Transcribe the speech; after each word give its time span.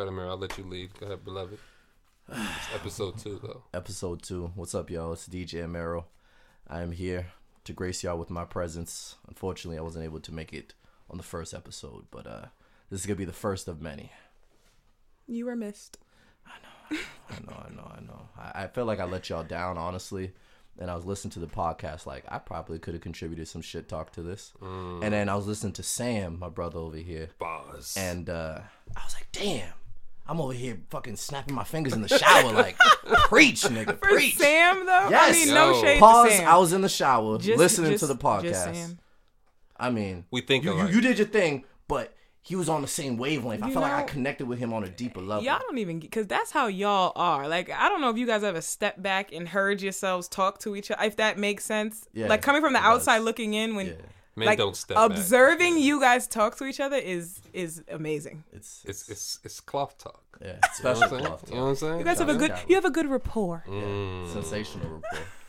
Go 0.00 0.04
ahead, 0.04 0.14
Amir. 0.14 0.30
I'll 0.30 0.38
let 0.38 0.56
you 0.56 0.64
lead. 0.64 0.98
Go 0.98 1.04
ahead, 1.04 1.26
beloved. 1.26 1.58
It's 2.26 2.38
episode 2.74 3.18
two, 3.18 3.38
though. 3.42 3.64
Episode 3.74 4.22
two. 4.22 4.50
What's 4.54 4.74
up, 4.74 4.88
y'all? 4.88 5.12
It's 5.12 5.28
DJ 5.28 5.62
Amero. 5.62 6.04
I 6.66 6.80
am 6.80 6.92
here 6.92 7.26
to 7.64 7.74
grace 7.74 8.02
y'all 8.02 8.16
with 8.16 8.30
my 8.30 8.46
presence. 8.46 9.16
Unfortunately, 9.28 9.76
I 9.76 9.82
wasn't 9.82 10.06
able 10.06 10.20
to 10.20 10.32
make 10.32 10.54
it 10.54 10.72
on 11.10 11.18
the 11.18 11.22
first 11.22 11.52
episode, 11.52 12.06
but 12.10 12.26
uh, 12.26 12.46
this 12.88 13.00
is 13.00 13.04
gonna 13.06 13.16
be 13.16 13.26
the 13.26 13.34
first 13.34 13.68
of 13.68 13.82
many. 13.82 14.10
You 15.26 15.44
were 15.44 15.54
missed. 15.54 15.98
I 16.46 16.94
know, 16.96 16.96
I 17.28 17.40
know, 17.40 17.66
I 17.66 17.70
know. 17.74 17.92
I, 17.98 18.00
know. 18.00 18.26
I 18.54 18.66
felt 18.68 18.86
like 18.86 19.00
I 19.00 19.04
let 19.04 19.28
y'all 19.28 19.44
down, 19.44 19.76
honestly. 19.76 20.32
And 20.78 20.90
I 20.90 20.94
was 20.94 21.04
listening 21.04 21.32
to 21.32 21.40
the 21.40 21.46
podcast, 21.46 22.06
like 22.06 22.24
I 22.26 22.38
probably 22.38 22.78
could 22.78 22.94
have 22.94 23.02
contributed 23.02 23.48
some 23.48 23.60
shit 23.60 23.86
talk 23.86 24.12
to 24.12 24.22
this. 24.22 24.54
And 24.62 25.12
then 25.12 25.28
I 25.28 25.34
was 25.36 25.46
listening 25.46 25.74
to 25.74 25.82
Sam, 25.82 26.38
my 26.38 26.48
brother 26.48 26.78
over 26.78 26.96
here, 26.96 27.28
Bars. 27.38 27.94
and 27.98 28.30
uh, 28.30 28.60
I 28.96 29.04
was 29.04 29.12
like, 29.12 29.26
damn. 29.32 29.74
I'm 30.30 30.40
over 30.40 30.52
here 30.52 30.78
fucking 30.90 31.16
snapping 31.16 31.54
my 31.56 31.64
fingers 31.64 31.92
in 31.92 32.02
the 32.02 32.08
shower, 32.08 32.52
like 32.52 32.76
preach, 33.28 33.62
nigga, 33.62 33.98
For 33.98 34.08
preach. 34.08 34.36
Sam 34.36 34.86
though, 34.86 34.92
I 34.92 35.10
Yes. 35.10 35.44
mean 35.46 35.54
no 35.54 35.72
Yo. 35.72 35.80
shade 35.82 35.98
Pause. 35.98 36.28
to 36.30 36.36
Sam. 36.36 36.48
I 36.48 36.56
was 36.56 36.72
in 36.72 36.80
the 36.82 36.88
shower 36.88 37.38
Just- 37.38 37.58
listening 37.58 37.90
just- 37.90 38.02
to 38.02 38.06
the 38.06 38.14
just 38.14 38.24
podcast. 38.24 38.74
Sam. 38.74 38.98
I 39.76 39.90
mean, 39.90 40.26
We 40.30 40.42
think 40.42 40.62
you, 40.64 40.76
you, 40.78 40.86
you 40.88 41.00
did 41.00 41.18
your 41.18 41.26
thing, 41.26 41.64
but 41.88 42.14
he 42.42 42.54
was 42.54 42.68
on 42.68 42.80
the 42.82 42.88
same 42.88 43.16
wavelength. 43.16 43.62
I 43.62 43.66
You 43.68 43.72
felt 43.72 43.82
like 43.82 43.92
I 43.92 44.02
connected 44.04 44.46
with 44.46 44.58
him 44.58 44.72
on 44.72 44.84
a 44.84 44.88
deeper 44.88 45.20
level. 45.20 45.42
Y'all 45.44 45.58
don't 45.58 45.78
even 45.78 45.98
because 46.00 46.26
that's 46.26 46.50
how 46.52 46.68
y'all 46.68 47.12
are. 47.16 47.48
Like 47.48 47.70
I 47.70 47.88
don't 47.88 48.00
know 48.00 48.10
if 48.10 48.16
you 48.16 48.26
guys 48.26 48.44
ever 48.44 48.60
stepped 48.60 49.02
back 49.02 49.32
and 49.32 49.48
heard 49.48 49.82
yourselves 49.82 50.28
talk 50.28 50.58
to 50.60 50.76
each 50.76 50.90
other. 50.90 51.02
If 51.04 51.16
that 51.16 51.38
makes 51.38 51.64
sense. 51.64 52.06
Yeah, 52.12 52.28
like 52.28 52.40
coming 52.40 52.62
from 52.62 52.72
the 52.74 52.78
it 52.78 52.82
does. 52.82 52.98
outside 53.00 53.18
looking 53.18 53.54
in 53.54 53.74
when 53.74 53.86
Yeah. 53.88 53.92
Men 54.36 54.46
like 54.46 54.58
don't 54.58 54.76
step 54.76 54.96
back. 54.96 55.10
observing 55.10 55.78
you 55.78 56.00
guys 56.00 56.26
talk 56.26 56.56
to 56.58 56.64
each 56.64 56.80
other 56.80 56.96
is 56.96 57.40
is 57.52 57.82
amazing. 57.90 58.44
It's 58.52 58.82
It's 58.86 59.08
it's 59.08 59.38
it's 59.44 59.60
cloth 59.60 59.98
talk. 59.98 60.22
yeah, 60.40 60.48
You 60.48 60.52
know 60.54 60.60
special 60.72 61.00
what 61.02 61.12
I'm 61.12 61.26
cloth 61.26 61.44
You 61.50 61.56
know 61.56 61.62
what 61.64 61.68
I'm 61.70 61.76
saying? 61.76 61.98
You 61.98 62.04
guys 62.04 62.18
have 62.18 62.28
a 62.28 62.36
good 62.36 62.54
you 62.68 62.74
have 62.76 62.84
a 62.84 62.90
good 62.90 63.08
rapport. 63.08 63.64
Mm, 63.68 64.32
sensational 64.32 64.86
rapport. 64.88 65.00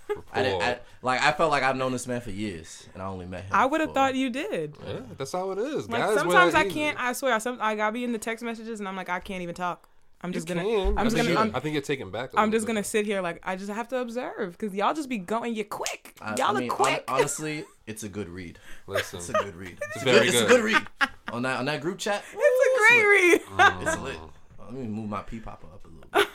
rapport. 0.09 0.23
I, 0.33 0.43
didn't, 0.43 0.61
I 0.61 0.79
like 1.01 1.21
I 1.21 1.31
felt 1.31 1.51
like 1.51 1.63
I've 1.63 1.77
known 1.77 1.93
this 1.93 2.05
man 2.05 2.19
for 2.19 2.31
years, 2.31 2.85
and 2.93 3.01
I 3.01 3.05
only 3.05 3.25
met 3.25 3.43
him. 3.43 3.51
I 3.53 3.65
would 3.65 3.79
have 3.79 3.93
thought 3.93 4.13
you 4.15 4.29
did. 4.29 4.75
yeah, 4.85 4.99
that's 5.17 5.31
how 5.31 5.51
it 5.51 5.57
is. 5.57 5.87
Like 5.87 6.01
Guys, 6.01 6.17
sometimes 6.17 6.53
I 6.53 6.65
easy. 6.65 6.73
can't. 6.73 6.99
I 6.99 7.13
swear, 7.13 7.39
some 7.39 7.59
I 7.61 7.75
gotta 7.75 7.93
be 7.93 8.03
in 8.03 8.11
the 8.11 8.17
text 8.19 8.43
messages 8.43 8.79
and 8.81 8.89
I'm 8.89 8.95
like 8.97 9.07
I 9.09 9.19
can't 9.21 9.41
even 9.41 9.55
talk. 9.55 9.87
I'm 10.23 10.29
You 10.29 10.33
just 10.35 10.47
gonna. 10.47 10.63
can. 10.63 10.97
I'm 10.97 11.05
just 11.05 11.15
think 11.15 11.27
gonna. 11.29 11.45
you- 11.45 11.51
I'm, 11.51 11.55
I 11.55 11.59
think 11.59 11.73
you're 11.73 11.81
taken 11.81 12.11
back. 12.11 12.33
a 12.33 12.39
I'm 12.39 12.51
just 12.51 12.65
bit. 12.65 12.73
gonna 12.73 12.83
sit 12.83 13.05
here 13.05 13.21
like 13.21 13.39
I 13.43 13.55
just 13.55 13.71
have 13.71 13.87
to 13.89 13.97
observe 13.97 14.57
because 14.57 14.73
y'all 14.75 14.93
just 14.93 15.09
be 15.09 15.17
going. 15.17 15.55
You're 15.55 15.65
quick. 15.65 16.15
I- 16.21 16.35
Y'all 16.37 16.55
I 16.55 16.59
mean, 16.59 16.69
are 16.69 16.73
quick. 16.75 17.03
hon- 17.07 17.17
honestly, 17.19 17.65
it's 17.87 18.03
a 18.03 18.09
good 18.09 18.29
read. 18.29 18.59
Listen, 18.87 19.19
It's 19.19 19.29
a 19.29 19.33
good 19.33 19.55
read. 19.55 19.77
It's, 19.95 20.03
very 20.03 20.25
good, 20.25 20.27
It's 20.27 20.37
a 20.37 20.45
good. 20.45 20.49
good 20.49 20.63
read 20.63 20.87
on 21.33 21.41
that 21.43 21.57
on 21.59 21.65
that 21.65 21.81
group 21.81 21.97
chat. 21.97 22.23
it's 22.33 22.67
a 22.67 22.93
great 22.93 23.05
read. 23.07 23.41
Mm. 23.41 23.81
It's 23.87 23.97
lit. 23.99 24.17
Let 24.59 24.73
me 24.73 24.87
move 24.87 25.09
my 25.09 25.21
pee 25.21 25.39
popper 25.39 25.67
up 25.67 25.83
a 25.85 25.87
little 25.87 26.09
bit. 26.13 26.27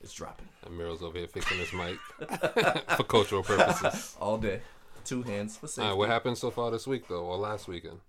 It's 0.00 0.12
dropping 0.12 0.48
Amir's 0.66 1.02
over 1.02 1.18
here 1.18 1.28
fixing 1.28 1.58
this 1.58 1.72
mic 1.72 1.98
for 2.96 3.04
cultural 3.04 3.42
purposes. 3.42 4.16
all 4.20 4.38
day. 4.38 4.60
Two 5.04 5.22
hands 5.22 5.56
for 5.56 5.66
All 5.66 5.68
safety. 5.68 5.88
right, 5.88 5.96
what 5.96 6.08
happened 6.08 6.36
so 6.38 6.50
far 6.50 6.70
this 6.70 6.86
week 6.86 7.06
though, 7.08 7.24
or 7.26 7.36
last 7.36 7.68
weekend? 7.68 8.00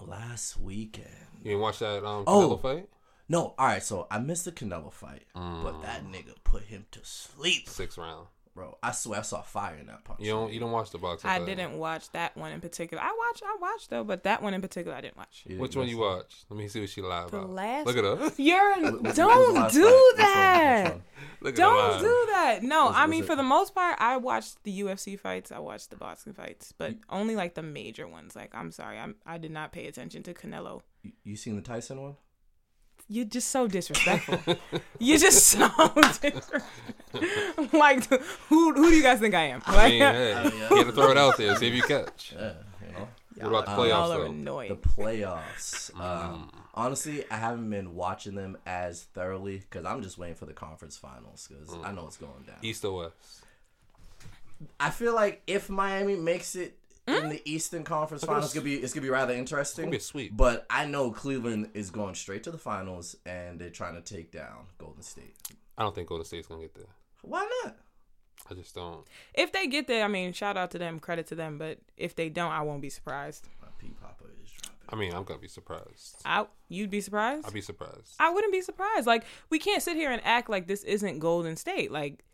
Last 0.00 0.58
weekend. 0.60 1.08
You 1.42 1.50
didn't 1.52 1.60
watch 1.60 1.78
that 1.80 2.04
um 2.04 2.24
Oh. 2.26 2.56
Fight? 2.58 2.88
No, 3.28 3.54
all 3.58 3.66
right. 3.66 3.82
So 3.82 4.06
I 4.10 4.18
missed 4.18 4.44
the 4.44 4.52
Canelo 4.52 4.92
fight, 4.92 5.24
but 5.34 5.40
Mm. 5.74 5.82
that 5.82 6.04
nigga 6.04 6.34
put 6.44 6.64
him 6.64 6.86
to 6.92 7.00
sleep, 7.04 7.68
Six 7.68 7.96
round. 7.96 8.26
bro. 8.54 8.76
I 8.82 8.92
swear 8.92 9.20
I 9.20 9.22
saw 9.22 9.40
fire 9.40 9.76
in 9.76 9.86
that 9.86 10.04
punch. 10.04 10.20
You 10.20 10.30
don't 10.32 10.52
you 10.52 10.60
don't 10.60 10.70
watch 10.72 10.90
the 10.90 10.98
boxing. 10.98 11.28
I 11.30 11.42
didn't 11.44 11.78
watch 11.78 12.10
that 12.12 12.36
one 12.36 12.52
in 12.52 12.60
particular. 12.60 13.02
I 13.02 13.06
watched. 13.18 13.42
I 13.42 13.56
watched 13.60 13.88
though, 13.90 14.04
but 14.04 14.24
that 14.24 14.42
one 14.42 14.52
in 14.54 14.60
particular 14.60 14.94
I 14.96 15.00
didn't 15.00 15.16
watch. 15.16 15.44
Didn't 15.44 15.58
Which 15.60 15.74
one 15.74 15.88
you 15.88 15.96
it. 16.04 16.06
watch? 16.06 16.44
Let 16.50 16.58
me 16.58 16.68
see 16.68 16.80
what 16.80 16.90
she 16.90 17.00
lied 17.00 17.30
The 17.30 17.38
about. 17.38 17.50
last- 17.50 17.86
Look 17.86 17.96
at 17.96 18.04
her. 18.04 18.32
You're 18.42 18.74
What- 18.82 18.92
what 18.92 19.02
was 19.02 19.14
the 19.14 19.22
don't 19.22 19.72
do 19.72 19.82
fight? 19.82 19.84
Which 19.84 19.84
one? 19.84 19.92
Which 19.94 20.16
that. 20.18 20.90
one? 20.92 21.02
Look 21.40 21.54
at 21.54 21.56
Don't 21.56 21.98
do 22.00 22.26
that. 22.32 22.62
No, 22.62 22.86
Was 22.86 22.94
it- 22.94 22.98
I 22.98 23.06
mean 23.06 23.22
it- 23.24 23.26
for 23.26 23.36
the 23.36 23.42
most 23.42 23.74
part, 23.74 23.96
I 24.00 24.18
watched 24.18 24.62
the 24.64 24.80
UFC 24.82 25.16
fights. 25.18 25.50
I 25.50 25.58
watched 25.60 25.88
the 25.90 25.96
boxing 25.96 26.34
fights, 26.34 26.72
but 26.76 26.94
only 27.08 27.34
like 27.36 27.54
the 27.54 27.62
major 27.62 28.06
ones. 28.06 28.36
Like 28.36 28.54
I'm 28.54 28.70
sorry, 28.70 28.98
I'm 28.98 29.16
I 29.26 29.38
did 29.38 29.50
not 29.50 29.72
pay 29.72 29.86
attention 29.86 30.22
to 30.24 30.34
Canelo. 30.34 30.82
You, 31.02 31.12
you 31.24 31.36
seen 31.36 31.56
the 31.56 31.62
Tyson 31.62 32.00
one? 32.02 32.16
You're 33.08 33.26
just 33.26 33.50
so 33.50 33.68
disrespectful. 33.68 34.56
You're 34.98 35.18
just 35.18 35.46
so 35.46 35.68
disrespectful. 36.20 36.60
like 37.72 38.04
who 38.48 38.72
who 38.74 38.90
do 38.90 38.96
you 38.96 39.02
guys 39.02 39.20
think 39.20 39.34
I 39.34 39.44
am? 39.44 39.62
I 39.66 39.88
mean, 39.88 40.00
hey, 40.00 40.30
you 40.70 40.76
had 40.76 40.86
to 40.86 40.92
throw 40.92 41.10
it 41.10 41.18
out 41.18 41.36
there, 41.36 41.54
see 41.56 41.68
if 41.68 41.74
you 41.74 41.82
catch. 41.82 42.34
Yeah, 42.36 42.52
you 42.86 42.92
know. 42.92 43.08
What 43.50 43.64
about 43.64 43.76
the 43.76 43.88
y'all 43.88 44.10
playoffs 44.10 44.28
are 44.28 44.44
though? 44.44 44.68
The 44.68 44.76
playoffs. 44.76 45.92
Mm. 45.92 46.00
Um, 46.00 46.50
honestly, 46.74 47.24
I 47.30 47.36
haven't 47.36 47.68
been 47.70 47.94
watching 47.94 48.34
them 48.34 48.56
as 48.66 49.02
thoroughly 49.02 49.58
because 49.58 49.84
I'm 49.84 50.02
just 50.02 50.18
waiting 50.18 50.36
for 50.36 50.46
the 50.46 50.52
conference 50.52 50.96
finals 50.96 51.48
because 51.48 51.74
I 51.84 51.92
know 51.92 52.06
it's 52.06 52.16
going 52.16 52.44
down. 52.46 52.56
East 52.62 52.84
or 52.84 53.04
West? 53.04 53.44
I 54.80 54.90
feel 54.90 55.14
like 55.14 55.42
if 55.46 55.68
Miami 55.68 56.16
makes 56.16 56.56
it? 56.56 56.78
In 57.06 57.14
mm? 57.14 57.30
the 57.30 57.42
Eastern 57.44 57.84
Conference 57.84 58.24
Finals, 58.24 58.46
it's 58.46 58.54
gonna 58.54 58.64
be 58.64 58.76
it's 58.76 58.92
gonna 58.92 59.02
be 59.02 59.10
rather 59.10 59.34
interesting. 59.34 59.84
It's 59.84 59.86
gonna 59.86 59.90
be 59.90 59.96
a 59.98 60.00
sweep. 60.00 60.36
But 60.36 60.66
I 60.70 60.86
know 60.86 61.10
Cleveland 61.10 61.70
is 61.74 61.90
going 61.90 62.14
straight 62.14 62.42
to 62.44 62.50
the 62.50 62.58
finals 62.58 63.16
and 63.26 63.58
they're 63.58 63.70
trying 63.70 63.94
to 63.94 64.00
take 64.00 64.32
down 64.32 64.66
Golden 64.78 65.02
State. 65.02 65.36
I 65.76 65.82
don't 65.82 65.94
think 65.94 66.08
Golden 66.08 66.24
State's 66.24 66.46
gonna 66.46 66.62
get 66.62 66.74
there. 66.74 66.86
Why 67.22 67.48
not? 67.64 67.76
I 68.50 68.54
just 68.54 68.74
don't. 68.74 69.06
If 69.32 69.52
they 69.52 69.66
get 69.66 69.86
there, 69.86 70.04
I 70.04 70.08
mean, 70.08 70.32
shout 70.32 70.56
out 70.56 70.70
to 70.72 70.78
them, 70.78 71.00
credit 71.00 71.26
to 71.28 71.34
them. 71.34 71.58
But 71.58 71.78
if 71.96 72.14
they 72.14 72.28
don't, 72.28 72.52
I 72.52 72.62
won't 72.62 72.82
be 72.82 72.90
surprised. 72.90 73.48
My 73.60 73.68
P 73.78 73.92
Papa 74.00 74.24
is 74.42 74.50
dropping. 74.50 74.88
I 74.88 74.96
mean, 74.96 75.14
I'm 75.14 75.24
gonna 75.24 75.40
be 75.40 75.48
surprised. 75.48 76.16
I 76.24 76.46
you'd 76.68 76.90
be 76.90 77.00
surprised. 77.00 77.46
I'd 77.46 77.52
be 77.52 77.60
surprised. 77.60 78.14
I 78.18 78.30
wouldn't 78.30 78.52
be 78.52 78.62
surprised. 78.62 79.06
Like 79.06 79.24
we 79.50 79.58
can't 79.58 79.82
sit 79.82 79.96
here 79.96 80.10
and 80.10 80.22
act 80.24 80.48
like 80.48 80.66
this 80.66 80.84
isn't 80.84 81.18
Golden 81.18 81.56
State. 81.56 81.90
Like 81.92 82.24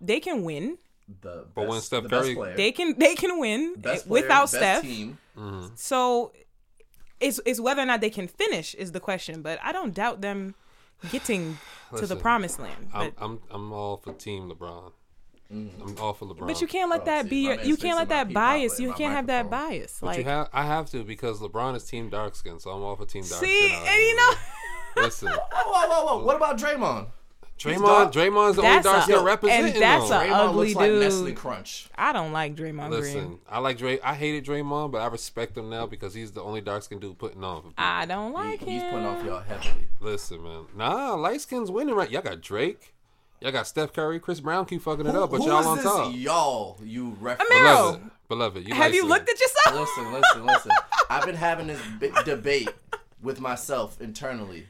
they 0.00 0.20
can 0.20 0.42
win. 0.44 0.78
The 1.22 1.46
But 1.54 1.66
when 1.68 1.80
Steph 1.80 2.04
the 2.04 2.08
best 2.08 2.24
Curry- 2.24 2.34
player, 2.34 2.56
They 2.56 2.72
can 2.72 2.98
they 2.98 3.14
can 3.14 3.38
win 3.38 3.74
best 3.76 4.06
player, 4.06 4.22
without 4.22 4.42
best 4.42 4.54
Steph. 4.54 4.82
team. 4.82 5.18
Mm-hmm. 5.36 5.66
So 5.76 6.32
it's 7.20 7.40
it's 7.44 7.60
whether 7.60 7.82
or 7.82 7.86
not 7.86 8.00
they 8.00 8.10
can 8.10 8.28
finish 8.28 8.74
is 8.74 8.92
the 8.92 9.00
question. 9.00 9.42
But 9.42 9.58
I 9.62 9.72
don't 9.72 9.92
doubt 9.94 10.20
them 10.20 10.54
getting 11.10 11.58
to 11.96 12.06
the 12.06 12.16
promised 12.16 12.58
land. 12.60 12.88
I'm, 12.94 13.12
I'm 13.18 13.40
I'm 13.50 13.72
all 13.72 13.96
for 13.98 14.12
Team 14.12 14.50
LeBron. 14.50 14.92
Mm-hmm. 15.52 15.82
I'm 15.82 15.98
all 15.98 16.12
for 16.14 16.26
LeBron. 16.26 16.46
but 16.46 16.60
you 16.60 16.68
can't 16.68 16.88
let 16.90 17.02
Oh, 17.02 17.04
that 17.06 17.24
see, 17.24 17.28
be 17.30 17.36
your, 17.46 17.60
you 17.62 17.76
can't 17.76 17.96
let 17.98 18.08
that 18.10 18.32
bias. 18.32 18.78
You 18.78 18.92
can't 18.92 19.12
have 19.12 19.26
that 19.26 19.50
bias. 19.50 19.98
But 20.00 20.06
Like 20.06 20.18
you 20.18 20.24
have, 20.24 20.48
I 20.52 20.64
have 20.64 20.88
to 20.92 21.02
because 21.02 21.40
LeBron 21.40 21.74
is 21.74 21.82
Team 21.84 22.08
Dark 22.08 22.36
Skin, 22.36 22.60
so 22.60 22.70
I'm 22.70 22.82
all 22.82 22.94
for 22.94 23.04
Team 23.04 23.24
Dark 23.28 23.42
see, 23.44 23.68
Skin. 23.68 23.78
out 23.80 23.88
and 23.88 24.00
you 24.00 24.16
know. 24.16 24.32
listen, 24.96 25.28
Whoa, 25.28 25.38
whoa, 25.52 25.88
whoa, 25.88 26.04
whoa! 26.18 26.24
What 26.24 26.36
about 26.36 26.56
Draymond? 26.56 27.06
Draymond, 27.60 28.12
Draymond's 28.12 28.56
the 28.56 28.62
only 28.62 28.74
That's 28.74 28.84
dark 28.84 28.98
a- 28.98 29.02
skin 29.02 29.16
and 29.16 29.24
representing. 29.26 29.80
that's 29.80 30.08
though. 30.08 30.18
a- 30.18 30.24
Draymond 30.24 30.48
ugly 30.48 30.66
looks 30.68 30.74
like 30.76 30.90
dude. 30.90 31.00
Nestle 31.02 31.32
Crunch. 31.32 31.88
I 31.94 32.12
don't 32.12 32.32
like 32.32 32.56
Draymond 32.56 32.90
Listen, 32.90 33.26
Green. 33.26 33.38
I 33.50 33.58
like 33.58 33.76
Dray. 33.78 34.00
I 34.00 34.14
hated 34.14 34.44
Draymond, 34.46 34.90
but 34.92 34.98
I 35.02 35.06
respect 35.08 35.56
him 35.58 35.68
now 35.68 35.86
because 35.86 36.14
he's 36.14 36.32
the 36.32 36.42
only 36.42 36.60
dark 36.62 36.82
skinned 36.82 37.02
dude 37.02 37.18
putting 37.18 37.44
on. 37.44 37.74
I 37.76 38.06
don't 38.06 38.28
He- 38.28 38.34
like 38.34 38.60
he's 38.60 38.82
putting 38.84 39.04
off 39.06 39.24
y'all 39.24 39.40
heavily. 39.40 39.88
Listen, 40.00 40.42
man. 40.42 40.64
Nah, 40.74 41.14
light 41.14 41.40
skins 41.42 41.70
winning 41.70 41.94
right. 41.94 42.10
Y'all 42.10 42.22
got 42.22 42.40
Drake. 42.40 42.94
Y'all 43.40 43.52
got 43.52 43.66
Steph 43.66 43.92
Curry. 43.92 44.20
Chris 44.20 44.40
Brown 44.40 44.64
keep 44.66 44.82
fucking 44.82 45.06
it 45.06 45.14
up, 45.14 45.30
but 45.30 45.38
Who 45.38 45.46
y'all 45.46 45.60
is 45.60 45.66
on 45.66 45.76
this 45.76 45.84
top. 45.84 46.12
Y'all, 46.14 46.78
you 46.84 47.16
reference. 47.20 47.50
Amir- 47.50 47.62
Beloved, 47.64 48.10
beloved. 48.28 48.68
You 48.68 48.74
Have 48.74 48.94
you 48.94 49.06
looked 49.06 49.30
at 49.30 49.38
yourself? 49.40 49.76
Listen, 49.76 50.12
listen, 50.12 50.46
listen. 50.46 50.72
I've 51.08 51.24
been 51.24 51.36
having 51.36 51.66
this 51.66 51.80
big 51.98 52.14
debate 52.24 52.68
with 53.22 53.40
myself 53.40 54.00
internally 54.00 54.66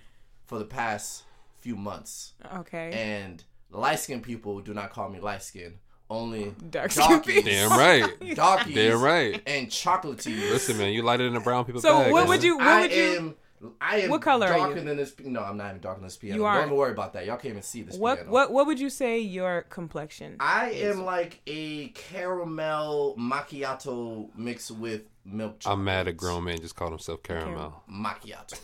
for 0.46 0.58
the 0.58 0.64
past 0.64 1.22
few 1.60 1.76
months, 1.76 2.34
Okay. 2.56 2.90
and 2.92 3.42
light 3.70 3.98
skinned 4.00 4.22
people 4.22 4.60
do 4.60 4.74
not 4.74 4.90
call 4.92 5.08
me 5.08 5.20
light 5.20 5.42
skinned. 5.42 5.78
Only 6.08 6.52
Dark-skinned 6.70 7.22
darkies. 7.24 7.44
Damn 7.44 7.70
right. 7.70 8.34
darkies, 8.34 8.74
Damn 8.74 9.00
right. 9.00 9.40
and 9.46 9.68
chocolatiers. 9.68 10.50
Listen, 10.50 10.76
man. 10.76 10.92
You 10.92 11.02
lighter 11.02 11.22
than 11.22 11.34
the 11.34 11.40
brown 11.40 11.64
people. 11.64 11.80
So 11.80 12.00
bag, 12.02 12.10
what 12.12 12.20
man. 12.22 12.28
would 12.30 12.42
you? 12.42 12.58
What 12.58 12.66
I 12.66 12.80
would 12.80 12.92
you? 12.92 13.16
am. 13.16 13.34
I 13.80 13.96
am. 14.00 14.10
What 14.10 14.20
color 14.22 14.46
are 14.48 14.56
darker 14.58 14.78
you? 14.78 14.84
than 14.86 14.96
this. 14.96 15.14
No, 15.22 15.40
I'm 15.40 15.56
not 15.56 15.68
even 15.68 15.80
darker 15.82 16.00
than 16.00 16.06
this 16.08 16.16
piano. 16.16 16.36
You 16.38 16.42
Don't 16.42 16.64
even 16.66 16.76
worry 16.76 16.90
about 16.90 17.12
that. 17.12 17.26
Y'all 17.26 17.36
can't 17.36 17.52
even 17.52 17.62
see 17.62 17.82
this 17.82 17.96
What 17.96 18.16
piano. 18.16 18.30
what 18.32 18.50
what 18.50 18.66
would 18.66 18.80
you 18.80 18.90
say 18.90 19.20
your 19.20 19.62
complexion? 19.68 20.36
I 20.40 20.70
am 20.70 21.04
like 21.04 21.42
a 21.46 21.88
caramel 21.90 23.14
macchiato 23.16 24.30
mixed 24.36 24.70
with 24.72 25.02
milk. 25.24 25.60
Chocolate. 25.60 25.78
I'm 25.78 25.84
mad 25.84 26.08
at 26.08 26.16
grown 26.16 26.42
man 26.44 26.58
just 26.60 26.74
called 26.74 26.90
himself 26.92 27.22
caramel. 27.22 27.82
macchiato. 27.88 28.58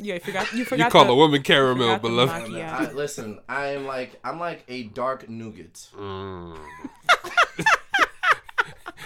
Yeah, 0.00 0.14
you 0.14 0.20
forgot. 0.20 0.52
You 0.52 0.64
forgot. 0.64 0.86
You 0.86 0.90
call 0.90 1.04
the, 1.04 1.12
a 1.12 1.16
woman 1.16 1.42
caramel, 1.42 1.86
forgot 1.96 2.02
beloved. 2.02 2.32
macchiato. 2.50 2.58
Yeah. 2.58 2.76
I, 2.76 2.92
listen, 2.92 3.40
I 3.48 3.66
am 3.68 3.86
like 3.86 4.18
I'm 4.24 4.40
like 4.40 4.64
a 4.68 4.84
dark 4.84 5.28
nougat. 5.28 5.88
Mm. 5.96 6.58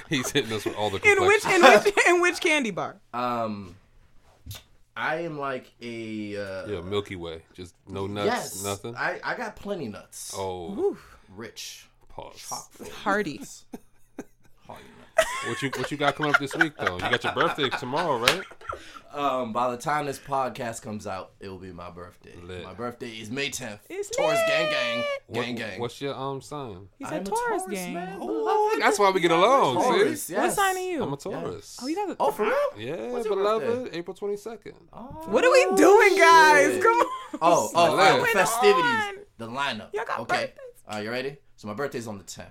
He's 0.08 0.30
hitting 0.30 0.52
us 0.52 0.64
with 0.64 0.76
all 0.76 0.90
the 0.90 0.96
in 0.96 1.24
which 1.26 1.44
in 1.46 1.62
which 1.62 1.92
in 2.08 2.20
which 2.20 2.40
candy 2.40 2.70
bar? 2.70 2.96
Um, 3.12 3.74
I 4.96 5.16
am 5.22 5.38
like 5.38 5.72
a 5.80 6.36
uh, 6.36 6.66
Yeah, 6.66 6.80
Milky 6.82 7.16
Way. 7.16 7.42
Just 7.54 7.74
no 7.88 8.06
nuts, 8.06 8.26
yes, 8.26 8.64
nothing. 8.64 8.94
I 8.96 9.18
I 9.24 9.34
got 9.34 9.56
plenty 9.56 9.88
nuts. 9.88 10.34
Oh, 10.36 10.96
rich, 11.34 11.86
pause. 12.08 12.36
chock 12.36 12.70
Hardy. 13.02 13.40
Nuts. 14.68 14.80
Hardy 14.80 14.84
nuts. 15.16 15.28
What 15.46 15.62
you 15.62 15.70
what 15.76 15.90
you 15.90 15.96
got 15.96 16.14
coming 16.16 16.34
up 16.34 16.40
this 16.40 16.54
week 16.56 16.72
though? 16.78 16.94
You 16.94 17.00
got 17.00 17.22
your 17.24 17.32
birthday 17.34 17.68
tomorrow, 17.70 18.18
right? 18.18 18.42
Um, 19.12 19.52
by 19.52 19.70
the 19.70 19.76
time 19.76 20.06
this 20.06 20.18
podcast 20.18 20.82
comes 20.82 21.06
out, 21.06 21.30
it 21.38 21.48
will 21.48 21.58
be 21.60 21.70
my 21.70 21.88
birthday. 21.88 22.34
Lit. 22.42 22.64
My 22.64 22.74
birthday 22.74 23.10
is 23.10 23.30
May 23.30 23.48
10th. 23.48 23.78
It's 23.88 24.10
Taurus 24.10 24.40
lit. 24.40 24.48
gang 24.48 24.70
gang. 24.72 25.04
What- 25.28 25.44
Gang 25.44 25.54
gang. 25.54 25.80
What's 25.80 26.00
your 26.00 26.16
um 26.16 26.40
sign? 26.40 26.88
He's 26.98 27.06
a 27.08 27.20
Taurus 27.22 27.28
Taurus, 27.28 27.62
gang. 27.70 27.94
man. 27.94 28.18
Oh, 28.20 28.76
that's 28.80 28.98
why 28.98 29.10
we 29.10 29.20
get 29.20 29.30
along. 29.30 29.76
See? 29.80 29.88
Taurus, 29.88 30.30
yes. 30.30 30.38
What 30.40 30.52
sign 30.52 30.76
are 30.76 30.80
you? 30.80 31.02
I'm 31.04 31.12
a 31.12 31.16
Taurus. 31.16 31.78
Oh, 31.80 31.86
you 31.86 31.94
guys. 31.94 32.10
Are, 32.10 32.16
Oh, 32.18 32.30
for 32.32 32.42
real? 32.42 32.54
Yeah, 32.76 33.12
What's 33.12 33.26
your 33.26 33.36
beloved, 33.36 33.66
birthday? 33.68 33.98
April 33.98 34.16
22nd. 34.16 34.72
Oh, 34.92 34.98
what 35.26 35.44
are 35.44 35.52
we 35.52 35.76
doing, 35.76 36.18
guys? 36.18 36.72
shit. 36.72 36.82
Come 36.82 36.96
on. 36.96 37.06
Oh, 37.40 37.70
oh, 37.72 37.78
all 37.90 37.96
right, 37.96 38.18
the 38.20 38.26
festivities, 38.38 38.84
on? 38.84 39.14
the 39.38 39.46
lineup. 39.48 39.94
Y'all 39.94 40.04
got 40.06 40.20
okay. 40.20 40.36
birthdays? 40.46 40.58
All 40.88 40.94
right, 40.96 41.04
you 41.04 41.10
ready? 41.10 41.36
So 41.54 41.68
my 41.68 41.74
birthday's 41.74 42.08
on 42.08 42.18
the 42.18 42.24
10th. 42.24 42.46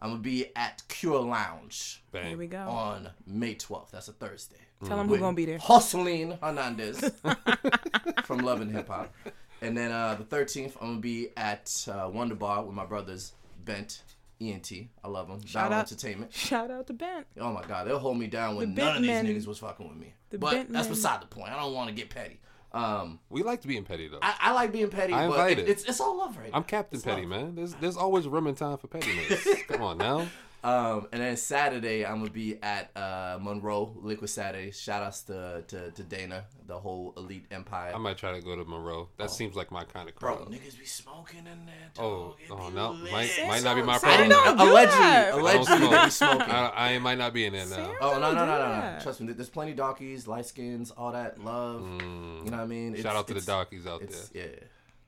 I'm 0.00 0.10
gonna 0.10 0.20
be 0.22 0.46
at 0.56 0.82
Cure 0.88 1.20
Lounge 1.20 2.02
Bang. 2.12 2.28
Here 2.28 2.38
we 2.38 2.46
go. 2.46 2.58
on 2.58 3.10
May 3.26 3.54
12th. 3.56 3.90
That's 3.90 4.08
a 4.08 4.12
Thursday. 4.12 4.56
Tell 4.86 4.96
them 4.96 5.08
with 5.08 5.18
who's 5.18 5.24
gonna 5.24 5.34
be 5.36 5.44
there. 5.44 5.58
Jocelyn 5.58 6.38
Hernandez 6.40 7.10
from 8.24 8.38
Love 8.38 8.60
and 8.60 8.70
Hip 8.70 8.88
Hop. 8.88 9.12
And 9.60 9.76
then 9.76 9.90
uh, 9.90 10.14
the 10.14 10.24
13th, 10.24 10.74
I'm 10.80 10.88
gonna 10.90 11.00
be 11.00 11.30
at 11.36 11.86
uh, 11.92 12.08
Wonder 12.12 12.36
Bar 12.36 12.64
with 12.64 12.74
my 12.74 12.86
brothers 12.86 13.32
Bent, 13.64 14.02
ENT. 14.40 14.70
I 15.04 15.08
love 15.08 15.26
them. 15.28 15.44
Shout 15.44 15.64
Battle 15.64 15.78
out- 15.78 15.90
Entertainment. 15.92 16.32
Shout 16.32 16.70
out 16.70 16.86
to 16.86 16.92
Bent. 16.92 17.26
Oh 17.40 17.52
my 17.52 17.62
God, 17.64 17.88
they'll 17.88 17.98
hold 17.98 18.18
me 18.18 18.28
down 18.28 18.54
when 18.56 18.74
none 18.74 18.96
of 18.96 19.02
these 19.02 19.08
Men. 19.10 19.26
niggas 19.26 19.46
was 19.46 19.58
fucking 19.58 19.88
with 19.88 19.98
me. 19.98 20.14
The 20.30 20.38
but 20.38 20.52
Bent 20.52 20.72
that's 20.72 20.86
Men. 20.86 20.94
beside 20.94 21.22
the 21.22 21.26
point. 21.26 21.50
I 21.52 21.56
don't 21.60 21.74
want 21.74 21.88
to 21.88 21.94
get 21.94 22.08
petty. 22.10 22.38
Um, 22.72 23.18
We 23.30 23.42
like 23.42 23.62
to 23.62 23.68
be 23.68 23.76
in 23.76 23.84
petty 23.84 24.08
though. 24.08 24.18
I, 24.20 24.34
I 24.40 24.52
like 24.52 24.72
being 24.72 24.88
petty, 24.90 25.12
I 25.14 25.26
but 25.26 25.32
invite 25.34 25.58
it, 25.58 25.68
it. 25.68 25.70
it's 25.70 25.84
it's 25.84 26.00
all 26.00 26.18
love 26.18 26.36
right 26.36 26.50
I'm 26.52 26.60
now. 26.60 26.66
Captain 26.66 26.96
It's 26.96 27.04
Petty, 27.04 27.22
love. 27.22 27.30
man. 27.30 27.54
There's 27.54 27.74
there's 27.74 27.96
always 27.96 28.26
room 28.28 28.46
and 28.46 28.56
time 28.56 28.76
for 28.78 28.88
pettiness. 28.88 29.48
Come 29.68 29.82
on 29.82 29.98
now. 29.98 30.26
Um, 30.64 31.06
and 31.12 31.22
then 31.22 31.36
Saturday, 31.36 32.04
I'm 32.04 32.18
gonna 32.18 32.30
be 32.30 32.58
at 32.62 32.90
uh, 32.96 33.38
Monroe 33.40 33.94
Liquid 34.02 34.28
Saturday. 34.28 34.72
Shout 34.72 35.02
outs 35.04 35.22
to, 35.22 35.62
to 35.68 35.92
to 35.92 36.02
Dana, 36.02 36.46
the 36.66 36.76
whole 36.76 37.14
Elite 37.16 37.46
Empire. 37.52 37.92
I 37.94 37.98
might 37.98 38.16
try 38.18 38.32
to 38.32 38.40
go 38.40 38.56
to 38.56 38.64
Monroe. 38.64 39.08
That 39.18 39.30
seems 39.30 39.54
like 39.54 39.70
my 39.70 39.84
kind 39.84 40.08
of 40.08 40.16
crowd. 40.16 40.36
Bro, 40.38 40.46
crowd. 40.46 40.52
niggas 40.58 40.76
be 40.76 40.84
smoking 40.84 41.46
in 41.46 41.64
there. 41.64 41.90
Oh, 42.00 42.20
dog. 42.20 42.34
It 42.44 42.50
oh 42.50 42.68
no, 42.70 42.90
lit. 42.90 43.12
might 43.12 43.30
might 43.46 43.62
not 43.62 43.76
be 43.76 43.82
my 43.82 43.98
Sam, 43.98 44.28
problem. 44.28 44.28
don't 44.30 44.56
do 44.58 44.72
allegedly, 44.72 44.98
that. 44.98 45.26
I 45.26 45.30
don't 45.30 45.40
allegedly, 45.40 45.86
smoke. 45.86 46.04
be 46.04 46.10
smoking. 46.10 46.50
I, 46.50 46.94
I 46.94 46.98
might 46.98 47.18
not 47.18 47.32
be 47.32 47.44
in 47.46 47.52
there 47.52 47.66
now. 47.66 47.76
Sam? 47.76 47.94
Oh 48.00 48.18
no 48.18 48.32
no 48.34 48.44
no 48.44 48.58
no 48.58 48.68
no! 48.92 48.98
Trust 49.00 49.20
me, 49.20 49.32
there's 49.32 49.48
plenty 49.48 49.70
of 49.70 49.76
darkies, 49.76 50.26
light 50.26 50.46
skins, 50.46 50.90
all 50.90 51.12
that 51.12 51.42
love. 51.44 51.82
You 52.02 52.50
know 52.50 52.56
what 52.56 52.60
I 52.60 52.66
mean? 52.66 52.94
Mm. 52.94 53.02
Shout 53.02 53.14
out 53.14 53.28
to 53.28 53.34
the 53.34 53.38
it's- 53.38 53.46
darkies 53.46 53.86
out 53.86 54.00
there. 54.00 54.08
yeah, 54.34 54.46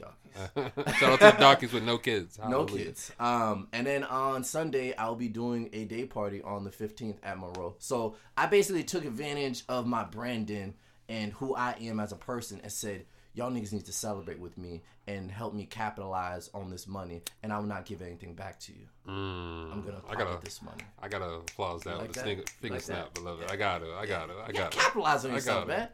Shout 0.54 1.02
out 1.12 1.18
to 1.20 1.24
the 1.26 1.36
darkies 1.38 1.72
with 1.72 1.82
no 1.82 1.98
kids. 1.98 2.38
No 2.48 2.64
kids. 2.64 3.10
Um, 3.18 3.68
and 3.72 3.86
then 3.86 4.04
on 4.04 4.44
Sunday, 4.44 4.94
I'll 4.96 5.16
be 5.16 5.28
doing 5.28 5.68
a 5.72 5.84
day 5.84 6.04
party 6.04 6.40
on 6.42 6.64
the 6.64 6.70
15th 6.70 7.16
at 7.22 7.38
Monroe. 7.38 7.74
So 7.78 8.16
I 8.36 8.46
basically 8.46 8.84
took 8.84 9.04
advantage 9.04 9.64
of 9.68 9.86
my 9.86 10.04
branding 10.04 10.74
and 11.08 11.32
who 11.34 11.54
I 11.56 11.74
am 11.80 11.98
as 12.00 12.12
a 12.12 12.16
person 12.16 12.60
and 12.62 12.70
said, 12.70 13.04
y'all 13.34 13.50
niggas 13.50 13.72
need 13.72 13.86
to 13.86 13.92
celebrate 13.92 14.38
with 14.38 14.56
me 14.56 14.82
and 15.08 15.30
help 15.30 15.52
me 15.54 15.64
capitalize 15.64 16.48
on 16.54 16.70
this 16.70 16.86
money. 16.86 17.22
And 17.42 17.52
I 17.52 17.58
will 17.58 17.66
not 17.66 17.84
give 17.84 18.00
anything 18.00 18.34
back 18.34 18.60
to 18.60 18.72
you. 18.72 18.86
I'm 19.08 19.82
gonna 19.84 19.98
Mm, 19.98 20.10
I 20.10 20.14
gotta- 20.14 20.38
this 20.44 20.62
money. 20.62 20.82
I 21.02 21.08
gotta 21.08 21.24
applause 21.26 21.82
that 21.82 21.98
like 21.98 22.08
with 22.08 22.16
a 22.16 22.20
that? 22.20 22.24
finger, 22.24 22.44
finger 22.60 22.74
Like 22.76 22.82
snap, 22.84 23.04
that? 23.06 23.14
beloved. 23.14 23.50
I 23.50 23.56
got 23.56 23.82
it. 23.82 23.88
I 23.98 24.06
got 24.06 24.30
it. 24.30 24.36
I 24.40 24.46
Yeah, 24.46 24.52
got 24.52 24.74
it. 24.74 24.78
capitalize 24.78 25.24
on 25.24 25.32
I 25.32 25.34
yourself, 25.34 25.66
got 25.66 25.74
it. 25.74 25.78
man. 25.78 25.88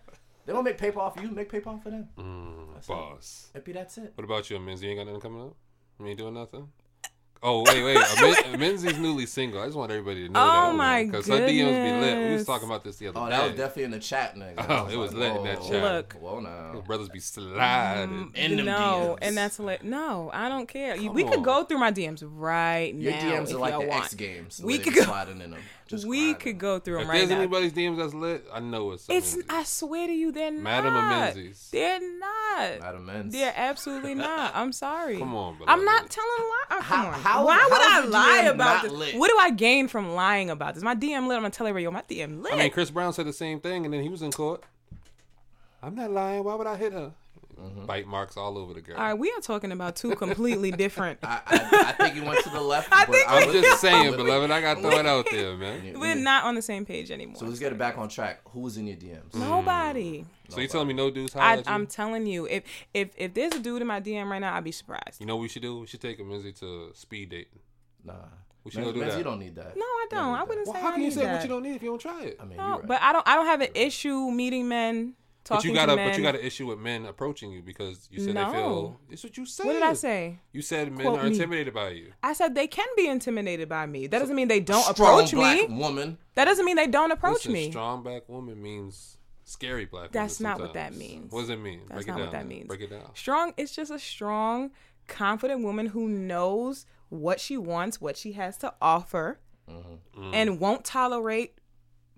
They 0.46 0.52
don't 0.52 0.64
make 0.64 0.78
paper 0.78 1.00
off 1.00 1.19
you. 1.20 1.28
Make 1.28 1.50
paper 1.50 1.69
off 1.70 1.84
of 1.84 1.93
them. 1.93 2.08
Mm, 2.19 2.87
boss. 2.87 3.48
Maybe 3.52 3.72
that's 3.72 3.98
it. 3.98 4.12
What 4.14 4.25
about 4.25 4.48
you, 4.48 4.56
Menzie? 4.58 4.82
You 4.84 4.90
ain't 4.90 4.98
got 5.00 5.06
nothing 5.06 5.20
coming 5.20 5.43
up? 5.43 5.56
You 6.00 6.06
ain't 6.06 6.19
doing 6.19 6.34
nothing? 6.34 6.69
Oh 7.43 7.62
wait, 7.64 7.82
wait. 7.84 7.96
Amen- 8.19 8.58
Menzie's 8.78 8.98
newly 8.98 9.26
single. 9.26 9.60
I 9.60 9.66
just 9.66 9.76
want 9.76 9.90
everybody 9.93 10.26
to 10.26 10.32
know 10.32 10.40
Oh, 10.40 10.69
that. 10.70 10.75
my 10.75 11.04
god. 11.04 11.12
Because 11.12 11.26
her 11.28 11.46
DMs 11.46 11.48
be 11.84 12.00
lit. 12.00 12.28
We 12.31 12.34
was 12.34 12.46
talking 12.46 12.66
about 12.66 12.82
this 12.82 12.96
the 12.96 13.08
other 13.08 13.20
Oh, 13.20 13.25
day. 13.26 13.31
that 13.32 13.43
was 13.44 13.52
definitely 13.56 13.84
in 13.84 13.90
the 13.90 13.98
chat, 13.98 14.37
nigga. 14.37 14.64
Oh, 14.69 14.87
it 14.88 14.96
was 14.96 15.12
lit 15.12 15.37
in 15.37 15.44
that 15.44 15.58
whoa, 15.60 15.69
chat. 15.70 15.82
Look. 15.82 16.12
Whoa, 16.14 16.40
now. 16.40 16.81
Brothers 16.87 17.10
be 17.10 17.20
sliding. 17.20 18.32
In 18.34 18.56
them 18.56 18.66
no, 18.66 18.72
DMs. 18.72 19.19
and 19.22 19.37
that's 19.37 19.58
lit. 19.58 19.84
No, 19.84 20.31
I 20.32 20.48
don't 20.48 20.66
care. 20.66 20.96
Come 20.96 21.12
we 21.12 21.25
could 21.25 21.44
go 21.44 21.64
through 21.64 21.78
my 21.78 21.93
DMs 21.93 22.22
right 22.26 22.94
Your 22.94 23.12
now. 23.12 23.28
Your 23.28 23.40
DMs 23.43 23.50
if 23.50 23.54
are 23.56 23.58
like 23.58 23.72
y'all 23.72 23.81
the 23.82 23.88
want. 23.88 24.04
X 24.04 24.14
Games. 24.14 24.60
We 24.64 24.75
We 24.75 24.78
could 24.78 24.94
could 24.94 25.00
go- 25.00 25.10
sliding 25.12 25.40
in 25.43 25.50
them. 25.50 25.60
Just 25.86 26.04
we 26.04 26.18
grinding. 26.32 26.40
could 26.40 26.58
go 26.58 26.78
through 26.80 26.94
them 26.94 27.02
If 27.02 27.08
right 27.08 27.18
there's 27.18 27.30
now. 27.30 27.36
anybody's 27.38 27.72
DMs 27.72 27.96
that's 27.98 28.12
lit, 28.12 28.44
I 28.52 28.58
know 28.58 28.90
it's. 28.90 29.06
It's. 29.08 29.36
I 29.48 29.62
swear 29.62 30.08
to 30.08 30.12
you, 30.12 30.32
they're 30.32 30.50
Madam 30.50 30.94
not. 30.94 31.34
Menzies. 31.34 31.68
They're 31.70 32.00
not. 32.18 32.80
Madam 32.80 33.06
Men's. 33.06 33.32
They're 33.32 33.52
absolutely 33.54 34.14
not. 34.28 34.50
I'm 34.56 34.72
sorry. 34.72 35.18
Come 35.18 35.34
on, 35.36 35.56
I'm 35.68 35.84
not 35.84 36.10
telling 36.10 36.28
a 36.38 36.42
lie. 36.42 36.64
Oh, 36.70 36.74
come 36.80 36.82
How- 36.82 37.06
on. 37.06 37.12
how- 37.20 37.46
Why 37.46 37.68
would 37.70 37.80
I 37.80 38.04
lie 38.08 38.42
DM 38.44 38.54
about 38.54 38.82
this? 38.82 38.92
lit? 38.92 39.16
What 39.16 39.30
do 39.30 39.36
I 39.38 39.50
gain 39.50 39.86
from 39.86 40.14
lying 40.14 40.50
about 40.50 40.74
this? 40.74 40.82
My 40.82 40.96
DM 40.96 41.28
lit. 41.28 41.36
I'm 41.36 41.42
gonna 41.42 41.50
tell 41.50 41.66
everybody, 41.68 41.84
yo, 41.84 41.90
my 41.92 42.02
DM 42.02 42.42
lit. 42.42 42.54
I 42.54 42.56
mean, 42.56 42.70
Chris 42.72 42.90
Brown 42.90 43.12
said 43.12 43.26
the 43.26 43.32
same 43.32 43.60
thing, 43.60 43.84
and 43.84 43.94
then 43.94 44.02
he 44.02 44.08
was 44.08 44.22
in 44.22 44.32
court. 44.32 44.64
I'm 45.82 45.94
not 45.94 46.10
lying. 46.10 46.42
Why 46.42 46.54
would 46.56 46.66
I 46.66 46.76
hit 46.76 46.92
her? 46.94 47.12
Mm-hmm. 47.61 47.87
Bite 47.87 48.06
marks 48.06 48.37
all 48.37 48.58
over 48.58 48.75
the 48.75 48.81
girl. 48.82 48.97
All 48.97 49.03
right, 49.03 49.14
we 49.14 49.31
are 49.32 49.41
talking 49.41 49.73
about 49.73 49.97
two 49.97 50.14
completely 50.14 50.70
different. 50.73 51.19
I, 51.23 51.41
I, 51.47 51.85
I 51.88 51.93
think 51.93 52.14
you 52.14 52.23
went 52.25 52.44
to 52.44 52.50
the 52.50 52.61
left. 52.61 52.88
I 52.93 53.06
but 53.06 53.14
think 53.14 53.29
I 53.31 53.41
I'm 53.41 53.47
was- 53.49 53.62
just 53.62 53.81
saying, 53.81 54.12
beloved. 54.17 54.50
I 54.50 54.61
got 54.61 54.81
thrown 54.81 55.06
out 55.06 55.26
there, 55.31 55.56
man. 55.56 55.99
We're 55.99 56.14
not 56.14 56.44
on 56.44 56.55
the 56.55 56.61
same 56.62 56.85
page 56.85 57.11
anymore. 57.11 57.37
So 57.37 57.47
let's 57.47 57.58
get 57.58 57.73
it 57.73 57.79
back 57.79 57.97
on 57.97 58.08
track. 58.08 58.41
Who 58.50 58.61
was 58.61 58.76
in 58.76 58.87
your 58.87 58.97
DMs? 58.97 59.31
Mm. 59.31 59.41
Nobody. 59.41 60.20
Mm. 60.20 60.26
So 60.53 60.61
you 60.61 60.69
telling 60.69 60.88
me 60.88 60.94
no 60.94 61.11
dudes 61.11 61.35
I, 61.35 61.55
at 61.55 61.58
you? 61.58 61.64
I'm 61.67 61.87
telling 61.87 62.26
you, 62.26 62.47
if 62.47 62.62
if 62.93 63.08
if 63.17 63.32
there's 63.35 63.55
a 63.55 63.58
dude 63.61 63.81
in 63.81 63.88
my 63.88 64.00
DM 64.00 64.29
right 64.29 64.38
now, 64.38 64.55
I'd 64.55 64.62
be 64.64 64.73
surprised. 64.73 65.19
You 65.20 65.26
know 65.26 65.37
what 65.37 65.43
we 65.43 65.49
should 65.49 65.62
do? 65.62 65.81
We 65.81 65.87
should 65.87 66.00
take 66.03 66.19
a 66.20 66.23
Menzie 66.23 66.58
to 66.61 66.91
speed 66.94 67.31
dating. 67.31 67.58
Nah. 68.05 68.12
We 68.64 68.70
should 68.70 68.81
Men's- 68.81 68.88
go 68.88 68.93
do 68.94 69.00
Men's, 69.00 69.12
that. 69.14 69.19
You 69.19 69.25
don't 69.25 69.38
need 69.38 69.55
that. 69.56 69.76
No, 69.76 69.82
I 69.85 70.06
don't. 70.11 70.35
I 70.35 70.43
wouldn't 70.43 70.67
Well, 70.67 70.75
say 70.76 70.81
how 70.82 70.88
I 70.88 70.93
can 70.93 71.03
you 71.03 71.11
say 71.11 71.23
that. 71.23 71.32
what 71.35 71.43
you 71.43 71.49
don't 71.49 71.62
need 71.62 71.76
if 71.76 71.82
you 71.82 71.88
don't 71.88 72.00
try 72.00 72.23
it? 72.25 72.37
I 72.41 72.44
mean, 72.44 72.56
No, 72.58 72.64
you're 72.67 72.76
right. 72.79 72.87
but 72.87 73.03
I 73.03 73.12
don't. 73.12 73.26
I 73.26 73.35
don't 73.37 73.47
have 73.47 73.61
an 73.62 73.69
issue 73.75 74.31
meeting 74.31 74.69
men. 74.69 75.14
But 75.48 75.64
you 75.64 75.72
got 75.75 75.88
a 75.90 75.96
but 75.96 76.16
you 76.16 76.22
got 76.22 76.34
an 76.34 76.40
issue 76.40 76.66
with 76.66 76.78
men 76.78 77.06
approaching 77.06 77.52
you 77.52 77.62
because 77.62 78.08
you 78.10 78.20
said 78.20 78.34
No. 78.34 78.46
they 78.50 78.56
feel. 78.56 79.00
It's 79.10 79.22
what 79.25 79.37
you 79.37 79.46
said. 79.46 79.66
What 79.66 79.72
did 79.75 79.82
I 79.82 79.93
say? 79.93 80.38
You 80.52 80.62
said 80.62 80.93
men 80.93 81.06
Quote 81.06 81.19
are 81.20 81.25
me. 81.25 81.31
intimidated 81.32 81.72
by 81.75 81.90
you. 81.90 82.12
I 82.22 82.32
said 82.32 82.54
they 82.54 82.66
can 82.66 82.87
be 82.96 83.06
intimidated 83.08 83.69
by 83.69 83.87
me. 83.87 84.06
That 84.06 84.19
doesn't 84.19 84.34
mean 84.37 84.48
they 84.48 84.60
don't 84.60 84.88
approach 84.90 85.32
me. 85.32 85.37
Strong 85.37 85.52
approach 85.58 85.60
black 85.60 85.70
me. 85.70 85.76
woman. 85.76 86.19
That 86.34 86.44
doesn't 86.46 86.64
mean 86.64 86.76
they 86.76 86.87
don't 86.88 87.10
approach 87.12 87.34
Listen, 87.46 87.52
me. 87.52 87.70
strong 87.70 88.02
black 88.02 88.28
woman 88.28 88.60
means 88.62 89.19
scary 89.44 89.84
black. 89.84 90.10
That's 90.12 90.40
not 90.40 90.58
what 90.60 90.75
that 90.75 90.94
means. 90.94 91.31
What 91.32 91.43
does 91.43 91.50
it 91.50 91.60
mean? 91.60 91.81
That's 91.88 92.04
Break 92.04 92.06
not 92.08 92.19
it 92.19 92.20
what 92.25 92.32
down. 92.32 92.43
that 92.43 92.48
means. 92.48 92.66
Break 92.66 92.81
it 92.81 92.90
down. 92.90 93.14
Strong. 93.14 93.54
It's 93.56 93.75
just 93.75 93.90
a 93.93 93.98
strong, 93.98 94.70
confident 95.06 95.62
woman 95.62 95.87
who 95.87 96.08
knows 96.08 96.87
what 97.08 97.38
she 97.38 97.56
wants, 97.56 98.00
what 98.00 98.16
she 98.16 98.32
has 98.32 98.56
to 98.58 98.75
offer, 98.81 99.38
Mm-hmm. 99.70 100.31
and 100.32 100.60
won't 100.60 100.84
tolerate 100.84 101.58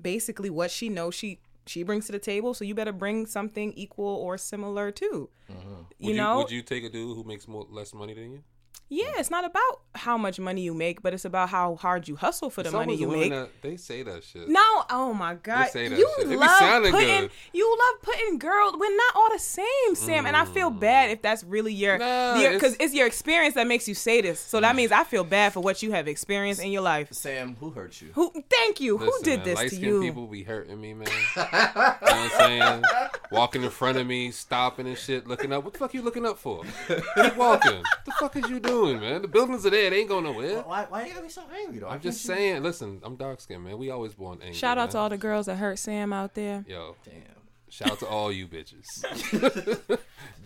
basically 0.00 0.50
what 0.50 0.70
she 0.70 0.90
knows 0.90 1.14
she 1.14 1.40
she 1.68 1.82
brings 1.82 2.06
to 2.06 2.12
the 2.12 2.18
table. 2.18 2.54
So 2.54 2.64
you 2.64 2.74
better 2.74 2.92
bring 2.92 3.26
something 3.26 3.72
equal 3.74 4.06
or 4.06 4.38
similar 4.38 4.90
too. 4.90 5.30
Mm-hmm. 5.50 5.82
You 5.98 6.06
Would 6.08 6.16
know, 6.16 6.38
would 6.38 6.50
you 6.50 6.62
take 6.62 6.84
a 6.84 6.90
dude 6.90 7.16
who 7.16 7.24
makes 7.24 7.48
more 7.48 7.66
less 7.70 7.94
money 7.94 8.14
than 8.14 8.32
you? 8.32 8.42
Yeah, 8.90 9.12
it's 9.18 9.30
not 9.30 9.44
about 9.44 9.80
how 9.94 10.16
much 10.16 10.40
money 10.40 10.62
you 10.62 10.72
make, 10.72 11.02
but 11.02 11.12
it's 11.12 11.24
about 11.24 11.50
how 11.50 11.76
hard 11.76 12.08
you 12.08 12.16
hustle 12.16 12.48
for 12.48 12.62
the 12.62 12.68
It's 12.68 12.74
money 12.74 12.94
you 12.94 13.08
make. 13.08 13.30
That, 13.30 13.50
they 13.60 13.76
say 13.76 14.02
that 14.02 14.24
shit. 14.24 14.48
No, 14.48 14.84
oh 14.90 15.12
my 15.12 15.34
God! 15.34 15.68
say 15.68 15.88
that 15.88 15.98
You 15.98 16.08
shit. 16.16 16.26
It 16.26 16.30
be 16.30 16.36
love 16.36 16.82
putting 16.84 17.20
good. 17.22 17.30
you 17.52 17.78
love 17.78 18.02
putting 18.02 18.38
girls. 18.38 18.74
We're 18.78 18.96
not 18.96 19.16
all 19.16 19.28
the 19.32 19.38
same, 19.38 19.94
Sam, 19.94 20.26
and 20.26 20.36
I 20.36 20.44
feel 20.46 20.70
mm. 20.70 20.80
bad 20.80 21.10
if 21.10 21.20
that's 21.20 21.44
really 21.44 21.72
your 21.74 21.98
Nah, 21.98 22.34
because 22.34 22.74
it's- 22.74 22.88
it's, 22.88 22.94
your 22.94 23.06
experience 23.06 23.54
that 23.54 23.66
makes 23.66 23.86
you 23.86 23.94
say 23.94 24.20
this. 24.22 24.40
So 24.40 24.60
that 24.60 24.74
means 24.74 24.90
I 24.92 25.04
feel 25.04 25.24
bad 25.24 25.52
for 25.52 25.60
what 25.60 25.82
you 25.82 25.92
have 25.92 26.08
experienced 26.08 26.62
in 26.62 26.72
your 26.72 26.82
life. 26.82 27.12
Sam, 27.12 27.56
who 27.60 27.70
hurt 27.70 28.00
you? 28.00 28.08
Who? 28.14 28.32
Thank 28.48 28.80
you. 28.80 28.96
Listen, 28.96 29.12
Who 29.12 29.24
did 29.24 29.38
man, 29.40 29.44
this 29.44 29.70
to 29.70 29.76
you? 29.76 30.00
people 30.00 30.26
be 30.26 30.42
hurting 30.42 30.80
me, 30.80 30.94
man. 30.94 31.08
you 31.36 31.42
know 31.42 31.48
what 31.50 31.98
I'm 32.00 32.30
saying? 32.30 32.82
Walking 33.30 33.62
in 33.62 33.70
front 33.70 33.98
of 33.98 34.06
me, 34.06 34.30
stopping 34.30 34.86
and 34.86 34.96
shit, 34.96 35.26
looking 35.26 35.52
up. 35.52 35.64
What 35.64 35.74
the 35.74 35.78
fuck 35.78 35.94
are 35.94 35.96
you 35.96 36.02
looking 36.02 36.24
up 36.24 36.38
for? 36.38 36.64
Keep 36.88 37.36
walking. 37.36 37.78
What 37.78 38.04
the 38.06 38.12
fuck 38.12 38.36
is 38.36 38.48
you 38.48 38.60
doing, 38.60 38.77
man? 38.86 39.22
The 39.22 39.28
buildings 39.28 39.66
are 39.66 39.70
there. 39.70 39.90
They 39.90 40.00
ain't 40.00 40.08
going 40.08 40.24
nowhere. 40.24 40.62
Why, 40.62 40.86
why 40.88 41.06
you 41.06 41.12
gotta 41.12 41.24
be 41.24 41.28
so 41.28 41.42
angry 41.64 41.80
though? 41.80 41.88
I'm 41.88 42.00
just 42.00 42.22
saying. 42.22 42.62
Listen, 42.62 43.00
I'm 43.02 43.16
dark 43.16 43.40
skinned, 43.40 43.64
man. 43.64 43.78
We 43.78 43.90
always 43.90 44.14
born 44.14 44.38
angry. 44.40 44.54
Shout 44.54 44.78
out 44.78 44.88
man. 44.88 44.92
to 44.92 44.98
all 44.98 45.08
the 45.08 45.18
girls 45.18 45.46
that 45.46 45.56
hurt 45.56 45.78
Sam 45.78 46.12
out 46.12 46.34
there. 46.34 46.64
Yo, 46.68 46.96
Damn. 47.04 47.37
Shout 47.70 47.92
out 47.92 47.98
to 48.00 48.06
all 48.06 48.30
you 48.32 48.46
bitches. 48.46 48.86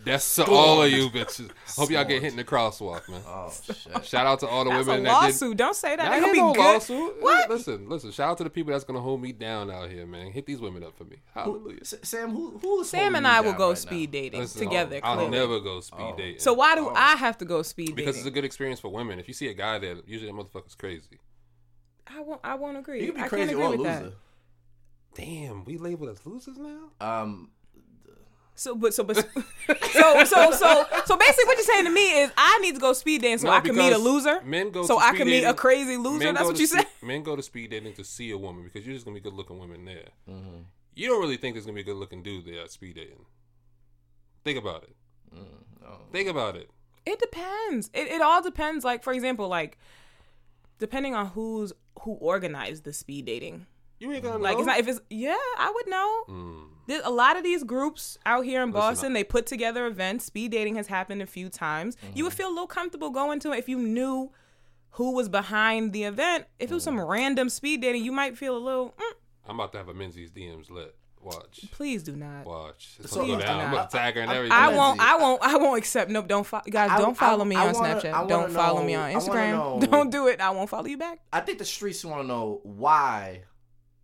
That's 0.04 0.34
to 0.34 0.44
all 0.46 0.82
of 0.82 0.90
you 0.90 1.08
bitches. 1.10 1.48
Hope 1.76 1.90
y'all 1.90 2.04
get 2.04 2.22
hit 2.22 2.32
in 2.32 2.36
the 2.36 2.42
crosswalk, 2.44 3.08
man. 3.08 3.20
Oh 3.26 3.52
shit. 3.64 4.04
Shout 4.04 4.26
out 4.26 4.40
to 4.40 4.48
all 4.48 4.64
the 4.64 4.70
That's 4.70 4.86
a 4.86 4.90
women 4.90 5.04
that 5.04 5.10
did. 5.20 5.26
lawsuit. 5.26 5.56
Don't 5.56 5.76
say 5.76 5.94
that. 5.94 6.06
I 6.06 6.08
That 6.08 6.14
ain't 6.16 6.24
could 6.24 6.32
be 6.32 6.38
no 6.40 6.52
good. 6.52 6.60
lawsuit. 6.60 7.22
What? 7.22 7.50
Listen, 7.50 7.88
listen. 7.88 8.10
Shout 8.10 8.30
out 8.30 8.38
to 8.38 8.44
the 8.44 8.50
people 8.50 8.72
that's 8.72 8.82
gonna 8.84 9.00
hold 9.00 9.22
me 9.22 9.30
down 9.32 9.70
out 9.70 9.90
here, 9.90 10.04
man. 10.06 10.32
Hit 10.32 10.46
these 10.46 10.60
women 10.60 10.82
up 10.82 10.96
for 10.98 11.04
me. 11.04 11.16
Hallelujah. 11.32 11.78
S- 11.82 11.94
Sam, 12.02 12.30
who 12.32 12.58
who's 12.60 12.88
Sam 12.88 13.14
and 13.14 13.26
I 13.28 13.40
will 13.42 13.52
go 13.52 13.74
speed 13.74 14.10
dating 14.10 14.40
Listen, 14.40 14.64
together. 14.66 14.98
I'll 15.04 15.14
clearly. 15.16 15.30
never 15.38 15.60
go 15.60 15.78
speed 15.80 16.00
Oh. 16.00 16.16
dating. 16.16 16.40
So 16.40 16.52
why 16.52 16.74
do 16.74 16.88
Oh. 16.88 16.94
I 16.96 17.14
have 17.16 17.38
to 17.38 17.44
go 17.44 17.62
speed 17.62 17.86
dating? 17.86 17.96
because 17.96 18.16
it's 18.16 18.26
a 18.26 18.30
good 18.32 18.44
experience 18.44 18.80
for 18.80 18.88
women. 18.88 19.20
If 19.20 19.28
you 19.28 19.34
see 19.34 19.48
a 19.48 19.54
guy 19.54 19.78
there, 19.78 19.96
usually 20.04 20.32
that 20.32 20.36
motherfucker's 20.36 20.74
crazy. 20.74 21.20
I 22.08 22.20
won't. 22.20 22.40
I 22.42 22.56
won't 22.56 22.76
agree. 22.76 23.00
You 23.00 23.06
could 23.12 23.14
be 23.16 23.20
I 23.22 23.28
crazy 23.28 23.50
can't 23.50 23.50
agree 23.52 23.62
or 23.64 23.66
a 23.68 23.70
with 23.70 23.80
loser. 23.80 24.00
that. 24.00 24.12
Damn, 25.14 25.64
we 25.64 25.76
labeled 25.78 26.10
as 26.10 26.24
losers 26.26 26.56
now. 26.58 26.90
Um, 27.00 27.50
So, 28.54 28.74
but 28.74 28.92
so, 28.94 29.02
but 29.02 29.16
so, 29.92 30.24
so, 30.24 30.50
so, 30.52 30.84
so 31.06 31.16
basically, 31.16 31.44
what 31.46 31.56
you're 31.56 31.64
saying 31.64 31.84
to 31.86 31.90
me 31.90 32.20
is, 32.22 32.30
I 32.36 32.58
need 32.60 32.74
to 32.74 32.80
go 32.80 32.92
speed 32.92 33.22
dating 33.22 33.38
so 33.38 33.46
No, 33.48 33.54
I 33.54 33.60
can 33.60 33.74
meet 33.74 33.86
a 33.86 33.90
because 33.90 34.02
loser. 34.02 34.40
Men 34.42 34.70
go 34.70 34.84
so 34.84 34.98
to 34.98 35.04
I 35.04 35.08
speed 35.10 35.18
can 35.18 35.26
meet 35.26 35.38
a 35.38 35.40
dating- 35.42 35.56
crazy 35.56 35.96
loser. 35.96 36.24
men 36.24 36.34
That's 36.34 36.42
go 36.42 36.48
what 36.48 36.56
to 36.56 36.60
you 36.62 36.66
spe- 36.66 36.76
said. 36.76 36.86
Men 37.02 37.22
go 37.22 37.34
to 37.36 37.42
speed 37.42 37.70
dating 37.70 37.94
to 37.94 38.04
see 38.04 38.30
a 38.30 38.38
woman 38.38 38.64
because 38.64 38.86
you're 38.86 38.94
just 38.94 39.04
gonna 39.06 39.14
be 39.14 39.20
good 39.20 39.32
looking 39.34 39.58
women 39.58 39.84
there. 39.84 40.08
Mm-hmm. 40.30 40.58
you 40.94 41.08
don't 41.08 41.20
really 41.20 41.36
think 41.38 41.54
there's 41.54 41.64
gonna 41.66 41.74
be 41.74 41.80
a 41.80 41.84
good 41.84 41.96
looking 41.96 42.22
dude 42.22 42.44
there 42.46 42.60
at 42.62 42.70
speed 42.70 42.96
dating. 42.96 43.24
Think 44.44 44.58
about 44.58 44.82
it. 44.84 44.94
Mm, 45.34 45.44
no. 45.82 45.88
Think 46.12 46.28
about 46.28 46.56
it. 46.56 46.70
It 47.06 47.18
depends. 47.20 47.90
It 47.94 48.06
it 48.08 48.20
all 48.20 48.42
depends. 48.42 48.84
Like 48.84 49.02
for 49.02 49.12
example, 49.14 49.48
like 49.48 49.78
depending 50.78 51.14
on 51.14 51.28
who's 51.28 51.72
who 52.00 52.12
organized 52.12 52.84
the 52.84 52.92
speed 52.92 53.24
dating. 53.24 53.66
You 54.02 54.12
ain't 54.12 54.22
gonna 54.22 54.38
Like 54.38 54.58
it's 54.58 54.66
not 54.66 54.78
if 54.78 54.88
it's 54.88 55.00
yeah, 55.10 55.36
I 55.58 55.70
would 55.74 55.88
know. 55.88 56.24
Mm. 56.28 56.64
There's 56.88 57.02
a 57.04 57.10
lot 57.10 57.36
of 57.36 57.44
these 57.44 57.62
groups 57.62 58.18
out 58.26 58.44
here 58.44 58.60
in 58.62 58.70
Listen, 58.72 58.80
Boston, 58.80 59.12
they 59.12 59.22
put 59.24 59.46
together 59.46 59.86
events. 59.86 60.24
Speed 60.24 60.50
dating 60.50 60.74
has 60.74 60.88
happened 60.88 61.22
a 61.22 61.26
few 61.26 61.48
times. 61.48 61.96
You 62.02 62.08
Mm-hmm. 62.08 62.24
would 62.24 62.32
feel 62.32 62.48
a 62.48 62.50
little 62.50 62.66
comfortable 62.66 63.10
going 63.10 63.38
to 63.40 63.52
it 63.52 63.58
if 63.58 63.68
you 63.68 63.78
knew 63.78 64.32
who 64.96 65.12
was 65.14 65.28
behind 65.28 65.92
the 65.92 66.02
event. 66.04 66.46
If 66.58 66.70
it 66.70 66.74
was 66.74 66.82
some 66.82 67.00
random 67.00 67.48
speed 67.48 67.80
dating, 67.82 68.04
you 68.04 68.10
might 68.12 68.36
feel 68.36 68.56
a 68.56 68.58
little. 68.58 68.94
Mm, 68.98 69.12
I'm 69.48 69.54
about 69.60 69.72
to 69.72 69.78
have 69.78 69.88
a 69.88 69.94
Menzies 69.94 70.30
DMs 70.32 70.70
lit. 70.70 70.94
Watch. 71.24 71.66
please 71.70 72.02
do 72.02 72.16
not. 72.16 72.44
Watch. 72.44 72.96
It's 72.98 73.12
So, 73.12 73.20
gonna 73.20 73.28
go 73.28 73.34
Please 73.36 73.42
do 73.42 73.46
down. 73.46 73.60
I'm 73.60 73.64
not. 73.66 73.72
about 73.74 73.90
to 73.92 73.96
tag 73.96 74.14
her 74.16 74.20
and 74.22 74.30
I- 74.32 74.34
everything. 74.38 74.58
I 74.58 74.68
won't. 74.76 75.00
I 75.00 75.16
won't. 75.18 75.40
I 75.42 75.56
won't 75.56 75.78
accept. 75.78 76.10
Nope. 76.10 76.26
Don't 76.26 76.44
follow. 76.44 76.64
Guys, 76.68 76.90
I- 76.90 76.98
don't 76.98 77.16
follow 77.16 77.44
I- 77.44 77.48
me 77.48 77.54
I 77.54 77.68
on 77.68 77.74
wanna- 77.74 78.00
Snapchat. 78.00 78.28
Don't 78.28 78.50
follow 78.50 78.82
me 78.82 78.96
on 78.96 79.12
Instagram. 79.12 79.52
know- 79.80 79.86
Don't 79.86 80.10
do 80.10 80.26
it. 80.26 80.40
I 80.40 80.50
won't 80.50 80.68
follow 80.68 80.86
you 80.86 80.98
back. 80.98 81.20
I 81.32 81.38
think 81.38 81.58
the 81.58 81.64
streets 81.64 82.04
want 82.04 82.22
to 82.22 82.26
know 82.26 82.58
why 82.64 83.44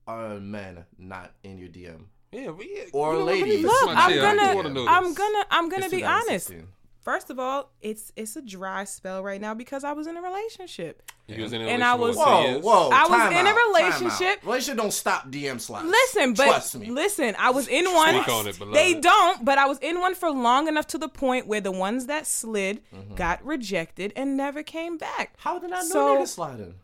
are 0.08 0.40
men 0.40 0.84
not 0.98 1.32
in 1.44 1.58
your 1.58 1.68
DM? 1.68 2.04
Yeah, 2.32 2.50
but 2.50 2.66
yeah. 2.68 2.84
Or 2.92 3.12
you 3.14 3.18
know 3.20 3.24
what, 3.24 3.26
let 3.26 3.34
me 3.36 3.42
ladies. 3.42 3.62
fix 3.62 3.64
Look, 3.82 3.90
I'm 3.96 4.10
chair. 4.10 4.26
I 4.26 4.32
do 4.32 4.62
gonna. 4.62 4.84
I'm 4.90 5.14
gonna. 5.14 5.44
I'm 5.50 5.68
gonna 5.68 5.84
It's 5.86 5.94
be 5.94 6.04
honest. 6.04 6.52
First 7.00 7.30
of 7.30 7.38
all, 7.38 7.70
it's 7.80 8.12
it's 8.16 8.36
a 8.36 8.42
dry 8.42 8.84
spell 8.84 9.22
right 9.22 9.40
now 9.40 9.54
because 9.54 9.82
I 9.82 9.92
was 9.92 10.06
in 10.06 10.16
a 10.18 10.20
relationship. 10.20 11.10
You 11.26 11.42
was 11.42 11.52
in 11.54 11.62
a 11.62 11.64
And 11.66 11.82
I 11.84 11.94
was- 11.94 12.16
Whoa, 12.16 12.58
whoa! 12.60 12.88
I 12.90 13.02
was 13.04 13.10
time 13.18 13.32
in 13.32 13.46
a 13.46 13.50
out, 13.50 13.54
time 13.56 13.68
relationship. 13.74 14.42
Relationship 14.44 14.76
don't 14.76 14.92
stop 14.92 15.30
DM 15.30 15.58
slaps. 15.60 15.86
Listen, 15.86 16.34
but 16.34 16.46
trust 16.46 16.76
me. 16.78 16.90
listen, 16.90 17.34
I 17.38 17.50
was 17.50 17.66
in 17.68 17.84
one. 17.94 18.14
Speak 18.22 18.28
on 18.28 18.46
it. 18.46 18.58
They 18.74 18.94
don't, 18.94 19.42
but 19.44 19.56
I 19.58 19.66
was 19.66 19.78
in 19.78 20.00
one 20.00 20.14
for 20.14 20.30
long 20.30 20.68
enough 20.68 20.86
to 20.88 20.98
the 20.98 21.08
point 21.08 21.46
where 21.46 21.60
the 21.62 21.72
ones 21.72 22.06
that 22.06 22.26
slid 22.26 22.82
Mm-hmm. 22.94 23.14
got 23.14 23.42
rejected 23.44 24.12
and 24.16 24.36
never 24.36 24.62
came 24.62 24.98
back. 24.98 25.34
How 25.38 25.58
did 25.58 25.72
I 25.72 25.80
know 25.80 25.86
So- 25.88 26.16
niggas 26.18 26.28
sliding? 26.28 26.74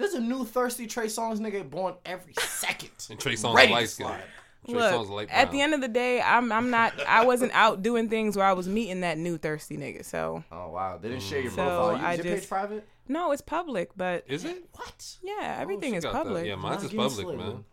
There's 0.00 0.14
a 0.14 0.20
new 0.20 0.44
thirsty 0.44 0.86
Trey 0.86 1.06
Songz 1.06 1.38
nigga 1.38 1.68
born 1.68 1.94
every 2.04 2.32
second. 2.38 2.90
And 3.10 3.18
Trey 3.20 3.34
Songz 3.34 3.54
Ready 3.54 3.72
light 3.72 3.88
skin. 3.88 4.06
slide. 4.06 4.22
Trey 4.68 4.74
Look, 4.74 4.94
Songz 4.94 5.10
light 5.10 5.28
at 5.30 5.50
the 5.50 5.60
end 5.60 5.74
of 5.74 5.80
the 5.80 5.88
day, 5.88 6.20
I'm 6.20 6.50
I'm 6.52 6.70
not 6.70 6.92
I 7.06 7.24
wasn't 7.24 7.52
out 7.54 7.82
doing 7.82 8.08
things 8.08 8.36
where 8.36 8.46
I 8.46 8.52
was 8.52 8.68
meeting 8.68 9.00
that 9.02 9.16
new 9.18 9.38
thirsty 9.38 9.76
nigga. 9.76 10.04
So 10.04 10.42
Oh 10.52 10.68
wow, 10.70 10.98
they 11.00 11.08
didn't 11.08 11.22
share 11.22 11.40
your 11.40 11.50
So, 11.50 11.56
profile. 11.56 11.96
You, 11.98 12.04
I 12.04 12.12
is 12.14 12.24
your 12.24 12.36
page 12.36 12.48
private? 12.48 12.88
no, 13.08 13.32
it's 13.32 13.42
public, 13.42 13.90
but 13.96 14.24
Is 14.28 14.44
it? 14.44 14.64
What? 14.74 15.16
yeah, 15.22 15.56
oh, 15.58 15.62
everything 15.62 15.94
Oh, 15.94 15.98
is 15.98 16.04
got 16.04 16.12
that. 16.12 16.24
public. 16.24 16.46
Yeah, 16.46 16.54
mine's 16.56 16.82
is 16.84 16.90
give 16.90 16.98
me 16.98 17.08
public, 17.08 17.38
man. 17.38 17.64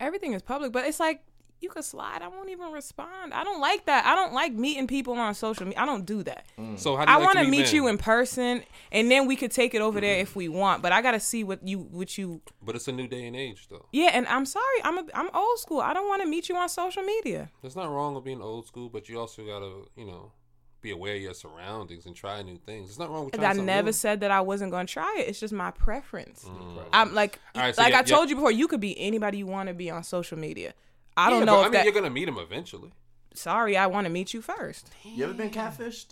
Everything 0.00 0.32
is 0.34 0.42
public, 0.42 0.70
but 0.72 0.86
it's 0.86 1.00
like 1.00 1.22
you 1.60 1.68
could 1.68 1.84
slide. 1.84 2.22
I 2.22 2.28
won't 2.28 2.50
even 2.50 2.70
respond. 2.72 3.34
I 3.34 3.42
don't 3.42 3.60
like 3.60 3.86
that. 3.86 4.06
I 4.06 4.14
don't 4.14 4.32
like 4.32 4.52
meeting 4.52 4.86
people 4.86 5.14
on 5.14 5.34
social 5.34 5.66
media. 5.66 5.82
I 5.82 5.86
don't 5.86 6.06
do 6.06 6.22
that. 6.22 6.46
So 6.76 6.96
how 6.96 7.04
do 7.04 7.10
you 7.10 7.16
I 7.16 7.18
like 7.18 7.26
want 7.26 7.38
to 7.38 7.44
to 7.44 7.50
meet 7.50 7.72
you 7.72 7.88
in 7.88 7.98
person, 7.98 8.62
and 8.92 9.10
then 9.10 9.26
we 9.26 9.34
could 9.36 9.50
take 9.50 9.74
it 9.74 9.80
over 9.80 10.00
there 10.00 10.18
if 10.20 10.36
we 10.36 10.48
want. 10.48 10.82
But 10.82 10.92
I 10.92 11.02
gotta 11.02 11.20
see 11.20 11.42
what 11.44 11.66
you 11.66 11.78
what 11.78 12.16
you. 12.16 12.40
But 12.62 12.76
it's 12.76 12.88
a 12.88 12.92
new 12.92 13.08
day 13.08 13.26
and 13.26 13.34
age, 13.36 13.66
though. 13.68 13.86
Yeah, 13.92 14.10
and 14.14 14.26
I'm 14.28 14.46
sorry. 14.46 14.64
I'm 14.84 14.98
a, 14.98 15.04
I'm 15.14 15.30
old 15.34 15.58
school. 15.58 15.80
I 15.80 15.92
don't 15.94 16.06
want 16.08 16.22
to 16.22 16.28
meet 16.28 16.48
you 16.48 16.56
on 16.56 16.68
social 16.68 17.02
media. 17.02 17.50
There's 17.62 17.76
not 17.76 17.90
wrong 17.90 18.14
with 18.14 18.24
being 18.24 18.40
old 18.42 18.66
school, 18.66 18.88
but 18.88 19.08
you 19.08 19.18
also 19.18 19.44
gotta, 19.44 19.82
you 19.96 20.06
know, 20.06 20.32
be 20.80 20.90
aware 20.92 21.16
of 21.16 21.20
your 21.20 21.34
surroundings 21.34 22.06
and 22.06 22.14
try 22.14 22.40
new 22.42 22.56
things. 22.58 22.88
It's 22.88 22.98
not 22.98 23.10
wrong 23.10 23.24
with 23.24 23.34
trying 23.34 23.46
I 23.46 23.50
something 23.50 23.66
never 23.66 23.86
new. 23.86 23.92
said 23.92 24.20
that 24.20 24.30
I 24.30 24.40
wasn't 24.42 24.70
gonna 24.70 24.86
try 24.86 25.16
it. 25.18 25.28
It's 25.28 25.40
just 25.40 25.52
my 25.52 25.72
preference. 25.72 26.44
Mm. 26.44 26.82
I'm 26.92 27.14
like 27.14 27.40
All 27.54 27.62
right, 27.62 27.74
so 27.74 27.82
like 27.82 27.90
yeah, 27.92 27.96
I 27.98 28.00
yeah. 28.00 28.04
told 28.16 28.30
you 28.30 28.36
before. 28.36 28.52
You 28.52 28.68
could 28.68 28.80
be 28.80 28.98
anybody 29.00 29.38
you 29.38 29.46
want 29.46 29.68
to 29.68 29.74
be 29.74 29.90
on 29.90 30.04
social 30.04 30.38
media. 30.38 30.74
I 31.18 31.30
don't 31.30 31.40
Yeah, 31.40 31.44
know 31.46 31.52
but, 31.56 31.60
if 31.60 31.64
I 31.64 31.64
mean, 31.64 31.72
that. 31.72 31.84
you're 31.84 31.94
gonna 31.94 32.10
meet 32.10 32.28
him 32.28 32.38
eventually. 32.38 32.92
Sorry, 33.34 33.76
I 33.76 33.86
want 33.86 34.06
to 34.06 34.10
meet 34.10 34.32
you 34.32 34.40
first. 34.40 34.88
You 35.04 35.24
ever 35.24 35.34
been 35.34 35.50
catfished? 35.50 36.06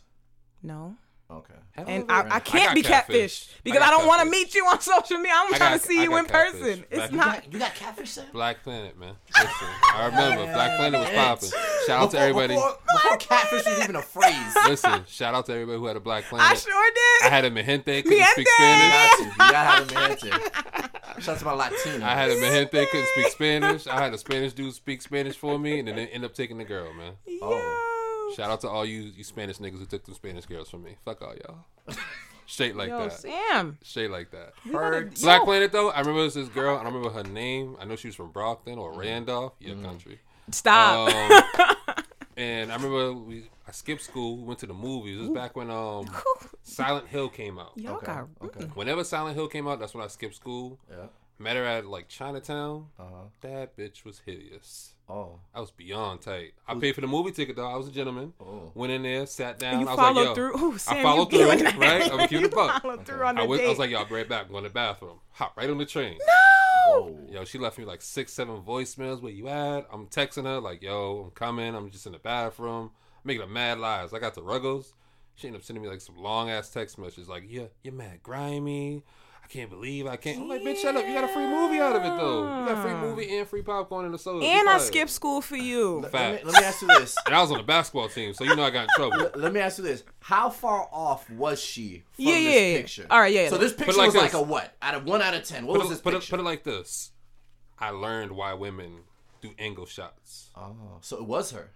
No. 0.62 0.96
Okay. 1.28 1.54
And 1.76 2.04
I. 2.10 2.36
I 2.36 2.38
can't 2.40 2.66
got 2.66 2.74
be 2.76 2.82
catfish. 2.82 3.46
catfished 3.48 3.62
because 3.64 3.82
I 3.82 3.88
I, 3.88 3.90
don't 3.90 4.06
want 4.06 4.22
to 4.22 4.30
meet 4.30 4.54
you 4.54 4.64
on 4.66 4.80
social 4.80 5.16
media. 5.16 5.32
I'm 5.34 5.52
I 5.52 5.56
trying 5.58 5.72
got- 5.72 5.80
to 5.80 5.86
see 5.86 6.02
you 6.02 6.16
in 6.16 6.24
catfish. 6.26 6.60
person. 6.60 6.84
It's 6.88 7.12
not. 7.12 7.52
You 7.52 7.58
got 7.58 7.74
catfish, 7.74 8.10
Sam? 8.10 8.26
Black 8.32 8.62
Planet, 8.62 8.96
man. 8.96 9.14
Listen, 9.34 9.50
I 9.92 10.06
remember 10.06 10.44
Black 10.52 10.76
Planet 10.78 11.00
was 11.00 11.10
popping. 11.10 11.48
Shout 11.88 12.02
out 12.02 12.10
to 12.12 12.18
everybody. 12.20 12.54
Before, 12.54 12.76
before 12.94 13.16
catfish 13.16 13.64
was 13.66 13.80
even 13.82 13.96
a 13.96 14.02
phrase. 14.02 14.56
Listen, 14.68 15.02
shout 15.08 15.34
out 15.34 15.46
to 15.46 15.52
everybody 15.52 15.78
who 15.78 15.86
had 15.86 15.96
a 15.96 16.00
Black 16.00 16.24
Planet. 16.24 16.48
I 16.48 16.54
sure 16.54 16.90
did. 16.94 17.26
I 17.26 17.28
had 17.34 17.44
a 17.44 17.50
MiGente, 17.50 18.04
couldn't 18.04 18.24
speak 18.26 18.48
Spanish. 18.48 19.18
Got. 19.18 19.18
You 19.20 19.52
gotta 19.52 19.56
have 19.56 19.90
a 19.90 19.94
man 19.94 20.85
Shout 21.20 21.28
out 21.28 21.38
to 21.38 21.44
my 21.44 21.52
Latino. 21.52 22.04
I 22.04 22.14
had 22.14 22.30
a 22.30 22.36
MiGente, 22.36 22.70
couldn't 22.90 23.08
speak 23.14 23.28
Spanish. 23.28 23.86
I 23.86 24.00
had 24.00 24.12
a 24.12 24.18
Spanish 24.18 24.52
dude 24.52 24.74
speak 24.74 25.02
Spanish 25.02 25.36
for 25.36 25.58
me, 25.58 25.78
and 25.78 25.88
then 25.88 25.96
they 25.96 26.06
end 26.08 26.24
up 26.24 26.34
taking 26.34 26.58
the 26.58 26.64
girl, 26.64 26.92
man. 26.92 27.14
Oh. 27.42 28.32
Shout 28.36 28.50
out 28.50 28.60
to 28.62 28.68
all 28.68 28.84
you 28.84 29.12
you 29.16 29.24
Spanish 29.24 29.58
niggas 29.58 29.78
who 29.78 29.86
took 29.86 30.04
them 30.04 30.14
Spanish 30.14 30.46
girls 30.46 30.68
from 30.68 30.82
me. 30.82 30.96
Fuck 31.04 31.22
all 31.22 31.34
y'all. 31.34 31.96
Straight 32.46 32.76
like 32.76 32.88
Yo, 32.88 33.08
that. 33.08 33.12
Sam. 33.12 33.78
Straight 33.82 34.10
like 34.10 34.30
that. 34.30 34.52
Heard. 34.70 35.14
Black 35.20 35.40
Yo. 35.40 35.44
Planet 35.44 35.72
though, 35.72 35.90
I 35.90 36.00
remember 36.00 36.20
it 36.20 36.24
was 36.24 36.34
this 36.34 36.48
girl. 36.48 36.76
I 36.76 36.84
don't 36.84 36.94
remember 36.94 37.10
her 37.10 37.24
name. 37.24 37.76
I 37.80 37.84
know 37.84 37.96
she 37.96 38.08
was 38.08 38.14
from 38.14 38.30
Brockton 38.30 38.78
or 38.78 38.92
Randolph, 38.92 39.54
your 39.58 39.76
country. 39.76 40.20
Stop. 40.50 41.12
Um, 41.12 41.70
and 42.36 42.70
I 42.70 42.76
remember 42.76 43.12
we 43.14 43.44
I 43.66 43.72
skipped 43.72 44.02
school, 44.02 44.36
We 44.36 44.44
went 44.44 44.58
to 44.60 44.66
the 44.66 44.74
movies. 44.74 45.18
This 45.18 45.28
was 45.28 45.34
back 45.34 45.56
when 45.56 45.70
um 45.70 46.06
Silent 46.62 47.08
Hill 47.08 47.28
came 47.28 47.58
out. 47.58 47.72
Y'all 47.76 47.96
Okay, 47.96 48.06
got. 48.06 48.28
okay. 48.42 48.64
Whenever 48.74 49.04
Silent 49.04 49.36
Hill 49.36 49.48
came 49.48 49.66
out, 49.66 49.78
that's 49.80 49.94
when 49.94 50.04
I 50.04 50.08
skipped 50.08 50.34
school. 50.36 50.78
Yeah. 50.90 51.06
Met 51.38 51.56
her 51.56 51.64
at 51.64 51.86
like 51.86 52.08
Chinatown. 52.08 52.86
Uh 52.98 53.02
huh. 53.02 53.24
That 53.42 53.76
bitch 53.76 54.04
was 54.04 54.22
hideous. 54.24 54.94
Oh. 55.08 55.38
I 55.54 55.60
was 55.60 55.70
beyond 55.70 56.22
tight. 56.22 56.54
I 56.66 56.74
paid 56.74 56.94
for 56.94 57.00
the 57.02 57.06
movie 57.06 57.30
ticket 57.30 57.56
though. 57.56 57.70
I 57.70 57.76
was 57.76 57.88
a 57.88 57.92
gentleman. 57.92 58.32
Oh. 58.40 58.72
Went 58.74 58.92
in 58.92 59.02
there, 59.02 59.26
sat 59.26 59.58
down. 59.58 59.80
You 59.80 59.86
I 59.86 59.90
was 59.90 59.96
followed 60.00 60.16
like, 60.16 60.26
yo, 60.28 60.34
through. 60.34 60.58
Ooh, 60.64 60.78
Sam, 60.78 60.94
I 60.94 60.98
you 60.98 61.04
followed 61.04 61.30
through, 61.30 61.46
that. 61.46 61.76
right? 61.78 62.12
I'm 62.12 62.28
cute 62.28 62.40
you 62.42 62.48
buck. 62.48 62.82
followed 62.82 63.04
through 63.06 63.22
on 63.22 63.34
the 63.36 63.42
I 63.42 63.44
was, 63.44 63.60
I 63.60 63.68
was 63.68 63.78
like, 63.78 63.90
yo, 63.90 63.98
I'll 63.98 64.06
be 64.06 64.14
right 64.14 64.28
back. 64.28 64.46
I'm 64.46 64.52
going 64.52 64.64
to 64.64 64.70
the 64.70 64.74
bathroom. 64.74 65.20
Hop 65.32 65.56
right 65.56 65.68
on 65.70 65.78
the 65.78 65.84
train. 65.86 66.18
Whoa. 66.86 67.18
Yo, 67.30 67.44
she 67.44 67.58
left 67.58 67.78
me 67.78 67.84
like 67.84 68.00
six, 68.02 68.32
seven 68.32 68.62
voicemails. 68.62 69.20
Where 69.20 69.32
you 69.32 69.48
at? 69.48 69.86
I'm 69.92 70.06
texting 70.06 70.44
her 70.44 70.58
like, 70.60 70.82
yo, 70.82 71.24
I'm 71.26 71.30
coming. 71.32 71.74
I'm 71.74 71.90
just 71.90 72.06
in 72.06 72.12
the 72.12 72.18
bathroom. 72.18 72.90
making 73.24 73.42
a 73.42 73.46
mad 73.46 73.78
lies. 73.78 74.12
I 74.14 74.18
got 74.18 74.34
the 74.34 74.42
Ruggles. 74.42 74.94
She 75.34 75.48
ended 75.48 75.60
up 75.60 75.66
sending 75.66 75.82
me 75.82 75.88
like 75.90 76.00
some 76.00 76.16
long 76.16 76.48
ass 76.48 76.70
text 76.70 76.98
messages 76.98 77.28
like, 77.28 77.44
yeah, 77.46 77.64
you're 77.82 77.92
mad 77.92 78.22
grimy. 78.22 79.04
I 79.46 79.48
can't 79.48 79.70
believe 79.70 80.08
I 80.08 80.16
can't. 80.16 80.40
I'm 80.40 80.48
like, 80.48 80.62
bitch, 80.62 80.78
shut 80.78 80.96
up. 80.96 81.06
You 81.06 81.14
got 81.14 81.22
a 81.22 81.28
free 81.28 81.46
movie 81.46 81.78
out 81.78 81.94
of 81.94 82.02
it 82.02 82.08
though. 82.20 82.42
You 82.42 82.66
got 82.66 82.78
a 82.78 82.82
free 82.82 82.94
movie 82.94 83.38
and 83.38 83.46
free 83.46 83.62
popcorn 83.62 84.04
and 84.04 84.12
a 84.12 84.18
soda. 84.18 84.44
And 84.44 84.68
I 84.68 84.72
quiet. 84.74 84.80
skipped 84.86 85.10
school 85.12 85.40
for 85.40 85.54
you. 85.54 86.00
Let, 86.00 86.10
Facts. 86.10 86.44
me, 86.44 86.50
let 86.50 86.60
me 86.60 86.66
ask 86.66 86.82
you 86.82 86.88
this. 86.88 87.14
And 87.26 87.34
I 87.34 87.40
was 87.40 87.52
on 87.52 87.58
the 87.58 87.62
basketball 87.62 88.08
team, 88.08 88.34
so 88.34 88.42
you 88.42 88.56
know 88.56 88.64
I 88.64 88.70
got 88.70 88.82
in 88.84 88.88
trouble. 88.96 89.18
Let- 89.18 89.38
Let 89.38 89.52
me 89.52 89.60
ask 89.60 89.78
you 89.78 89.84
this: 89.84 90.02
How 90.18 90.50
far 90.50 90.88
off 90.90 91.30
was 91.30 91.60
she 91.62 92.02
from 92.12 92.24
Yeah, 92.24 92.34
this 92.34 92.42
yeah, 92.42 92.50
yeah. 92.60 92.76
picture? 92.78 93.06
All 93.08 93.20
right, 93.20 93.32
yeah, 93.32 93.48
So 93.48 93.56
this 93.56 93.72
picture 93.72 93.92
like 93.96 94.06
was 94.06 94.16
like 94.16 94.32
a 94.34 94.42
what? 94.42 94.74
Out 94.82 94.94
of 94.96 95.04
one 95.04 95.22
out 95.22 95.34
of 95.34 95.44
ten, 95.44 95.64
what 95.64 95.74
Put 95.74 95.82
was 95.82 95.86
it, 95.86 95.94
this 95.94 96.00
put, 96.00 96.14
it, 96.14 96.16
picture? 96.18 96.30
put 96.32 96.40
it 96.40 96.44
like 96.44 96.64
this. 96.64 97.12
I 97.78 97.90
learned 97.90 98.32
why 98.32 98.52
women 98.54 99.02
do 99.42 99.52
angle 99.60 99.86
shots. 99.86 100.50
oh, 100.56 100.74
so 101.02 101.18
it 101.18 101.24
was 101.24 101.52
her. 101.52 101.70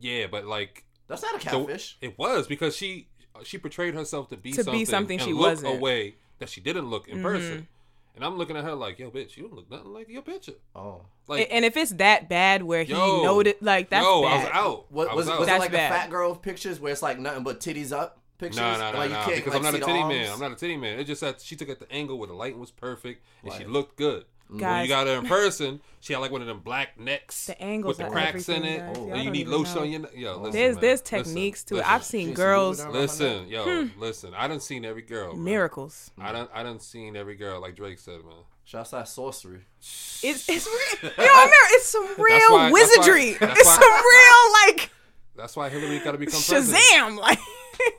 Yeah, 0.00 0.26
but 0.28 0.44
like 0.44 0.84
That's 1.06 1.22
not 1.22 1.36
a 1.36 1.38
the- 1.38 1.44
catfish. 1.44 1.98
it 2.00 2.18
was 2.18 2.48
because 2.48 2.76
she 2.76 3.10
she 3.44 3.58
portrayed 3.58 3.94
herself 3.94 4.28
to 4.30 4.36
be 4.36 4.50
To 4.52 4.58
be 4.58 4.84
something, 4.84 4.86
something 4.86 5.18
and 5.20 5.26
she 5.28 5.32
look 5.32 5.50
wasn't. 5.50 5.76
a 5.76 5.80
way 5.80 6.16
that 6.38 6.48
she 6.48 6.60
didn't 6.60 6.88
look 6.90 7.08
in 7.08 7.18
Mhm. 7.18 7.22
person. 7.22 7.68
And 8.16 8.24
I'm 8.24 8.36
looking 8.38 8.56
at 8.56 8.62
her 8.64 8.74
like, 8.74 8.98
yo, 9.00 9.10
bitch, 9.10 9.36
you 9.36 9.42
don't 9.44 9.54
look 9.56 9.68
nothing 9.70 9.92
like 9.92 10.08
your 10.08 10.22
picture. 10.22 10.54
oh, 10.76 11.00
Like, 11.26 11.48
and 11.50 11.64
if 11.64 11.76
it's 11.76 11.90
that 11.92 12.28
bad 12.28 12.62
where 12.62 12.84
he 12.84 12.92
Yo. 12.92 13.22
noted, 13.24 13.56
like 13.60 13.90
that's 13.90 14.04
yo, 14.06 14.22
bad. 14.22 14.32
I 14.32 14.38
was 14.38 14.48
out. 14.52 14.92
what, 14.92 15.08
I 15.10 15.14
was, 15.14 15.26
was, 15.26 15.34
out. 15.34 15.40
was 15.40 15.48
it 15.48 15.58
like 15.58 15.72
bad. 15.72 15.90
the 15.92 15.96
fat 15.96 16.10
girl 16.10 16.34
pictures 16.36 16.78
where 16.78 16.92
it's 16.92 17.02
like 17.02 17.18
nothing 17.18 17.42
but 17.42 17.58
titties 17.60 17.90
up 17.92 18.20
pictures? 18.38 18.58
No, 18.60 18.78
no, 18.78 18.92
no, 18.92 18.98
like 18.98 19.08
you 19.10 19.16
no. 19.16 19.22
can't, 19.24 19.36
Because 19.36 19.46
like, 19.54 19.56
I'm 19.56 19.62
not 19.64 19.74
a 19.74 19.78
titty 19.84 20.04
man. 20.04 20.32
I'm 20.32 20.38
not 20.40 20.52
a 20.52 20.54
titty 20.54 20.76
man. 20.76 20.98
It's 21.00 21.08
just 21.08 21.22
that 21.22 21.40
she 21.40 21.56
took 21.56 21.68
it 21.68 21.80
the 21.80 21.90
angle 21.90 22.16
where 22.18 22.28
the 22.28 22.34
lighting 22.34 22.60
was 22.60 22.70
perfect 22.70 23.24
and 23.42 23.52
she 23.52 23.64
looked 23.64 23.96
good. 23.96 24.26
When 24.48 24.58
you 24.82 24.88
got 24.88 25.06
her 25.06 25.14
in 25.14 25.26
person, 25.26 25.80
she 26.00 26.12
had 26.12 26.18
like 26.20 26.30
one 26.30 26.40
of 26.42 26.46
them 26.46 26.60
black 26.60 26.98
necks 27.00 27.46
The 27.46 27.60
angles 27.62 27.98
with 27.98 28.06
the 28.06 28.12
cracks 28.12 28.48
in 28.48 28.62
it. 28.64 28.78
guys. 28.80 28.96
Oh, 28.98 29.06
Y'all 29.06 29.14
and 29.14 29.24
you 29.24 29.30
need 29.30 29.40
even 29.40 29.52
lotion 29.52 29.74
know. 29.76 29.80
on 29.82 29.90
your 29.90 30.00
neck. 30.00 30.10
Yo, 30.14 30.36
listen, 30.38 30.52
there's 30.52 30.74
man. 30.76 30.80
there's 30.82 31.00
Listen, 31.00 31.24
techniques 31.24 31.64
to 31.64 31.74
it. 31.74 31.78
listen. 31.78 31.92
I've 31.92 32.04
seen 32.04 32.28
She's 32.28 32.36
girls. 32.36 32.86
Listen, 32.86 33.48
yo, 33.48 33.84
hmm. 33.84 34.00
listen. 34.00 34.34
I 34.36 34.46
done 34.48 34.60
seen 34.60 34.84
every 34.84 35.02
girl. 35.02 35.32
bro. 35.32 35.42
miracles. 35.42 36.10
I 36.18 36.32
done 36.32 36.48
I 36.54 36.62
done 36.62 36.78
seen 36.80 37.16
every 37.16 37.36
girl 37.36 37.60
like 37.60 37.74
Drake 37.76 37.98
said, 37.98 38.22
man. 38.24 38.34
Shouts 38.64 38.94
out 38.94 39.08
sorcery. 39.08 39.60
It's 39.80 40.48
it's 40.48 40.66
real. 40.66 40.76
You 41.02 41.08
know 41.08 41.14
what 41.24 41.28
I 41.28 41.44
mean? 41.46 41.52
It's 41.70 41.86
some 41.86 42.04
real 42.06 42.16
why- 42.18 42.38
that's 42.38 42.50
why- 42.50 42.70
wizardry. 42.70 43.32
that's 43.34 43.60
it's 43.60 43.68
why- 43.68 43.74
some 43.74 43.92
real 43.92 44.74
like 44.76 44.90
That's 45.36 45.56
why 45.56 45.68
Hillary 45.68 45.98
got 46.00 46.12
to 46.12 46.18
become 46.18 46.40
president. 46.42 46.82
Shazam. 46.92 47.18
Like 47.18 47.38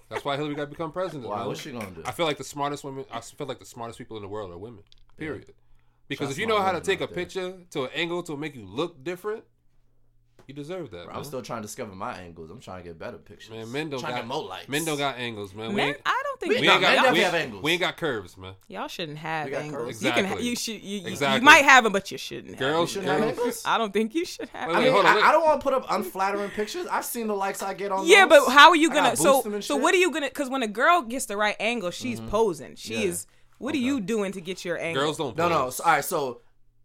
That's 0.10 0.24
why 0.24 0.38
Hillary 0.38 0.56
got 0.56 0.66
to 0.66 0.70
become 0.70 0.92
president. 0.92 1.28
Wow, 1.30 1.38
man. 1.40 1.48
what's 1.48 1.60
she 1.62 1.72
gonna 1.72 1.90
do? 1.92 2.02
I 2.06 2.12
feel 2.12 2.26
like 2.26 2.38
the 2.38 2.44
smartest 2.46 2.84
women. 2.84 3.04
I 3.12 3.20
feel 3.20 3.46
like 3.48 3.60
the 3.60 3.66
smartest 3.66 3.98
people 4.00 4.16
in 4.18 4.24
the 4.24 4.30
world 4.30 4.52
are 4.52 4.58
women. 4.58 4.84
Period. 5.18 5.54
Because 6.08 6.28
Shout 6.28 6.32
if 6.34 6.38
you 6.40 6.48
know 6.48 6.62
how 6.62 6.72
to 6.72 6.82
take 6.82 7.02
a 7.02 7.08
there. 7.08 7.16
picture 7.16 7.54
to 7.72 7.84
an 7.86 7.90
angle 7.96 8.22
to 8.24 8.38
make 8.38 8.56
you 8.56 8.66
look 8.66 9.04
different, 9.04 9.44
you 10.48 10.54
deserve 10.54 10.92
that. 10.92 11.06
Bro, 11.06 11.10
I'm 11.14 11.16
man. 11.22 11.24
still 11.24 11.42
trying 11.42 11.64
to 11.64 11.68
discover 11.68 11.96
my 11.96 12.14
angles. 12.20 12.52
I'm 12.52 12.60
trying 12.60 12.84
to 12.84 12.90
get 12.90 13.00
better 13.00 13.18
pictures. 13.18 13.50
Man, 13.50 13.72
men 13.72 13.90
don't 13.90 14.00
trying 14.00 14.12
got 14.12 14.18
to 14.18 14.22
get 14.22 14.28
more 14.28 14.44
likes. 14.44 14.70
men 14.70 14.86
don't 14.86 15.00
got 15.00 15.18
angles, 15.18 15.56
man. 15.56 15.70
We 15.70 15.76
men, 15.78 15.88
ain't, 15.88 15.98
I 16.06 16.22
don't 16.24 16.40
think 16.40 16.50
We- 16.54 16.62
We 16.62 16.68
No, 16.68 16.74
ain't 16.74 16.82
men 16.84 16.90
got 16.92 16.96
definitely 17.02 17.20
we, 17.20 17.24
have 17.24 17.34
angles. 17.34 17.64
we 17.64 17.72
ain't 17.72 17.82
got 17.82 17.98
curves, 17.98 18.38
man. 18.38 18.54
y'all 18.68 18.88
shouldn't 18.88 19.18
have 19.18 19.46
We 19.46 19.52
got 19.54 19.62
angles. 19.64 19.84
curves. 19.86 20.04
You 20.04 20.12
can. 20.12 20.26
Ha- 20.26 20.32
Exactly. 20.34 20.48
you 20.48 20.56
should. 20.56 20.82
You, 20.84 21.00
you- 21.00 21.08
Exactly. 21.08 21.40
you 21.40 21.46
might 21.46 21.64
have 21.66 21.84
them, 21.84 21.94
but 21.94 22.12
you 22.12 22.20
shouldn't. 22.20 22.58
Girls, 22.60 22.94
You 22.96 23.02
shouldn't 23.02 23.20
have 23.20 23.30
angles. 23.30 23.64
I 23.66 23.80
don't 23.80 23.92
think 23.92 24.14
you 24.14 24.24
should 24.26 24.50
have. 24.50 24.68
Wait, 24.68 24.76
I 24.76 24.78
wait, 24.78 24.84
mean, 24.84 24.94
hold 24.94 25.06
on, 25.08 25.18
I, 25.18 25.22
I 25.22 25.32
don't 25.32 25.44
want 25.44 25.60
to 25.60 25.64
put 25.64 25.74
up 25.74 25.88
unflattering 25.90 26.52
pictures. 26.52 26.86
I've 26.92 27.06
seen 27.06 27.26
the 27.26 27.34
likes 27.36 27.64
I 27.64 27.74
get 27.74 27.92
on. 27.92 28.06
Yeah, 28.06 28.28
those. 28.28 28.46
but 28.46 28.52
how 28.54 28.70
are 28.70 28.76
you 28.76 28.92
gonna? 28.92 29.16
So, 29.16 29.34
boost 29.34 29.44
them 29.46 29.54
and 29.56 29.64
so 29.64 29.78
what 29.78 29.96
are 29.96 29.98
you 29.98 30.12
gonna? 30.12 30.28
Because 30.28 30.52
when 30.52 30.62
a 30.62 30.68
girl 30.68 31.02
gets 31.02 31.26
the 31.26 31.38
right 31.38 31.56
angle, 31.60 31.90
she's 31.90 32.20
mm-hmm. 32.20 32.30
posing. 32.30 32.76
She 32.76 33.08
Yeah. 33.08 33.16
Is. 33.56 33.62
What 33.64 33.74
are 33.76 33.80
you 33.80 34.00
doing 34.02 34.32
to 34.34 34.42
get 34.42 34.64
your 34.66 34.78
angle? 34.78 35.04
girls 35.04 35.18
don't. 35.18 35.38
No, 35.38 35.50
no. 35.50 35.64
pose. 35.66 35.78
So, 35.78 35.84
all 35.84 35.92
right, 35.92 36.04
so 36.06 36.42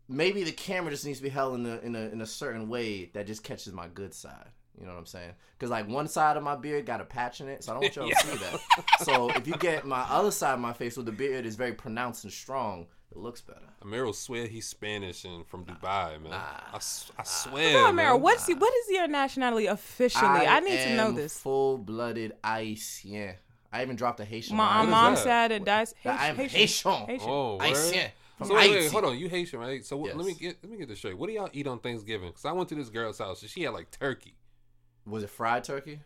maybe 0.09 0.43
the 0.45 0.53
camera 0.53 0.91
just 0.91 1.05
needs 1.07 1.19
to 1.19 1.23
be 1.23 1.29
held 1.29 1.55
in 1.55 1.67
a 1.67 1.79
in 1.79 1.95
a 1.97 2.01
in 2.11 2.21
a 2.21 2.27
certain 2.27 2.69
way 2.69 3.11
that 3.15 3.27
just 3.27 3.43
catches 3.45 3.73
my 3.73 3.89
good 3.89 4.15
side. 4.15 4.49
You 4.79 4.87
know 4.87 4.93
what 4.93 4.99
I'm 5.01 5.07
saying? 5.07 5.33
Because 5.59 5.71
like 5.71 5.89
one 5.89 6.09
side 6.09 6.37
of 6.39 6.43
my 6.43 6.57
beard 6.57 6.87
got 6.87 7.01
a 7.03 7.05
patch 7.05 7.41
in 7.43 7.49
it, 7.49 7.63
so 7.63 7.73
I 7.73 7.75
don't 7.75 7.83
want 7.83 7.97
y'all 7.97 8.09
to 8.09 8.17
see 8.27 8.37
that. 8.39 8.61
So 9.05 9.29
if 9.31 9.47
you 9.47 9.55
get 9.55 9.85
my 9.85 10.01
other 10.09 10.31
side 10.31 10.55
of 10.55 10.61
my 10.61 10.73
face 10.73 10.97
where 10.97 11.05
the 11.05 11.13
beard 11.13 11.45
is 11.45 11.55
very 11.57 11.75
pronounced 11.75 12.25
and 12.25 12.33
strong, 12.33 12.87
it 13.11 13.19
looks 13.19 13.43
better. 13.43 13.61
Amir 13.83 14.07
will 14.07 14.15
swear 14.15 14.47
he's 14.47 14.67
Spanish 14.67 15.25
and 15.27 15.47
from 15.47 15.67
Dubai, 15.67 16.23
man. 16.23 16.33
I, 16.33 16.77
s- 16.77 17.11
I 17.19 17.25
Come 17.25 17.27
swear, 17.27 17.79
on, 17.89 17.95
Mara. 17.97 18.13
man. 18.15 18.23
What's 18.23 18.49
what 18.49 18.73
is 18.73 18.91
your 18.91 19.07
nationality 19.09 19.67
officially? 19.67 20.25
I, 20.25 20.61
need 20.61 20.79
to 20.79 20.97
know 20.97 21.13
this. 21.13 21.39
Full 21.41 21.77
blooded 21.77 22.33
Haitian. 22.43 23.35
I 23.73 23.83
even 23.83 23.97
dropped 23.97 24.21
a 24.21 24.25
Haitian. 24.25 24.57
My 24.57 24.81
line. 24.81 24.91
mom 24.91 25.17
said 25.17 25.53
it 25.53 25.65
does. 25.65 25.95
I'm 26.05 26.37
Haitian. 26.37 27.21
Oh, 27.23 27.57
word? 27.57 27.63
Haitian. 27.63 28.11
So 28.43 28.55
wait, 28.55 28.71
wait, 28.71 28.91
hold 28.91 29.05
on. 29.05 29.19
You 29.19 29.29
Haitian, 29.29 29.61
right? 29.61 29.85
So 29.85 29.97
what 29.97 30.17
let 30.17 30.27
me 30.27 30.35
get 30.35 30.57
let 30.63 30.73
me 30.73 30.79
get 30.79 30.89
this 30.89 30.99
straight. 30.99 31.17
What 31.17 31.29
do 31.29 31.35
y'all 31.35 31.51
eat 31.53 31.67
on 31.67 31.79
Thanksgiving? 31.79 32.29
Because 32.29 32.47
I 32.47 32.53
went 32.53 32.69
to 32.71 32.75
this 32.75 32.89
girl's 32.89 33.19
house 33.19 33.43
and 33.43 33.51
she 33.51 33.63
had 33.63 33.75
like 33.75 33.91
turkey. 33.91 34.35
Was 35.07 35.23
it 35.23 35.31
fried 35.31 35.65
turkey? 35.65 36.01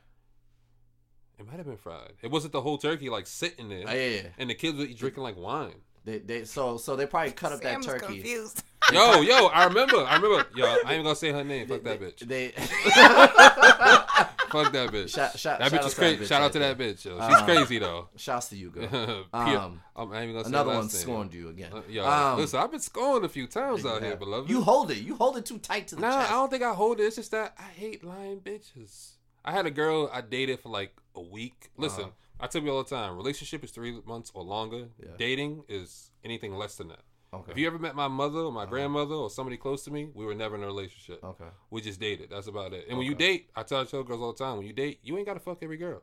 It 1.38 1.47
might 1.47 1.56
have 1.56 1.66
been 1.66 1.76
fried. 1.76 2.12
It 2.23 2.30
wasn't 2.30 2.52
the 2.52 2.61
whole 2.61 2.78
turkey 2.78 3.09
like 3.09 3.26
sitting 3.26 3.68
there. 3.68 3.85
Oh, 3.87 3.92
yeah, 3.92 4.09
yeah. 4.09 4.23
And 4.38 4.49
the 4.49 4.54
kids 4.54 4.78
were 4.78 4.87
drinking 4.87 5.23
like 5.23 5.37
wine. 5.37 5.75
They, 6.04 6.18
they, 6.18 6.44
so, 6.44 6.76
so 6.76 6.97
they 6.97 7.06
probably 7.06 7.33
cut 7.33 7.52
up 7.52 7.62
that 7.62 7.83
turkey. 7.83 8.06
confused. 8.06 8.62
Yo, 8.92 9.23
yo, 9.23 9.47
I 9.47 9.64
remember. 9.64 9.97
I 9.97 10.16
remember. 10.16 10.47
Yo, 10.54 10.66
I 10.66 10.92
ain't 10.92 11.04
gonna 11.04 11.16
say 11.16 11.33
her 11.33 11.42
name. 11.42 11.66
Fuck 11.66 11.85
that 11.85 11.99
bitch. 11.99 12.18
They, 12.18 12.49
Fuck 14.62 14.73
that 14.73 14.90
bitch. 14.90 15.14
Shout- 15.14 15.38
shout- 15.38 15.58
that 15.58 15.70
shout 15.70 15.80
bitch 15.80 15.82
out 15.82 15.87
is 15.87 15.94
to 15.94 16.00
that 16.00 16.06
crazy. 16.06 16.25
bitch 16.25 16.28
Shout 16.28 16.42
out 16.42 16.52
to 16.52 16.58
that 16.61 16.78
bitch. 16.78 17.04
Yo. 17.04 17.28
She's 17.28 17.37
Um, 17.38 17.44
crazy 17.44 17.78
though. 17.78 18.08
shouts 18.16 18.49
to 18.49 18.56
you, 18.56 18.70
girl. 18.70 19.25
Um, 19.32 19.80
I'm 19.96 20.14
even 20.14 20.34
gonna 20.34 20.49
Another 20.49 20.70
her 20.73 20.78
one 20.78 20.88
scorned 20.88 21.34
you 21.34 21.49
again. 21.50 21.73
Uh, 21.73 21.82
yo, 21.88 22.06
Um, 22.06 22.38
listen, 22.38 22.58
I've 22.61 22.70
been 22.70 22.80
scorned 22.80 23.25
a 23.25 23.28
few 23.28 23.46
times 23.46 23.84
out 23.84 24.02
here, 24.02 24.16
beloved. 24.16 24.49
You 24.50 24.62
hold 24.62 24.90
it. 24.90 24.99
You 24.99 25.16
hold 25.16 25.37
it 25.37 25.44
too 25.46 25.58
tight 25.58 25.88
to 25.88 25.96
the 25.96 26.00
Nah, 26.02 26.18
chest. 26.20 26.30
I 26.30 26.34
don't 26.34 26.50
think 26.50 26.62
I 26.62 26.73
hold 26.73 27.00
it. 27.00 27.04
It's 27.04 27.16
just 27.16 27.30
that 27.32 27.54
I 27.58 27.62
hate 27.62 28.02
lying 28.04 28.40
bitches. 28.40 29.12
I 29.44 29.52
had 29.52 29.66
a 29.66 29.70
girl 29.70 30.08
I 30.12 30.20
dated 30.23 30.61
for 30.61 30.68
like 30.70 30.94
a 31.14 31.20
week. 31.20 31.70
Listen, 31.76 32.04
Uh-huh. 32.04 32.11
I 32.40 32.46
tell 32.49 32.62
you 32.62 32.70
all 32.73 32.82
the 32.82 32.90
time, 32.90 33.16
relationship 33.16 33.62
is 33.62 33.70
three 33.70 34.00
months 34.04 34.30
or 34.34 34.42
longer. 34.42 34.88
Yeah. 34.99 35.11
Dating 35.18 35.64
is 35.68 36.11
anything 36.25 36.54
less 36.54 36.76
than 36.76 36.88
that. 36.88 37.00
Okay. 37.35 37.53
If 37.53 37.59
you 37.59 37.67
ever 37.67 37.79
met 37.79 37.95
my 37.95 38.09
mother 38.09 38.41
or 38.41 38.53
my 38.53 38.62
Uh-huh. 38.62 38.71
grandmother 38.71 39.14
or 39.14 39.29
somebody 39.31 39.57
close 39.57 39.85
to 39.85 39.91
me, 39.91 40.09
we 40.14 40.25
were 40.25 40.35
never 40.35 40.57
in 40.57 40.62
a 40.62 40.67
relationship. 40.67 41.23
Okay. 41.23 41.49
We 41.71 41.81
just 41.81 42.00
dated. 42.00 42.31
That's 42.31 42.47
about 42.47 42.73
it. 42.73 42.87
And 42.88 42.97
when 42.99 43.07
you 43.07 43.14
date, 43.14 43.50
I 43.57 43.62
tell 43.62 43.81
I 43.81 43.85
tell 43.85 44.03
girls 44.05 44.21
all 44.21 44.33
the 44.33 44.38
time, 44.45 44.59
when 44.59 44.67
you 44.67 44.73
date, 44.73 45.00
you 45.03 45.17
ain't 45.17 45.26
gotta 45.26 45.41
fuck 45.41 45.59
every 45.62 45.76
girl. 45.76 46.03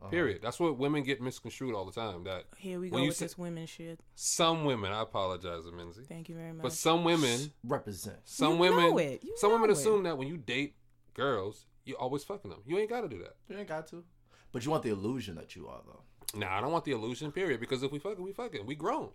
Uh-huh. 0.00 0.08
Period. 0.08 0.40
That's 0.42 0.58
what 0.58 0.78
women 0.78 1.02
get 1.02 1.20
misconstrued 1.20 1.74
all 1.74 1.84
the 1.84 1.92
time. 1.92 2.24
That 2.24 2.44
Here 2.56 2.80
we 2.80 2.88
go 2.88 2.96
you 2.98 3.08
with 3.08 3.16
say- 3.16 3.26
this 3.26 3.36
women 3.36 3.66
shit. 3.66 4.00
some 4.14 4.64
women, 4.64 4.92
I 4.92 5.02
apologize, 5.02 5.64
Minzy, 5.64 6.06
Thank 6.06 6.30
you 6.30 6.34
very 6.36 6.52
much. 6.54 6.62
but 6.62 6.72
some 6.72 7.04
women, 7.04 7.52
Represent. 7.62 8.16
some 8.24 8.54
You 8.54 8.58
women, 8.60 8.90
know 8.90 8.98
it. 8.98 9.22
You 9.22 9.34
some 9.36 9.52
women 9.52 9.68
it. 9.68 9.74
assume 9.74 10.04
that 10.04 10.16
when 10.16 10.26
you 10.26 10.38
date 10.38 10.74
girls, 11.12 11.66
you 11.84 11.96
always 11.96 12.24
fucking 12.24 12.50
them. 12.50 12.62
You 12.64 12.78
ain't 12.78 12.88
gotta 12.88 13.08
do 13.08 13.18
that. 13.18 13.36
You 13.48 13.58
ain't 13.58 13.68
got 13.68 13.86
to. 13.88 14.02
But 14.52 14.64
you 14.64 14.70
want 14.70 14.82
the 14.84 14.88
illusion 14.90 15.34
that 15.36 15.54
you 15.54 15.68
are, 15.68 15.82
though. 15.86 16.02
Nah, 16.38 16.56
I 16.56 16.60
don't 16.62 16.72
want 16.72 16.84
the 16.86 16.92
illusion. 16.92 17.30
Period. 17.30 17.60
Because 17.60 17.82
if 17.82 17.92
we 17.92 17.98
fucking, 17.98 18.24
we 18.24 18.32
fucking. 18.32 18.64
We 18.64 18.74
grown. 18.76 19.10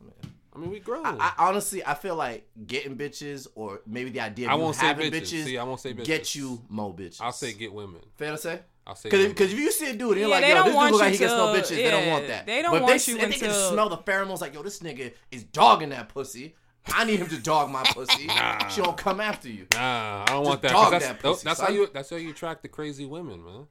Man. 0.00 0.12
I 0.54 0.58
mean, 0.58 0.70
we 0.70 0.80
grow. 0.80 1.02
I, 1.04 1.16
I 1.38 1.48
honestly, 1.48 1.84
I 1.84 1.94
feel 1.94 2.16
like 2.16 2.48
getting 2.66 2.96
bitches, 2.96 3.46
or 3.54 3.82
maybe 3.86 4.10
the 4.10 4.20
idea 4.20 4.46
of 4.48 4.52
I 4.52 4.56
won't 4.56 4.74
say 4.76 4.86
having 4.86 5.10
bitches. 5.12 5.20
bitches, 5.20 5.44
See, 5.44 5.58
I 5.58 5.62
won't 5.62 5.78
say 5.80 5.94
bitches. 5.94 6.04
get 6.04 6.34
you 6.34 6.60
more 6.68 6.92
bitches. 6.94 7.20
I'll 7.20 7.30
say 7.32 7.52
get 7.52 7.72
women. 7.72 8.00
Fair 8.16 8.32
to 8.32 8.38
say? 8.38 8.60
I'll 8.86 8.96
say 8.96 9.08
Because 9.10 9.20
women. 9.26 9.36
if, 9.38 9.52
you 9.58 9.70
see 9.70 9.90
a 9.90 9.92
dude 9.92 10.10
and 10.12 10.20
you're 10.20 10.28
Yeah, 10.28 10.34
like, 10.34 10.44
yo, 10.48 10.54
this 10.56 10.64
dude 10.64 10.74
want 10.74 10.92
look 10.92 11.00
like 11.02 11.12
he 11.12 11.18
gets 11.18 11.32
no 11.32 11.54
to- 11.54 11.60
bitches, 11.60 11.68
they 11.76 11.90
don't 11.90 12.08
want 12.08 12.26
that. 12.26 12.46
they 12.46 12.62
don't 12.62 12.72
but 12.72 12.82
want 12.82 13.04
they, 13.06 13.12
you 13.12 13.18
if 13.18 13.28
they 13.30 13.38
can 13.46 13.52
smell 13.70 13.88
the 13.88 13.98
pheromones, 13.98 14.40
like, 14.40 14.52
yo, 14.54 14.62
this 14.62 14.80
nigga 14.80 15.12
is 15.30 15.44
dogging 15.44 15.90
that 15.90 16.08
pussy. 16.08 16.56
I 16.92 17.04
need 17.04 17.20
him 17.20 17.28
to 17.28 17.38
dog 17.38 17.70
my 17.70 17.82
pussy. 17.94 18.26
She 18.70 18.80
don't 18.82 18.96
come 18.96 19.20
after 19.20 19.48
you. 19.48 19.66
Nah, 19.74 20.22
I 20.26 20.32
don't 20.32 20.44
want 20.44 20.62
that. 20.62 20.72
Dog 20.72 20.90
That's, 20.92 21.06
that 21.06 21.20
tho- 21.20 21.32
pussy, 21.32 21.44
that's 21.44 21.60
how 21.60 21.68
you. 21.68 21.88
That's 21.92 22.10
how 22.10 22.16
you 22.16 22.30
attract 22.30 22.62
the 22.62 22.68
crazy 22.68 23.04
women, 23.06 23.44
man. 23.44 23.66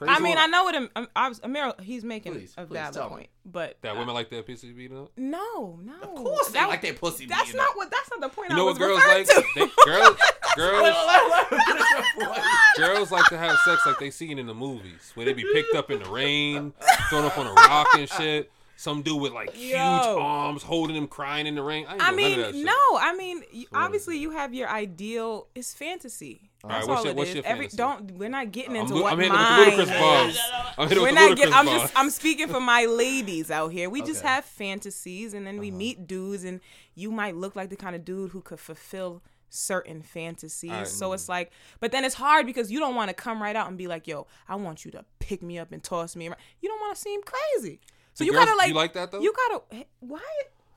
Crazy 0.00 0.14
I 0.14 0.18
mean, 0.20 0.38
I 0.38 0.46
know 0.46 0.64
what 0.64 0.74
I'm, 0.74 0.88
I'm, 0.96 1.02
um, 1.04 1.08
I 1.14 1.28
was, 1.28 1.40
Amir, 1.44 1.74
he's 1.82 2.04
making 2.04 2.32
Please, 2.32 2.54
a 2.56 2.64
please, 2.64 2.72
valid 2.74 2.94
tell 2.94 3.10
me. 3.10 3.14
point, 3.16 3.28
but 3.44 3.76
that 3.82 3.94
women 3.98 4.14
like 4.14 4.30
their 4.30 4.42
pussy 4.42 4.72
beating 4.72 4.96
up. 4.98 5.10
no, 5.18 5.78
no, 5.82 5.92
Of 6.00 6.14
course 6.14 6.46
they 6.48 6.52
That- 6.54 6.70
like 6.70 6.80
their 6.80 6.94
pussy 6.94 7.26
That's 7.26 7.42
beating 7.44 7.58
not 7.58 7.70
up. 7.70 7.76
what. 7.76 7.90
That's 7.90 8.08
not 8.10 8.20
the 8.22 8.28
point. 8.34 8.48
You 8.48 8.56
know 8.56 8.62
I 8.62 8.70
what 8.72 8.78
girls 8.78 8.98
referring 9.02 9.26
like? 9.26 9.36
to. 9.36 9.44
They, 9.56 9.66
girls, 9.84 10.16
girls, 10.56 10.96
Girls. 12.18 12.38
girls 12.78 13.10
like 13.12 13.26
to 13.26 13.36
have 13.38 13.58
sex 13.58 13.84
like 13.86 13.98
they 13.98 14.10
seen 14.10 14.38
in 14.38 14.46
the 14.46 14.54
movies, 14.54 15.12
where 15.14 15.26
they 15.26 15.32
be 15.32 15.44
picked 15.52 15.74
up 15.74 15.90
in 15.90 16.02
the 16.02 16.08
rain, 16.10 16.72
thrown 17.10 17.24
up 17.26 17.36
on 17.36 17.46
a 17.46 17.52
rock 17.52 17.88
and 17.98 18.08
shit. 18.08 18.50
Some 18.80 19.02
dude 19.02 19.20
with 19.20 19.32
like 19.32 19.52
huge 19.52 19.72
Yo. 19.72 20.18
arms 20.22 20.62
holding 20.62 20.96
him 20.96 21.06
crying 21.06 21.46
in 21.46 21.54
the 21.54 21.62
rain. 21.62 21.84
I, 21.86 21.96
I 22.08 22.16
doing 22.16 22.38
none 22.38 22.48
of 22.48 22.54
mean, 22.54 22.64
no. 22.64 22.72
I 22.98 23.14
mean, 23.14 23.42
you, 23.52 23.66
obviously, 23.74 24.16
you 24.16 24.30
have 24.30 24.54
your 24.54 24.70
ideal. 24.70 25.48
It's 25.54 25.74
fantasy. 25.74 26.50
All 26.64 26.70
right, 26.70 26.76
That's 26.76 26.88
what's 26.88 26.98
all 27.00 27.04
your- 27.04 27.10
it 27.12 27.16
what's 27.18 27.30
is. 27.34 27.42
Every 27.44 27.68
don't. 27.68 28.12
We're 28.12 28.30
not 28.30 28.52
getting 28.52 28.70
I'm, 28.70 28.76
into 28.86 28.94
what 28.94 29.12
I'm 29.12 29.18
mine 29.18 29.76
with 29.76 29.86
the 29.88 30.28
is. 30.28 30.40
I'm 30.78 30.88
We're 30.88 31.12
not 31.12 31.28
the 31.28 31.34
get. 31.36 31.48
ludicrous 31.50 31.54
I'm 31.54 31.66
just. 31.66 31.92
I'm 31.94 32.08
speaking 32.08 32.48
for 32.48 32.58
my 32.58 32.86
ladies 32.86 33.50
out 33.50 33.68
here. 33.70 33.90
We 33.90 34.00
just 34.00 34.20
Okay. 34.20 34.28
Uh-huh. 34.28 34.34
have 34.36 34.44
fantasies, 34.46 35.34
and 35.34 35.46
then 35.46 35.58
we 35.58 35.70
meet 35.70 36.06
dudes, 36.06 36.44
and 36.44 36.60
you 36.94 37.10
might 37.10 37.36
look 37.36 37.54
like 37.54 37.68
the 37.68 37.76
kind 37.76 37.94
of 37.94 38.02
dude 38.06 38.30
who 38.30 38.40
could 38.40 38.60
fulfill 38.60 39.22
certain 39.50 40.00
fantasies. 40.00 40.70
Alright. 40.70 40.88
So 40.88 41.12
it's 41.12 41.28
like, 41.28 41.52
but 41.80 41.92
then 41.92 42.06
it's 42.06 42.14
hard 42.14 42.46
because 42.46 42.72
you 42.72 42.78
don't 42.78 42.94
want 42.94 43.08
to 43.10 43.14
come 43.14 43.42
right 43.42 43.54
out 43.54 43.68
and 43.68 43.76
be 43.76 43.88
like, 43.88 44.06
"Yo, 44.08 44.26
I 44.48 44.54
want 44.54 44.86
you 44.86 44.90
to 44.92 45.04
pick 45.18 45.42
me 45.42 45.58
up 45.58 45.70
and 45.70 45.82
toss 45.82 46.16
me 46.16 46.28
around." 46.28 46.38
You 46.62 46.70
don't 46.70 46.80
want 46.80 46.94
to 46.94 47.00
seem 47.02 47.20
crazy. 47.22 47.80
So 48.14 48.24
you 48.24 48.32
girls- 48.32 48.44
gotta 48.46 48.56
like. 48.58 48.68
you 48.68 48.74
like 48.74 48.92
that, 48.94 49.10
though? 49.12 49.20
You 49.20 49.32
gotta. 49.48 49.84
Why? 50.00 50.20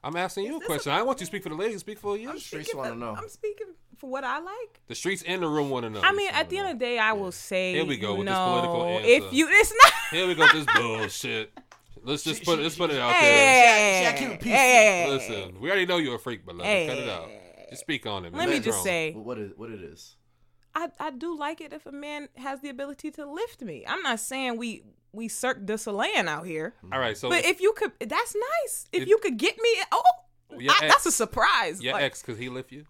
I'm 0.03 0.15
asking 0.17 0.45
you 0.45 0.57
a 0.57 0.65
question. 0.65 0.91
I 0.91 0.97
don't 0.97 1.07
want 1.07 1.19
you 1.19 1.25
to 1.25 1.27
speak 1.27 1.43
for 1.43 1.49
the 1.49 1.55
ladies. 1.55 1.79
Speak 1.79 1.97
for 1.97 2.17
you. 2.17 2.29
I'm 2.29 2.39
streets 2.39 2.67
speaking 2.67 2.77
wanna 2.77 2.91
for- 2.91 2.95
know. 2.99 3.15
I'm 3.17 3.29
speaking 3.29 3.67
for 3.97 4.09
what 4.09 4.23
I 4.25 4.39
like. 4.39 4.81
The 4.87 4.95
streets 4.95 5.23
and 5.25 5.41
the 5.41 5.47
room 5.47 5.69
want 5.69 5.85
to 5.85 5.89
know. 5.89 6.01
I 6.01 6.11
mean, 6.11 6.29
at 6.33 6.49
the 6.49 6.57
end 6.57 6.67
of 6.69 6.77
the 6.79 6.85
day, 6.85 6.99
I 6.99 7.13
will 7.13 7.31
say, 7.31 7.73
Here 7.73 7.85
we 7.85 7.95
go 7.97 8.11
you 8.11 8.17
with 8.19 8.27
this 8.27 8.33
know, 8.35 8.45
political 8.49 8.83
answer. 8.85 9.07
if 9.07 9.33
you, 9.33 9.47
it's 9.49 9.71
not. 9.83 9.93
Here 10.11 10.27
we 10.27 10.35
go. 10.35 10.43
With 10.43 10.65
this 10.65 10.75
bullshit. 10.75 11.57
Let's 12.05 12.23
just 12.23 12.43
put 12.43 12.59
let's 12.59 12.75
put 12.75 12.89
it 12.89 12.95
she- 12.95 12.99
out 12.99 13.11
there. 13.11 13.21
Hey, 13.21 14.11
She- 14.17 14.17
she 14.17 14.23
keep 14.29 14.33
it 14.33 14.41
PC. 14.41 14.49
hey, 14.49 15.09
Listen, 15.09 15.59
we 15.61 15.69
already 15.69 15.85
know 15.85 15.97
you're 15.97 16.15
a 16.15 16.19
freak, 16.19 16.45
beloved. 16.45 16.63
Cut 16.63 16.97
it 16.97 17.07
out. 17.09 17.29
Just 17.69 17.81
speak 17.81 18.05
on 18.05 18.25
it. 18.25 18.31
Man. 18.33 18.39
Let 18.39 18.49
me 18.49 18.55
You're 18.55 18.63
just 18.63 18.75
grown. 18.75 18.83
say, 18.83 19.13
what 19.13 19.37
is 19.39 19.51
what 19.55 19.71
it 19.71 19.81
is? 19.81 20.17
I, 20.75 20.89
I 20.99 21.11
do 21.11 21.37
like 21.37 21.61
it 21.61 21.73
if 21.73 21.85
a 21.85 21.91
man 21.91 22.29
has 22.37 22.61
the 22.61 22.69
ability 22.69 23.11
to 23.11 23.25
lift 23.25 23.61
me. 23.61 23.83
I'm 23.87 24.01
not 24.01 24.19
saying 24.19 24.57
we 24.57 24.83
we 25.11 25.27
Cirque 25.27 25.65
du 25.65 25.77
Soleil 25.77 26.27
out 26.27 26.45
here, 26.47 26.73
All 26.91 26.99
right, 26.99 27.15
so 27.15 27.29
but 27.29 27.45
if 27.45 27.61
you 27.61 27.73
could, 27.73 27.91
that's 27.99 28.35
nice. 28.63 28.87
If 28.91 29.07
you 29.07 29.19
could 29.19 29.37
get 29.37 29.57
me, 29.61 29.69
oh, 29.91 30.01
I- 30.51 30.63
ex- 30.63 30.81
that's 30.81 31.05
a 31.05 31.11
surprise. 31.11 31.81
your 31.81 31.93
Like, 31.93 32.03
ex, 32.03 32.23
could 32.23 32.37
he 32.37 32.49
lift 32.49 32.71
you? 32.71 32.85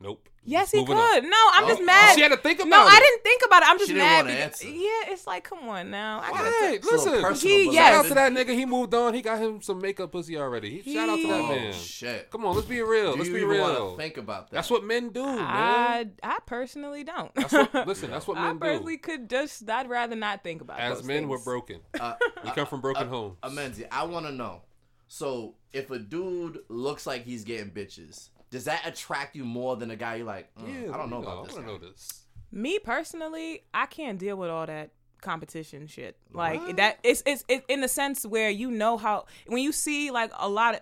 Nope. 0.00 0.29
Yes, 0.44 0.70
he 0.70 0.84
could. 0.84 0.96
on. 0.96 1.28
No, 1.30 1.36
I'm 1.52 1.66
just 1.68 1.80
Oh, 1.80 1.84
mad. 1.84 2.14
She 2.14 2.20
had 2.22 2.30
to 2.32 2.36
think 2.36 2.58
about 2.60 2.68
no, 2.68 2.80
it. 2.82 2.84
No, 2.84 2.88
I 2.96 2.98
didn't 3.00 3.22
think 3.22 3.42
about 3.46 3.62
it. 3.62 3.68
I'm 3.68 3.78
just 3.78 3.88
She 3.88 3.94
didn't 3.94 4.06
mad. 4.08 4.16
wanna 4.24 4.36
because- 4.36 4.44
answer. 4.62 4.68
yeah, 4.68 5.12
it's 5.12 5.26
like, 5.26 5.44
come 5.44 5.68
on 5.68 5.90
now. 5.90 6.20
I 6.22 6.30
gotta. 6.30 6.50
Hey, 6.50 6.74
It's 6.76 6.86
listen. 6.90 7.34
He- 7.48 7.64
yes. 7.72 7.74
Shout 7.74 7.94
out 7.94 8.08
to 8.08 8.14
that 8.14 8.32
nigga. 8.32 8.54
He 8.54 8.64
moved 8.66 8.94
on. 8.94 9.14
He 9.14 9.22
got 9.22 9.38
him 9.38 9.60
some 9.62 9.80
makeup 9.80 10.12
pussy 10.12 10.36
already. 10.38 10.80
He, 10.80 10.94
shout 10.94 11.08
out 11.08 11.16
to 11.16 11.26
that 11.28 11.40
Oh 11.40 11.48
man. 11.48 11.72
shit! 11.72 12.30
Come 12.30 12.44
on, 12.46 12.54
let's 12.54 12.66
be 12.66 12.80
real. 12.82 13.12
Do 13.12 13.18
let's 13.18 13.28
you 13.28 13.34
be 13.34 13.40
even 13.42 13.50
real. 13.50 13.84
wanna 13.86 13.96
think 13.96 14.16
about 14.16 14.50
that? 14.50 14.56
That's 14.56 14.70
what 14.70 14.84
men 14.84 15.10
do, 15.10 15.24
man. 15.24 15.38
I 15.40 16.06
I 16.22 16.38
personally 16.46 17.04
don't. 17.04 17.34
That's 17.34 17.52
what, 17.52 17.74
listen, 17.86 18.10
that's 18.10 18.26
what 18.26 18.38
I 18.38 18.48
men 18.48 18.58
personally 18.58 18.96
do. 18.96 19.02
could 19.02 19.30
just. 19.30 19.68
I'd 19.68 19.88
rather 19.88 20.16
not 20.16 20.42
think 20.42 20.60
about. 20.62 20.78
It. 20.78 20.82
As 20.82 20.98
those 20.98 21.06
men, 21.06 21.18
things. 21.22 21.28
we're 21.30 21.44
broken. 21.44 21.80
Uh, 21.98 22.14
We 22.44 22.50
come 22.52 22.66
from 22.66 22.80
broken 22.80 23.06
uh, 23.06 23.10
homes. 23.10 23.36
Amenzi, 23.42 23.86
I 23.92 24.04
want 24.04 24.26
to 24.26 24.32
know. 24.32 24.62
So, 25.08 25.54
if 25.72 25.90
a 25.90 25.98
dude 25.98 26.60
looks 26.68 27.06
like 27.06 27.24
he's 27.24 27.44
getting 27.44 27.70
bitches, 27.70 28.28
does 28.50 28.64
that 28.64 28.86
attract 28.86 29.36
you 29.36 29.44
more 29.44 29.76
than 29.76 29.90
a 29.90 29.96
guy 29.96 30.16
you 30.16 30.24
like? 30.24 30.52
mm, 30.56 30.86
yeah, 30.86 30.92
I 30.94 30.96
don't 30.96 31.10
know 31.10 31.20
you 31.20 31.26
about 31.28 31.44
this. 31.46 31.52
I 31.56 31.60
want 31.60 31.66
to 31.68 31.72
know 31.72 31.78
this. 31.90 32.24
Me 32.52 32.78
personally, 32.78 33.62
I 33.72 33.86
can't 33.86 34.18
deal 34.18 34.36
with 34.36 34.50
all 34.50 34.66
that 34.66 34.90
competition 35.20 35.86
shit. 35.86 36.16
Like 36.32 36.60
What? 36.60 36.76
that. 36.78 36.98
It's 37.02 37.22
it's 37.26 37.44
it, 37.48 37.64
in 37.68 37.80
the 37.80 37.88
sense 37.88 38.24
where 38.26 38.50
you 38.50 38.70
know 38.70 38.96
how 38.96 39.26
when 39.46 39.62
you 39.62 39.72
see 39.72 40.10
like 40.10 40.32
a 40.38 40.48
lot 40.48 40.74
of. 40.74 40.80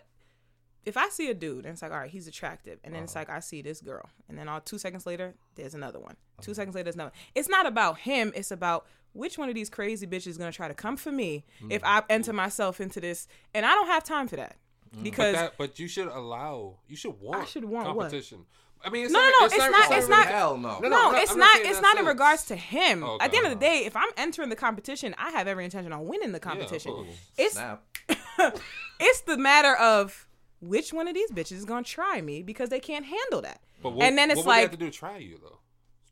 If 0.87 0.97
I 0.97 1.11
see 1.11 1.29
a 1.29 1.35
dude 1.35 1.67
and 1.67 1.75
it's 1.75 1.83
like, 1.83 1.93
all 1.93 1.99
right, 1.99 2.09
he's 2.11 2.27
attractive, 2.27 2.79
and 2.83 2.95
then 2.95 3.03
it's 3.03 3.15
Uh-huh. 3.15 3.27
like 3.29 3.31
I 3.37 3.41
see 3.41 3.61
this 3.61 3.83
girl, 3.83 4.09
and 4.27 4.39
then 4.39 4.49
all 4.49 4.61
two 4.63 4.79
seconds 4.79 5.05
later, 5.05 5.35
there's 5.55 5.75
another 5.75 6.01
one. 6.01 6.17
2 6.41 6.55
seconds 6.55 6.75
later, 6.75 6.85
there's 6.85 6.95
another. 6.95 7.13
It's 7.35 7.49
not 7.49 7.67
about 7.67 7.99
him. 7.99 8.33
It's 8.35 8.51
about 8.53 8.87
which 9.13 9.37
one 9.37 9.51
of 9.51 9.55
these 9.55 9.69
crazy 9.69 10.07
bitches 10.07 10.29
is 10.29 10.39
gonna 10.39 10.53
try 10.53 10.69
to 10.69 10.73
come 10.75 10.97
for 10.97 11.13
me 11.13 11.45
if 11.69 11.83
I 11.85 12.03
enter 12.09 12.33
myself 12.33 12.81
into 12.81 13.01
this, 13.01 13.27
and 13.53 13.67
I 13.67 13.75
don't 13.75 13.89
have 13.89 14.03
time 14.05 14.29
for 14.29 14.37
that 14.37 14.57
Mm-hmm. 14.91 14.97
But 14.97 15.05
because 15.05 15.35
that, 15.35 15.53
but 15.59 15.79
you 15.79 15.89
should 15.89 16.09
allow. 16.09 16.79
You 16.89 16.97
should 16.97 17.21
want. 17.21 17.43
I 17.43 17.45
should 17.45 17.65
want 17.65 17.95
what? 17.95 18.05
competition. 18.05 18.47
I 18.85 18.91
mean, 18.91 19.05
it's 19.07 19.13
No, 19.13 19.19
not, 19.19 19.27
no, 19.33 19.39
no, 19.41 19.45
It's, 19.47 19.55
it's 19.55 19.63
not. 19.63 19.71
not- 19.73 19.81
it's 19.91 19.99
it's 19.99 20.09
not. 20.09 20.17
not- 20.19 20.27
Hell 20.29 20.57
no. 20.57 20.69
No, 20.79 20.81
No, 20.81 20.89
no, 20.89 21.11
not- 21.13 21.23
it's 21.23 21.33
I'm 21.33 21.39
not. 21.39 21.61
It's 21.61 21.81
not 21.81 21.93
in 21.95 21.99
sense. 21.99 22.09
regards 22.09 22.45
to 22.47 22.57
him. 22.57 23.03
Okay, 23.03 23.25
At 23.25 23.31
the 23.33 23.37
end 23.39 23.47
of 23.47 23.53
the 23.53 23.59
day, 23.59 23.83
if 23.87 23.97
I'm 23.97 24.09
entering 24.17 24.51
the 24.51 24.57
competition, 24.57 25.15
I 25.19 25.31
have 25.33 25.49
every 25.49 25.65
intention 25.65 25.93
on 25.93 26.07
winning 26.07 26.31
the 26.33 26.39
competition. 26.41 26.93
course. 26.93 27.09
it's 27.37 27.55
Snap. 27.55 27.83
it's 29.01 29.21
the 29.23 29.37
matter 29.37 29.75
of 29.77 30.29
which 30.61 30.93
one 30.93 31.09
of 31.09 31.15
these 31.15 31.31
bitches 31.31 31.53
is 31.53 31.65
gonna 31.65 31.83
try 31.83 32.21
me 32.21 32.43
because 32.43 32.69
they 32.69 32.81
can't 32.81 33.05
handle 33.05 33.43
that. 33.43 33.61
But 33.83 33.95
what, 33.95 34.05
and 34.07 34.17
then 34.17 34.31
it's 34.31 34.39
what 34.39 34.47
would 34.47 34.53
they 34.53 34.57
like, 34.63 34.71
have 34.71 34.79
to 34.79 34.85
do 34.87 34.91
try 34.91 35.19
you 35.19 35.39
though? 35.43 35.59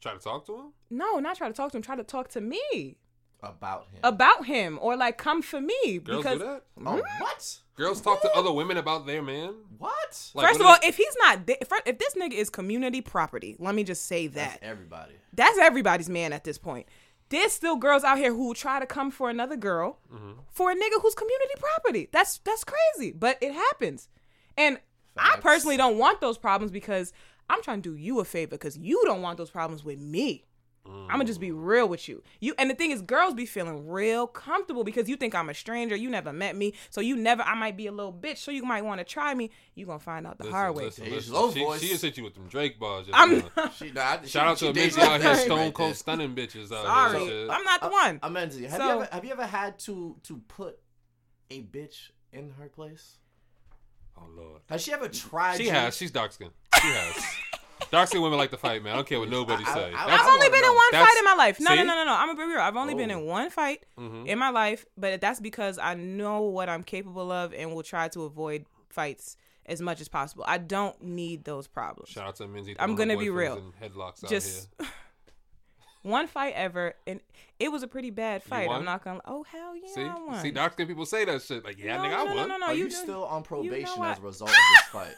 Try 0.00 0.12
to 0.12 0.18
talk 0.18 0.46
to 0.46 0.54
him? 0.56 0.72
no, 0.90 1.18
not 1.18 1.36
try 1.36 1.48
to 1.48 1.54
talk 1.54 1.70
to 1.72 1.76
him. 1.78 1.82
Try 1.82 1.96
to 1.96 2.04
talk 2.04 2.28
to 2.30 2.40
me 2.40 2.96
About 3.42 3.86
him. 3.92 4.00
about 4.02 4.46
him, 4.46 4.78
or 4.82 4.96
like 4.96 5.18
come 5.18 5.40
for 5.42 5.60
me 5.60 5.98
Girls 5.98 6.18
because 6.24 6.38
do 6.38 6.44
that. 6.44 6.62
oh, 6.78 6.80
mm-hmm. 6.80 7.22
what? 7.22 7.58
Girls 7.76 8.00
talk 8.00 8.22
to 8.22 8.34
other 8.34 8.50
women 8.50 8.78
about 8.78 9.06
their 9.06 9.22
man. 9.22 9.54
What? 9.78 10.30
Like, 10.34 10.46
first 10.48 10.60
of 10.60 10.66
all, 10.66 10.76
if 10.82 10.96
he's 10.96 11.14
not, 11.18 11.46
thi- 11.46 11.58
if, 11.60 11.68
if 11.84 11.98
this 11.98 12.14
nigga 12.14 12.32
is 12.32 12.48
community 12.50 13.00
property, 13.02 13.54
let 13.58 13.74
me 13.74 13.84
just 13.84 14.06
say 14.06 14.26
That's 14.28 14.54
that 14.54 14.62
everybody. 14.66 15.12
that's 15.34 15.58
everybody's 15.58 16.08
man 16.08 16.32
at 16.32 16.44
this 16.44 16.56
point. 16.58 16.86
There's 17.28 17.52
still 17.52 17.76
girls 17.76 18.02
out 18.04 18.18
here 18.18 18.32
who 18.32 18.54
try 18.54 18.80
to 18.80 18.86
come 18.86 19.10
for 19.10 19.28
another 19.28 19.56
girl 19.56 19.98
Mm-hmm. 20.12 20.32
for 20.50 20.70
a 20.70 20.74
nigga 20.74 21.02
who's 21.02 21.14
community 21.14 21.54
property. 21.58 22.08
That's 22.12 22.38
that's 22.38 22.64
crazy, 22.64 23.12
but 23.12 23.36
it 23.42 23.52
happens. 23.52 24.08
And 24.56 24.78
I 25.18 25.36
personally 25.40 25.76
don't 25.76 25.98
want 25.98 26.20
those 26.20 26.38
problems 26.38 26.70
because 26.72 27.12
I'm 27.50 27.62
trying 27.62 27.82
to 27.82 27.90
do 27.90 27.96
you 27.96 28.20
a 28.20 28.24
favor 28.24 28.50
because 28.52 28.78
you 28.78 29.02
don't 29.04 29.22
want 29.22 29.36
those 29.38 29.50
problems 29.50 29.84
with 29.84 29.98
me. 29.98 30.44
I'm 30.88 31.08
gonna 31.08 31.24
just 31.24 31.40
be 31.40 31.50
real 31.52 31.88
with 31.88 32.08
you. 32.08 32.22
You 32.40 32.54
and 32.58 32.68
the 32.70 32.74
thing 32.74 32.90
is, 32.90 33.02
girls 33.02 33.34
be 33.34 33.46
feeling 33.46 33.88
real 33.88 34.26
comfortable 34.26 34.84
because 34.84 35.08
you 35.08 35.16
think 35.16 35.34
I'm 35.34 35.48
a 35.48 35.54
stranger. 35.54 35.94
You 35.96 36.10
never 36.10 36.32
met 36.32 36.56
me, 36.56 36.74
so 36.90 37.00
you 37.00 37.16
never. 37.16 37.42
I 37.42 37.54
might 37.54 37.76
be 37.76 37.86
a 37.86 37.92
little 37.92 38.12
bitch, 38.12 38.38
so 38.38 38.50
you 38.50 38.62
might 38.64 38.82
want 38.84 38.98
to 39.00 39.04
try 39.04 39.34
me. 39.34 39.50
You 39.74 39.86
gonna 39.86 39.98
find 39.98 40.26
out 40.26 40.38
the 40.38 40.44
Listen, 40.44 40.54
hard 40.54 40.74
way. 40.76 40.84
listen, 40.84 41.04
Age 41.06 41.12
listen. 41.12 41.34
low 41.34 41.52
She, 41.52 41.64
voice. 41.64 41.80
she 41.80 41.88
just 41.88 42.02
hit 42.02 42.16
you 42.16 42.24
with 42.24 42.34
them 42.34 42.46
Drake 42.48 42.78
bars. 42.78 43.06
just 43.06 43.18
I'm 43.18 43.38
not 43.56 43.74
She, 43.76 43.90
nah, 43.92 44.20
she, 44.22 44.28
Shout 44.28 44.46
out 44.46 44.58
she 44.58 44.66
to 44.68 44.72
dates 44.72 44.96
Amenzi 44.96 45.02
out 45.02 45.20
here, 45.22 45.34
stone 45.36 45.58
right 45.58 45.74
cold 45.74 45.88
there. 45.90 45.94
stunning 45.94 46.34
bitches 46.34 46.72
out 46.72 46.84
Sorry, 46.84 47.10
here. 47.12 47.20
and 47.20 47.28
shit. 47.28 47.50
I'm 47.50 47.64
not 47.64 47.80
the 47.80 47.86
uh, 47.86 47.90
one. 47.90 48.18
Amenzi, 48.20 48.68
have 48.68 48.78
So- 48.80 48.84
you 48.86 48.90
ever 49.02 49.08
have 49.12 49.24
you 49.24 49.32
ever 49.32 49.46
had 49.46 49.78
to 49.80 50.16
to 50.24 50.38
put 50.48 50.78
a 51.50 51.62
bitch 51.62 52.10
in 52.32 52.50
her 52.58 52.68
place? 52.68 53.18
Oh 54.18 54.28
lord. 54.36 54.62
Has 54.68 54.82
she 54.82 54.92
ever 54.92 55.08
tried? 55.08 55.56
She 55.58 55.64
you? 55.64 55.70
has. 55.70 55.96
She's 55.96 56.10
dark 56.10 56.32
skinned. 56.32 56.52
She 56.80 56.88
has. 56.88 57.24
dark 57.90 58.08
skinned 58.08 58.22
women 58.22 58.38
like 58.38 58.50
to 58.50 58.56
fight, 58.56 58.82
man. 58.82 58.92
I 58.92 58.96
don't 58.96 59.06
care 59.06 59.18
what 59.20 59.28
nobody 59.28 59.64
I- 59.64 59.70
I- 59.70 59.74
say. 59.74 59.84
I- 59.86 59.90
That's- 59.90 60.20
I've 60.20 60.26
only 60.26 60.38
wanna 60.48 60.50
been 60.50 60.64
in 60.64 60.74
one 60.74 60.86
That's- 60.92 61.08
fight 61.08 61.18
in 61.18 61.24
my 61.24 61.34
life. 61.34 61.60
No, 61.60 61.70
no, 61.70 61.76
see? 61.82 61.86
no, 61.86 61.94
no, 61.94 62.04
no. 62.04 62.12
I'm 62.14 62.26
gonna 62.28 62.46
be 62.46 62.52
real. 62.52 62.60
I've 62.60 62.76
only 62.76 62.94
been 62.94 63.10
Oh. 63.10 63.18
in 63.18 63.26
one 63.26 63.50
fight 63.50 63.84
Mhm. 63.98 64.26
in 64.26 64.38
my 64.38 64.50
life, 64.50 64.84
but 64.96 65.20
that's 65.20 65.40
because 65.40 65.78
I 65.78 65.94
know 65.94 66.42
what 66.42 66.68
I'm 66.68 66.82
capable 66.82 67.30
of 67.30 67.52
and 67.54 67.74
will 67.74 67.82
try 67.82 68.08
to 68.08 68.22
avoid 68.24 68.66
fights 68.90 69.36
as 69.66 69.80
much 69.82 70.00
as 70.00 70.08
possible. 70.08 70.44
I 70.46 70.58
don't 70.58 71.00
need 71.02 71.44
those 71.44 71.66
problems. 71.66 72.10
Shout 72.10 72.26
out 72.26 72.36
to 72.36 72.44
Minzy. 72.44 72.76
I'm 72.78 72.94
gonna 72.94 73.16
be 73.16 73.30
real. 73.30 73.72
Headlocks 73.82 74.22
out 74.24 74.30
Just 74.30 74.68
here. 74.78 74.88
one 76.02 76.28
fight 76.28 76.54
ever, 76.54 76.94
and 77.06 77.20
it 77.58 77.72
was 77.72 77.82
a 77.82 77.88
pretty 77.88 78.10
bad 78.10 78.42
fight. 78.42 78.68
I'm 78.70 78.84
not 78.84 79.02
gonna. 79.02 79.20
Oh 79.24 79.42
hell 79.42 79.74
yeah, 79.76 79.88
See, 79.92 80.02
I 80.04 80.14
won. 80.18 80.40
see, 80.40 80.50
dark 80.52 80.74
skinned 80.74 80.88
people 80.88 81.04
say 81.04 81.24
that 81.24 81.42
shit. 81.42 81.64
Like, 81.64 81.78
yeah, 81.78 81.96
No, 81.96 82.04
nigga, 82.04 82.10
no, 82.10 82.16
I 82.16 82.24
no, 82.26 82.34
won. 82.36 82.48
no, 82.48 82.56
no, 82.58 82.66
Are 82.66 82.74
you 82.74 82.84
you, 82.84 82.90
still 82.90 83.24
on 83.24 83.42
probation 83.42 83.98
what? 83.98 84.10
as 84.10 84.18
a 84.18 84.22
result 84.22 84.50
of 84.50 84.56
this 84.56 84.82
fight? 84.92 85.14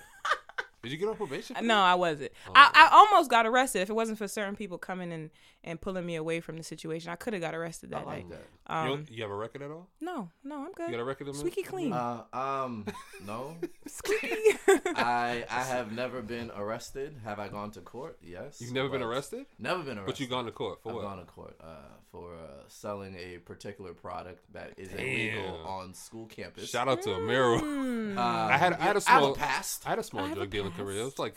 Did 0.83 0.93
you 0.93 0.99
get 0.99 1.09
on 1.09 1.17
probation? 1.17 1.57
Uh, 1.57 1.61
no. 1.63 1.79
I 1.79 1.95
wasn't. 1.95 2.33
Oh. 2.49 2.53
I, 2.55 2.71
I 2.73 2.89
almost 2.97 3.31
got 3.31 3.47
arrested. 3.47 3.81
If 3.81 3.91
it 3.91 3.95
wasn't 3.95 4.19
for 4.19 4.29
certain 4.29 4.57
people 4.57 4.79
coming 4.79 5.13
and, 5.13 5.31
and 5.65 5.81
pulling 5.81 6.07
me 6.07 6.15
away 6.17 6.41
from 6.41 6.57
the 6.57 6.63
situation, 6.63 7.11
I 7.11 7.17
could 7.17 7.33
have 7.33 7.43
got 7.43 7.55
arrested 7.55 7.93
I 7.93 7.99
that 7.99 8.07
like 8.07 8.29
night. 8.29 8.39
that. 8.67 8.75
You, 8.75 8.75
Um, 8.77 8.89
don't- 8.89 9.11
you 9.11 9.23
have 9.23 9.31
a 9.31 9.35
record 9.35 9.63
at 9.63 9.71
all? 9.71 9.89
no, 10.01 10.31
no, 10.45 10.65
I'm 10.65 10.73
good. 10.73 10.87
You 10.87 10.93
got 10.97 11.01
a 11.01 11.05
record 11.05 11.29
of 11.29 11.35
me? 11.35 11.41
Squeaky 11.41 11.63
clean. 11.63 11.93
Uh, 11.93 12.23
um, 12.33 12.87
no. 13.27 13.57
Squeaky. 13.87 14.29
I 14.95 15.45
I 15.51 15.63
have 15.65 15.93
never 15.93 16.23
been 16.23 16.51
arrested. 16.57 17.17
Have 17.25 17.39
I 17.39 17.49
gone 17.49 17.71
to 17.73 17.81
court? 17.81 18.19
Yes. 18.23 18.61
You've 18.61 18.73
never 18.73 18.89
been 18.89 19.01
but- 19.01 19.07
arrested? 19.09 19.47
Never 19.59 19.83
been 19.83 19.99
arrested. 19.99 20.07
But 20.07 20.21
you 20.21 20.27
gone 20.29 20.45
to 20.45 20.53
court 20.53 20.83
for 20.83 20.91
I've 20.91 20.95
what? 20.97 21.03
gone 21.03 21.19
to 21.19 21.25
court 21.25 21.57
uh, 21.61 21.67
for 22.13 22.35
uh, 22.35 22.63
selling 22.69 23.15
a 23.17 23.39
particular 23.39 23.95
product 23.95 24.45
that 24.53 24.75
is 24.77 24.93
illegal 24.93 25.65
on 25.67 25.93
school 25.95 26.27
campus. 26.27 26.71
Shout 26.71 26.89
out 26.89 27.03
to 27.03 27.15
Amiro. 27.15 27.59
Mm. 27.61 28.17
Uh, 28.17 28.21
I 28.21 28.57
had- 28.57 28.75
I 28.75 28.77
had 28.77 28.97
a 28.97 29.03
I 29.07 29.11
have 29.13 29.21
small- 29.23 29.33
a 29.33 29.37
past 29.37 29.87
I 29.87 29.91
had 29.91 29.99
a 29.99 30.03
small 30.03 30.25
I 30.25 30.29
have 30.29 30.37
a 30.39 30.41
drug 30.41 30.51
dealing 30.51 30.71
past. 30.71 30.83
career. 30.83 31.01
It 31.01 31.05
was 31.05 31.19
like 31.19 31.37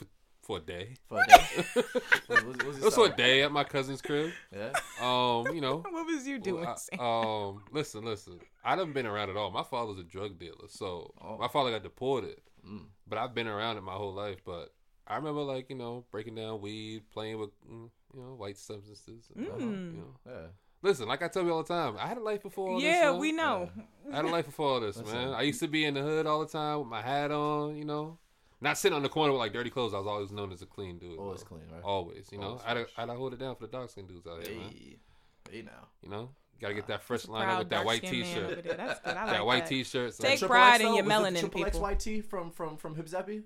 for, 0.51 0.57
a 0.57 0.61
day. 0.61 0.95
for 1.07 1.19
a 1.21 1.27
day. 1.27 1.43
What- 2.27 2.61
It 2.77 2.83
was 2.83 2.95
for 2.95 3.07
a 3.07 3.15
day 3.15 3.43
at 3.43 3.51
my 3.51 3.63
cousin's 3.63 4.01
crib. 4.01 4.31
Yeah. 4.55 4.71
Um, 5.01 5.53
you 5.55 5.61
know. 5.61 5.77
what 5.89 6.05
was 6.05 6.27
you 6.27 6.39
doing? 6.39 6.65
I- 6.65 6.75
um, 6.99 7.63
listen, 7.71 8.03
listen. 8.05 8.39
I 8.63 8.75
done 8.75 8.93
been 8.93 9.05
around 9.07 9.29
at 9.29 9.37
all. 9.37 9.51
My 9.51 9.63
father's 9.63 9.97
a 9.99 10.03
drug 10.03 10.37
dealer, 10.39 10.67
so 10.67 11.13
Oh. 11.21 11.37
my 11.37 11.47
father 11.47 11.71
got 11.71 11.83
deported. 11.83 12.41
Mm. 12.67 12.85
But 13.07 13.17
I've 13.17 13.33
been 13.33 13.47
around 13.47 13.77
it 13.77 13.81
my 13.81 13.93
whole 13.93 14.13
life. 14.13 14.37
But 14.45 14.73
I 15.07 15.15
remember, 15.15 15.41
like 15.41 15.69
you 15.69 15.75
know, 15.75 16.05
breaking 16.11 16.35
down 16.35 16.61
weed, 16.61 17.03
playing 17.11 17.39
with 17.39 17.49
mm, 17.67 17.89
you 18.13 18.21
know 18.21 18.35
white 18.35 18.57
substances. 18.57 19.29
And, 19.35 19.47
Mm. 19.47 19.59
you 19.59 19.97
know. 19.97 20.15
Yeah. 20.25 20.47
Listen, 20.83 21.07
like 21.07 21.21
I 21.21 21.27
tell 21.27 21.43
you 21.43 21.51
all 21.53 21.61
the 21.63 21.67
time, 21.73 21.95
I 21.99 22.07
had 22.07 22.17
a 22.17 22.21
life 22.21 22.41
before. 22.41 22.71
All 22.71 22.81
yeah, 22.81 23.11
this, 23.11 23.19
we 23.19 23.31
know. 23.31 23.69
I 24.11 24.15
had 24.15 24.25
a 24.25 24.29
life 24.29 24.45
before 24.47 24.67
all 24.69 24.79
this, 24.79 24.97
man. 25.03 25.29
I 25.29 25.43
used 25.43 25.59
to 25.59 25.67
be 25.67 25.85
in 25.85 25.93
the 25.93 26.01
hood 26.01 26.25
all 26.25 26.39
the 26.39 26.47
time 26.47 26.79
with 26.79 26.87
my 26.87 27.01
hat 27.03 27.29
on, 27.31 27.75
you 27.77 27.85
know, 27.85 28.17
not 28.61 28.77
sitting 28.77 28.95
on 28.95 29.01
the 29.03 29.09
corner 29.09 29.31
with 29.33 29.39
like 29.39 29.53
dirty 29.53 29.69
clothes. 29.69 29.93
I 29.93 29.97
was 29.97 30.07
always 30.07 30.31
known 30.31 30.51
as 30.51 30.61
a 30.61 30.65
clean 30.65 30.97
dude. 30.99 31.17
Always 31.19 31.39
though. 31.41 31.45
clean, 31.47 31.63
right? 31.71 31.83
Always, 31.83 32.29
you 32.31 32.37
know. 32.37 32.59
Always 32.65 32.87
I'd. 32.97 33.09
I'd 33.09 33.17
hold 33.17 33.33
it 33.33 33.39
down 33.39 33.55
for 33.55 33.65
the 33.65 33.71
dark 33.71 33.89
skin 33.89 34.05
dudes 34.07 34.25
out 34.27 34.45
here, 34.47 34.55
man. 34.57 34.69
Hey, 34.69 34.97
hey 35.51 35.61
now. 35.63 35.87
You 36.03 36.09
know, 36.09 36.29
gotta 36.61 36.73
get 36.75 36.83
uh, 36.83 36.87
that 36.87 37.03
fresh 37.03 37.27
line 37.27 37.43
Proud 37.45 37.59
with 37.59 37.69
that 37.69 37.85
white 37.85 38.01
dark-skinned 38.03 38.23
man 38.35 38.43
over 38.45 38.55
t-shirt. 38.61 38.77
That's 38.77 38.99
good. 39.01 39.17
I 39.17 39.25
That 39.31 39.45
white 39.45 39.63
that. 39.63 39.69
t-shirt. 39.69 40.13
So 40.13 40.23
Take 40.23 40.39
Triple 40.39 40.53
pride 40.55 40.75
X, 40.75 40.79
in 40.81 40.85
though? 40.87 40.95
your 40.95 41.03
Was 41.05 41.13
the 41.13 41.19
melanin, 41.29 41.39
Triple 41.39 41.61
X 41.65 41.69
people. 41.71 41.81
white 41.81 41.99
tee 41.99 42.21
from 42.21 42.51
from 42.51 42.77
from 42.77 42.95
Hibzepi? 42.95 43.43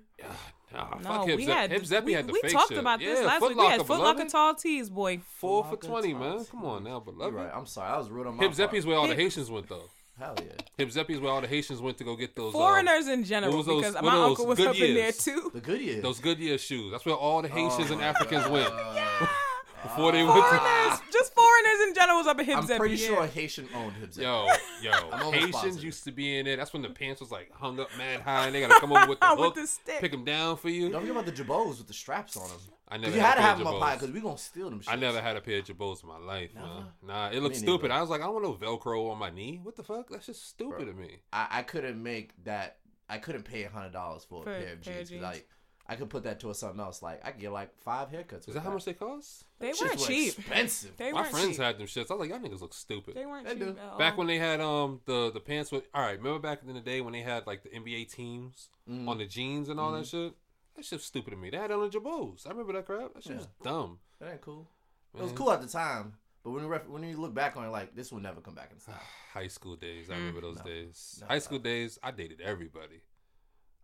Nah, 0.72 0.98
No, 0.98 1.02
fuck 1.02 1.26
Hip 1.28 1.36
we 1.36 1.46
Zep- 1.46 1.56
had 1.56 1.70
Hip 1.72 1.82
Zeppy 1.82 2.04
we, 2.06 2.12
had 2.12 2.26
the 2.26 2.32
we 2.32 2.40
fake 2.42 2.52
talked 2.52 2.68
shit. 2.70 2.78
about 2.78 2.98
this 2.98 3.18
yeah, 3.20 3.26
last 3.26 3.40
week. 3.42 3.56
We 3.56 3.64
had 3.64 3.78
Locker, 3.78 3.84
Foot 3.84 4.00
Locker 4.00 4.24
tall 4.28 4.54
tees, 4.54 4.90
boy. 4.90 5.20
Four 5.24 5.64
for 5.64 5.76
twenty, 5.76 6.12
man. 6.12 6.44
Come 6.44 6.64
on 6.64 6.84
now, 6.84 7.02
You're 7.06 7.30
right. 7.30 7.50
I'm 7.54 7.66
sorry. 7.66 7.90
I 7.90 7.96
was 7.98 8.10
rude 8.10 8.26
on 8.26 8.36
my 8.36 8.42
Hip 8.42 8.50
part. 8.50 8.56
Zeppy's 8.56 8.84
where 8.84 8.96
all 8.96 9.06
the 9.08 9.14
Haitians 9.14 9.50
went 9.50 9.68
though. 9.68 9.88
Hell 10.18 10.34
yeah. 10.38 10.52
Hip 10.78 10.90
Zeppy's 10.90 11.20
where 11.20 11.30
all 11.30 11.40
the 11.42 11.46
Haitians 11.46 11.80
went 11.80 11.98
to 11.98 12.04
go 12.04 12.16
get 12.16 12.34
those 12.34 12.54
um, 12.54 12.60
Foreigners 12.60 13.06
in 13.08 13.22
general, 13.24 13.62
those- 13.62 13.66
because 13.82 13.94
what 13.94 14.04
my 14.04 14.14
those 14.14 14.28
uncle 14.30 14.46
was 14.46 14.56
good 14.58 14.68
up 14.68 14.74
in 14.76 14.80
there 14.94 15.04
years? 15.04 15.18
too. 15.18 15.50
The 15.52 15.60
Goodyear. 15.60 16.00
those 16.00 16.20
Goodyear 16.20 16.56
shoes. 16.58 16.90
That's 16.92 17.04
where 17.04 17.14
all 17.14 17.42
the 17.42 17.48
Haitians 17.48 17.90
Oh 17.90 17.94
and 17.94 18.02
Africans 18.02 18.44
God. 18.44 18.52
went 18.52 18.68
before 19.82 20.12
they 20.12 20.22
went 20.24 20.36
to. 20.36 20.42
Foreigners, 20.42 21.00
just 21.12 21.34
foreigners 21.34 21.88
in 21.88 21.94
general 21.94 22.18
was 22.18 22.26
up 22.26 22.38
in 22.40 22.46
Hip 22.46 22.56
I'm 22.56 22.66
pretty 22.66 22.96
yeah. 22.96 23.06
sure 23.08 23.22
a 23.24 23.26
Haitian 23.26 23.68
owned 23.74 23.92
Hibzepi. 24.02 24.22
Yo, 24.22 24.46
yo, 24.82 25.10
I'm 25.12 25.32
Haitians 25.34 25.52
positive. 25.54 25.84
used 25.84 26.04
to 26.04 26.12
be 26.12 26.38
in 26.38 26.46
it. 26.46 26.56
That's 26.56 26.72
when 26.72 26.80
the 26.82 26.88
pants 26.90 27.20
was 27.20 27.30
like 27.30 27.52
hung 27.52 27.78
up 27.78 27.88
mad 27.98 28.20
high, 28.22 28.46
and 28.46 28.54
they 28.54 28.60
gotta 28.62 28.80
come 28.80 28.92
over 28.92 29.06
with 29.08 29.20
the 29.20 29.36
With 29.38 29.54
the 29.54 29.66
stick. 29.66 30.00
pick 30.00 30.12
them 30.12 30.24
down 30.24 30.56
for 30.56 30.70
you. 30.70 30.88
Don't 30.88 31.02
forget 31.02 31.14
about 31.16 31.26
the 31.26 31.32
Girbauds 31.32 31.76
with 31.78 31.88
the 31.88 31.94
straps 31.94 32.36
on 32.38 32.48
them. 32.48 32.58
I 32.88 32.94
'Cause 32.94 33.02
never 33.02 33.16
you 33.16 33.20
had 33.20 33.34
to 33.34 33.40
have 33.42 33.56
pair 33.56 33.64
them 33.64 33.74
up 33.74 33.82
high 33.82 33.94
because 33.96 34.10
we 34.12 34.20
gonna 34.20 34.38
steal 34.38 34.70
them. 34.70 34.80
Shits. 34.80 34.88
I 34.92 34.96
never 34.96 35.20
had 35.20 35.36
a 35.36 35.40
pair 35.40 35.58
of 35.58 35.64
Girbauds 35.64 36.02
in 36.02 36.08
my 36.08 36.18
life, 36.18 36.54
man. 36.54 36.86
Nah, 37.02 37.30
it 37.30 37.40
looked 37.42 37.56
stupid. 37.56 37.88
neither. 37.88 37.94
I 37.94 38.00
was 38.00 38.10
like, 38.10 38.20
I 38.20 38.24
don't 38.24 38.42
want 38.42 38.44
no 38.44 38.54
Velcro 38.54 39.10
on 39.10 39.18
my 39.18 39.30
knee. 39.30 39.58
What 39.62 39.74
the 39.76 39.82
fuck? 39.82 40.08
That's 40.08 40.26
just 40.26 40.46
stupid 40.48 40.84
Bro. 40.84 40.84
to 40.86 40.92
me. 40.92 41.18
I, 41.32 41.46
I 41.50 41.62
couldn't 41.62 42.00
make 42.00 42.32
that. 42.44 42.78
I 43.08 43.18
couldn't 43.18 43.42
pay 43.44 43.64
a 43.64 43.70
hundred 43.70 43.92
dollars 43.92 44.24
for 44.24 44.42
a 44.42 44.44
For 44.44 44.50
a 44.52 44.54
pair 44.60 44.72
of 44.74 44.82
pair 44.82 44.94
jeans. 44.98 45.10
jeans. 45.10 45.22
Like 45.22 45.48
I 45.88 45.94
could 45.96 46.10
put 46.10 46.24
that 46.24 46.38
towards 46.40 46.58
something 46.60 46.80
else. 46.80 47.02
Like 47.02 47.24
I 47.26 47.30
could 47.32 47.40
get 47.40 47.50
like 47.52 47.76
five 47.80 48.10
haircuts. 48.10 48.40
Is 48.42 48.46
with 48.46 48.54
that 48.56 48.62
how 48.62 48.70
much 48.72 48.84
they 48.84 48.94
cost? 48.94 49.44
They 49.58 49.70
Shits 49.70 49.80
weren't 49.82 50.00
were 50.00 50.06
cheap. 50.06 50.38
Expensive. 50.38 50.96
They 50.96 51.12
My 51.12 51.24
friends 51.24 51.50
cheap. 51.56 51.56
had 51.60 51.78
them 51.78 51.86
shits. 51.88 52.10
I 52.10 52.14
was 52.14 52.20
like, 52.20 52.30
y'all 52.30 52.38
niggas 52.38 52.60
look 52.60 52.74
stupid. 52.74 53.14
They 53.14 53.26
weren't 53.26 53.46
They 53.46 53.54
cheap. 53.54 53.62
do. 53.64 53.68
at 53.70 53.78
all. 53.92 53.98
Back 53.98 54.16
when 54.16 54.26
they 54.28 54.38
had 54.38 54.60
um 54.60 55.00
the 55.06 55.30
the 55.32 55.40
pants 55.40 55.72
with 55.72 55.84
all 55.94 56.02
right, 56.02 56.18
remember 56.18 56.38
back 56.38 56.60
in 56.66 56.74
the 56.74 56.80
day 56.80 57.00
when 57.00 57.12
they 57.12 57.22
had 57.22 57.46
like 57.48 57.62
the 57.64 57.70
NBA 57.70 58.04
teams 58.12 58.68
Mm. 58.88 59.08
on 59.08 59.18
the 59.18 59.26
jeans 59.26 59.68
and 59.68 59.80
all 59.80 59.90
that 59.92 60.06
shit? 60.06 60.32
That 60.76 60.84
shit's 60.84 61.04
stupid 61.04 61.30
to 61.30 61.36
me. 61.36 61.50
They 61.50 61.56
had 61.56 61.70
it 61.70 61.74
on 61.74 61.80
the 61.80 61.88
Girbauds. 61.88 62.46
I 62.46 62.50
remember 62.50 62.74
that 62.74 62.86
crap. 62.86 63.14
That 63.14 63.24
shit 63.24 63.36
was 63.36 63.48
dumb. 63.62 63.98
That 64.20 64.32
ain't 64.32 64.40
cool. 64.42 64.68
It 65.14 65.22
was 65.22 65.32
cool 65.32 65.50
at 65.50 65.62
the 65.62 65.68
time, 65.68 66.12
but 66.44 66.50
when 66.50 66.62
you 66.62 66.68
ref- 66.68 66.88
when 66.88 67.02
you 67.02 67.16
look 67.16 67.32
back 67.32 67.56
on 67.56 67.64
it, 67.64 67.70
like 67.70 67.94
this 67.94 68.12
will 68.12 68.20
never 68.20 68.42
come 68.42 68.54
back 68.54 68.70
in 68.72 68.78
style. 68.78 69.00
High 69.32 69.48
school 69.48 69.76
days. 69.76 70.10
I 70.10 70.14
mm. 70.14 70.18
remember 70.18 70.42
those 70.42 70.60
days. 70.60 71.18
No. 71.22 71.28
High 71.28 71.38
school 71.38 71.58
days, 71.58 71.98
I 72.02 72.10
dated 72.10 72.42
everybody. 72.42 73.00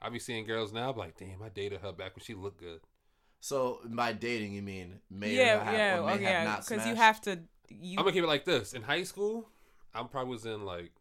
I 0.02 0.10
be 0.10 0.18
seeing 0.18 0.44
girls 0.44 0.72
now, 0.72 0.90
I'm 0.90 0.96
like, 0.96 1.16
damn, 1.16 1.42
I 1.42 1.48
dated 1.48 1.80
her 1.80 1.92
back 1.92 2.16
when 2.16 2.24
she 2.24 2.34
looked 2.34 2.58
good. 2.58 2.80
So 3.40 3.80
by 3.84 4.12
dating, 4.12 4.52
you 4.52 4.62
mean 4.62 5.00
may 5.10 5.34
yeah, 5.34 5.56
or 5.56 5.64
have, 5.64 5.74
yeah, 5.74 5.98
or 5.98 6.06
may 6.06 6.06
oh, 6.06 6.10
have 6.12 6.20
yeah, 6.20 6.44
not 6.44 6.66
because 6.66 6.86
you 6.86 6.94
have 6.94 7.20
to. 7.22 7.40
You 7.68 7.98
I'm 7.98 8.04
gonna 8.04 8.12
keep 8.12 8.24
it 8.24 8.28
like 8.28 8.44
this. 8.44 8.74
In 8.74 8.82
high 8.82 9.04
school, 9.04 9.48
I 9.94 10.02
probably 10.02 10.30
was 10.30 10.44
in 10.44 10.64
like 10.64 10.92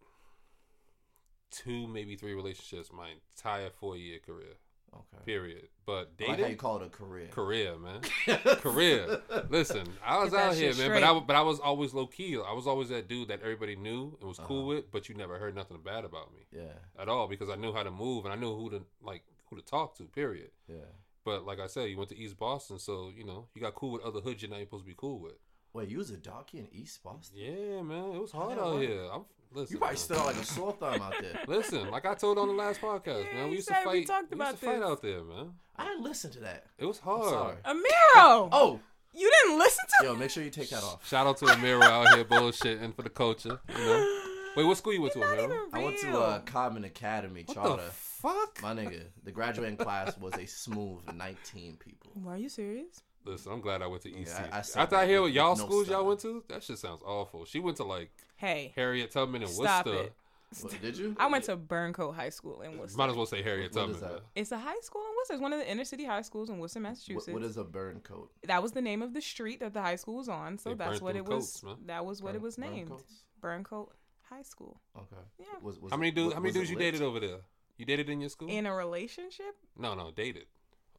two, 1.51 1.87
maybe 1.87 2.15
three 2.15 2.33
relationships 2.33 2.89
my 2.91 3.09
entire 3.35 3.69
four 3.69 3.97
year 3.97 4.19
career. 4.19 4.55
Okay. 4.93 5.23
Period. 5.25 5.67
But 5.85 6.11
I 6.21 6.25
like 6.31 6.39
how 6.41 6.47
you 6.47 6.55
call 6.55 6.77
it 6.81 6.85
a 6.85 6.89
career. 6.89 7.27
career, 7.27 7.77
man. 7.77 8.01
career. 8.57 9.19
Listen, 9.49 9.87
I 10.05 10.23
was 10.23 10.33
out 10.33 10.53
here, 10.53 10.73
shit 10.73 10.77
man, 10.79 10.89
but 10.89 10.97
straight. 10.97 11.03
I 11.03 11.07
w- 11.07 11.25
but 11.25 11.35
I 11.35 11.41
was 11.41 11.59
always 11.59 11.93
low 11.93 12.07
key. 12.07 12.35
I 12.35 12.53
was 12.53 12.67
always 12.67 12.89
that 12.89 13.07
dude 13.07 13.29
that 13.29 13.41
everybody 13.41 13.75
knew 13.75 14.17
and 14.19 14.27
was 14.27 14.37
cool 14.39 14.59
Uh-huh. 14.59 14.67
with, 14.77 14.91
but 14.91 15.09
you 15.09 15.15
never 15.15 15.37
heard 15.37 15.55
nothing 15.55 15.79
bad 15.83 16.05
about 16.05 16.33
me 16.33 16.41
Yeah, 16.51 16.73
at 16.99 17.09
all 17.09 17.27
because 17.27 17.49
I 17.49 17.55
knew 17.55 17.73
how 17.73 17.83
to 17.83 17.91
move 17.91 18.25
and 18.25 18.33
I 18.33 18.37
knew 18.37 18.55
who 18.55 18.69
to 18.71 18.83
like 19.01 19.23
who 19.49 19.55
to 19.57 19.61
talk 19.61 19.97
to. 19.97 20.03
Period. 20.03 20.51
yeah. 20.67 20.77
But 21.23 21.45
like 21.45 21.59
I 21.59 21.67
said, 21.67 21.89
you 21.89 21.97
went 21.97 22.09
to 22.09 22.17
East 22.17 22.37
Boston, 22.37 22.79
so 22.79 23.11
you 23.15 23.23
know 23.23 23.47
you 23.53 23.61
got 23.61 23.75
cool 23.75 23.91
with 23.91 24.01
other 24.03 24.19
hoods 24.21 24.41
you're 24.41 24.49
not 24.51 24.59
supposed 24.59 24.83
to 24.85 24.87
be 24.89 24.95
cool 24.97 25.19
with. 25.19 25.33
Wait, 25.73 25.89
you 25.89 25.97
was 25.99 26.09
a 26.11 26.17
darky 26.17 26.59
in 26.59 26.67
East 26.71 27.01
Boston? 27.03 27.37
Yeah, 27.39 27.81
man, 27.81 28.11
it 28.15 28.21
was 28.21 28.31
hard 28.31 28.57
Yeah, 28.57 28.63
out 28.63 28.73
what? 28.73 28.81
here. 28.81 29.07
I'm 29.13 29.21
listen. 29.53 29.73
You 29.73 29.77
probably 29.79 29.93
man. 29.95 29.97
stood 29.97 30.17
out 30.17 30.25
like 30.25 30.35
a 30.35 30.45
sore 30.45 30.73
thumb 30.79 31.01
out 31.01 31.13
there. 31.21 31.39
Listen, 31.47 31.89
like 31.91 32.05
I 32.05 32.13
told 32.15 32.37
on 32.37 32.47
the 32.47 32.53
last 32.53 32.81
podcast, 32.81 33.25
Yeah, 33.25 33.33
man, 33.35 33.43
we 33.45 33.49
you 33.51 33.55
used 33.57 33.67
to 33.69 33.73
said 33.75 33.85
we 33.85 33.91
fight. 33.99 34.07
talked 34.07 34.31
we 34.31 34.35
about 34.35 34.47
used 34.51 34.59
to 34.59 34.65
fight 34.65 34.81
out 34.83 35.01
there, 35.01 35.23
man. 35.23 35.51
I 35.77 35.85
didn't 35.85 36.03
listen 36.03 36.31
to 36.31 36.39
that. 36.41 36.65
It 36.77 36.85
was 36.85 36.99
hard. 36.99 37.29
sorry. 37.29 37.55
Amiro, 37.65 38.49
Oh, 38.51 38.79
you 39.13 39.29
didn't 39.43 39.59
listen 39.59 39.85
to 39.99 40.05
yo, 40.07 40.15
make 40.15 40.29
sure 40.29 40.43
you 40.43 40.49
take 40.49 40.69
that 40.69 40.83
off. 40.83 41.07
Shout 41.07 41.25
out 41.27 41.37
to 41.37 41.45
Amira 41.45 41.83
out 41.83 42.15
here 42.15 42.25
bullshitting 42.25 42.95
for 42.95 43.01
the 43.03 43.09
culture. 43.09 43.59
You 43.69 43.85
know. 43.85 44.17
Wait, 44.57 44.65
what 44.65 44.75
school 44.77 44.91
you 44.93 45.01
went 45.01 45.13
to, 45.13 45.19
Not 45.19 45.29
Amira? 45.29 45.43
even 45.45 45.57
I 45.73 45.83
went 45.83 45.97
to 45.99 46.07
real. 46.07 46.17
uh, 46.17 46.39
Codman 46.41 46.83
Academy 46.85 47.43
What 47.45 47.55
charter. 47.55 47.83
the 47.85 47.91
fuck? 47.91 48.61
My 48.61 48.73
nigga, 48.73 49.03
the 49.23 49.31
graduating 49.31 49.77
class 49.77 50.17
was 50.17 50.33
a 50.37 50.45
smooth 50.45 50.99
19 51.13 51.77
people. 51.77 52.11
Why 52.15 52.33
Are 52.33 52.37
you 52.37 52.49
serious? 52.49 53.01
Listen, 53.25 53.51
I'm 53.51 53.61
glad 53.61 53.81
I 53.81 53.87
went 53.87 54.01
to 54.03 54.09
EC. 54.09 54.27
Yeah, 54.27 54.49
I- 54.51 54.57
I 54.59 54.61
said 54.61 54.81
After 54.81 54.95
I 54.95 55.01
that 55.01 55.07
hear 55.09 55.21
with 55.21 55.29
what 55.29 55.35
y'all 55.35 55.55
no 55.55 55.65
schools 55.65 55.87
y'all 55.89 56.05
went 56.05 56.19
to, 56.21 56.43
that 56.49 56.63
shit 56.63 56.77
sounds 56.79 57.01
awful. 57.05 57.45
She 57.45 57.59
went 57.59 57.77
to 57.77 57.83
like 57.83 58.11
Hey, 58.37 58.71
Harriet 58.75 59.11
Tubman 59.11 59.43
and 59.43 59.51
Stop 59.51 59.85
Worcester. 59.85 60.03
it. 60.05 60.13
What, 60.61 60.81
did 60.81 60.97
you? 60.97 61.15
I 61.17 61.27
went 61.27 61.45
to 61.45 61.55
Burncoat 61.55 62.13
High 62.15 62.29
School 62.29 62.61
in 62.61 62.77
Worcester. 62.77 62.97
Might 62.97 63.09
as 63.09 63.15
well 63.15 63.25
say 63.25 63.41
Harriet 63.41 63.73
What 63.73 63.81
Tubman. 63.81 63.95
is 63.95 64.01
that? 64.01 64.21
It's 64.35 64.51
a 64.51 64.57
high 64.57 64.79
school 64.81 65.01
in 65.01 65.15
Worcester. 65.15 65.33
It's 65.35 65.41
one 65.41 65.53
of 65.53 65.59
the 65.59 65.69
inner 65.71 65.85
city 65.85 66.03
high 66.03 66.23
schools 66.23 66.49
in 66.49 66.59
Worcester, 66.59 66.79
What, 66.79 66.89
Massachusetts. 66.89 67.33
what 67.33 67.43
is 67.43 67.55
a 67.57 67.63
burn 67.63 68.01
coat? 68.01 68.31
that 68.43 68.61
was 68.61 68.73
the 68.73 68.81
name 68.81 69.01
of 69.01 69.13
the 69.13 69.21
street 69.21 69.59
that 69.61 69.73
the 69.73 69.81
high 69.81 69.95
school 69.95 70.15
was 70.17 70.27
on, 70.27 70.57
so 70.57 70.71
They 70.71 70.75
that's 70.75 70.99
what 70.99 71.13
them 71.13 71.25
it 71.25 71.29
was. 71.29 71.45
coats, 71.61 71.63
man. 71.63 71.75
that 71.85 72.05
was 72.05 72.21
what 72.21 72.35
it 72.35 72.41
was 72.41 72.57
named. 72.57 72.89
coats? 72.89 73.23
Burncoat 73.41 73.89
High 74.29 74.41
School. 74.41 74.81
Okay. 74.97 75.15
Yeah. 75.39 75.45
Was, 75.61 75.79
was 75.79 75.91
How 75.91 75.97
many 75.97 76.11
dudes? 76.11 76.25
was- 76.27 76.33
How 76.33 76.39
many 76.41 76.53
dudes 76.53 76.69
you 76.69 76.75
lit? 76.75 76.91
dated 76.93 77.01
over 77.01 77.19
there? 77.21 77.37
You 77.77 77.85
dated 77.85 78.09
in 78.09 78.19
your 78.19 78.29
school? 78.29 78.49
In 78.49 78.65
a 78.65 78.75
relationship 78.75 79.55
no, 79.77 79.93
no, 79.95 80.11
dated. 80.11 80.47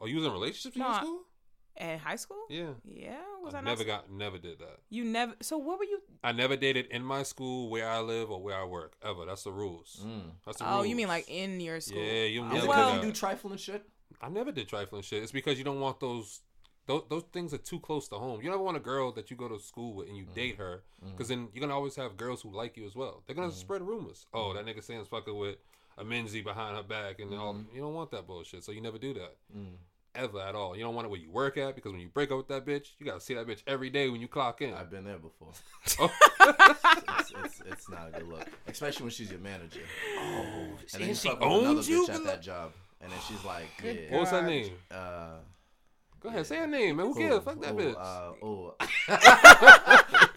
Oh, 0.00 0.06
you 0.06 0.16
was 0.16 0.24
in 0.24 0.32
relationships 0.32 0.76
in 0.76 0.82
your 0.82 0.94
school? 0.94 1.20
At 1.76 1.98
high 1.98 2.16
school? 2.16 2.44
Yeah. 2.48 2.70
Yeah, 2.84 3.16
was 3.42 3.54
I 3.54 3.58
I, 3.58 3.60
not? 3.60 3.70
never 3.70 3.84
got, 3.84 4.10
never 4.10 4.38
did 4.38 4.58
that. 4.58 4.78
you 4.90 5.04
never. 5.04 5.34
So 5.40 5.58
what 5.58 5.78
were 5.78 5.84
you? 5.84 6.00
I 6.22 6.32
never 6.32 6.56
dated 6.56 6.86
in 6.86 7.02
my 7.02 7.22
school, 7.22 7.68
where 7.70 7.88
I 7.88 8.00
live, 8.00 8.30
or 8.30 8.40
where 8.40 8.56
I 8.56 8.64
work 8.64 8.94
ever. 9.02 9.24
That's 9.26 9.44
the 9.44 9.52
rules. 9.52 10.04
Mm. 10.06 10.30
That's 10.44 10.58
the 10.58 10.68
Oh, 10.68 10.76
rules. 10.76 10.88
you 10.88 10.96
mean 10.96 11.08
like 11.08 11.28
in 11.28 11.60
your 11.60 11.80
school? 11.80 12.02
Yeah, 12.02 12.24
you 12.24 12.44
never 12.44 12.60
do 12.60 12.68
well- 12.68 12.96
you 12.96 13.02
do 13.02 13.12
trifling 13.12 13.58
shit? 13.58 13.84
I 14.20 14.28
never 14.28 14.52
did 14.52 14.68
trifling 14.68 15.02
shit. 15.02 15.22
It's 15.22 15.32
because 15.32 15.58
you 15.58 15.64
don't 15.64 15.80
want 15.80 16.00
those. 16.00 16.40
Those, 16.86 17.04
those 17.08 17.22
things 17.32 17.54
are 17.54 17.58
too 17.58 17.78
close 17.78 18.08
to 18.08 18.16
home. 18.16 18.42
You 18.42 18.50
never 18.50 18.62
want 18.62 18.76
a 18.76 18.80
girl 18.80 19.12
that 19.12 19.30
you 19.30 19.36
go 19.36 19.48
to 19.48 19.60
school 19.60 19.94
with 19.94 20.08
and 20.08 20.16
you 20.16 20.24
mm. 20.24 20.34
date 20.34 20.56
her, 20.56 20.82
mm. 21.04 21.12
because 21.12 21.28
then 21.28 21.48
you're 21.52 21.60
gonna 21.60 21.74
always 21.74 21.94
have 21.94 22.16
girls 22.16 22.42
who 22.42 22.50
like 22.50 22.76
you 22.76 22.84
as 22.86 22.96
well. 22.96 23.22
They're 23.26 23.36
gonna 23.36 23.48
mm. 23.48 23.52
spread 23.52 23.82
rumors. 23.82 24.26
Oh, 24.34 24.52
that 24.52 24.66
nigga 24.66 24.82
Sam's 24.82 25.06
fucking 25.06 25.36
with 25.36 25.58
a 25.96 26.04
Menzie 26.04 26.42
behind 26.42 26.76
her 26.76 26.82
back, 26.82 27.20
and 27.20 27.32
all. 27.34 27.56
You 27.72 27.82
don't 27.82 27.94
want 27.94 28.10
that 28.10 28.26
bullshit, 28.26 28.64
so 28.64 28.72
you 28.72 28.80
never 28.80 28.98
do 28.98 29.14
that 29.14 29.36
Mm. 29.56 29.74
Ever 30.14 30.40
at 30.40 30.54
all. 30.54 30.76
You 30.76 30.82
don't 30.84 30.94
want 30.94 31.06
it 31.06 31.10
where 31.10 31.20
you 31.20 31.30
work 31.30 31.56
at, 31.56 31.74
because 31.74 31.92
when 31.92 32.00
you 32.00 32.08
break 32.08 32.30
up 32.30 32.38
with 32.38 32.48
that 32.48 32.64
bitch, 32.66 32.88
you 32.98 33.06
gotta 33.06 33.20
see 33.20 33.34
that 33.34 33.46
bitch 33.46 33.62
every 33.66 33.90
day 33.90 34.08
when 34.08 34.20
you 34.20 34.28
clock 34.28 34.60
in. 34.62 34.74
I've 34.74 34.90
been 34.90 35.04
there 35.04 35.18
before. 35.18 35.52
Oh. 36.00 36.10
it's, 37.20 37.32
it's, 37.44 37.62
it's 37.66 37.88
not 37.90 38.08
a 38.08 38.18
good 38.18 38.28
look, 38.28 38.46
especially 38.66 39.04
when 39.04 39.10
she's 39.10 39.30
your 39.30 39.40
manager. 39.40 39.80
Oh, 40.18 40.66
And 40.94 41.02
then 41.02 41.08
you 41.10 41.14
she 41.14 41.28
fuck 41.28 41.40
with 41.40 41.48
another 41.48 41.66
owns 41.68 41.88
you. 41.88 42.06
bitch 42.06 42.14
at 42.14 42.24
that 42.24 42.42
job, 42.42 42.72
and 43.00 43.10
then 43.12 43.18
she's 43.28 43.44
like, 43.44 43.66
Good 43.80 44.00
yeah. 44.04 44.12
What 44.12 44.20
was 44.22 44.30
her 44.30 44.42
name? 44.42 44.72
Uh, 44.90 45.36
Go 46.22 46.28
ahead, 46.28 46.46
say 46.46 46.56
her 46.56 46.66
name, 46.66 46.96
man. 46.96 47.06
Who 47.06 47.14
cares? 47.14 47.42
Fuck 47.42 47.60
that 47.60 47.72
oh, 47.72 47.76
bitch. 47.76 47.96
Uh, 47.98 48.44
oh. 48.44 48.74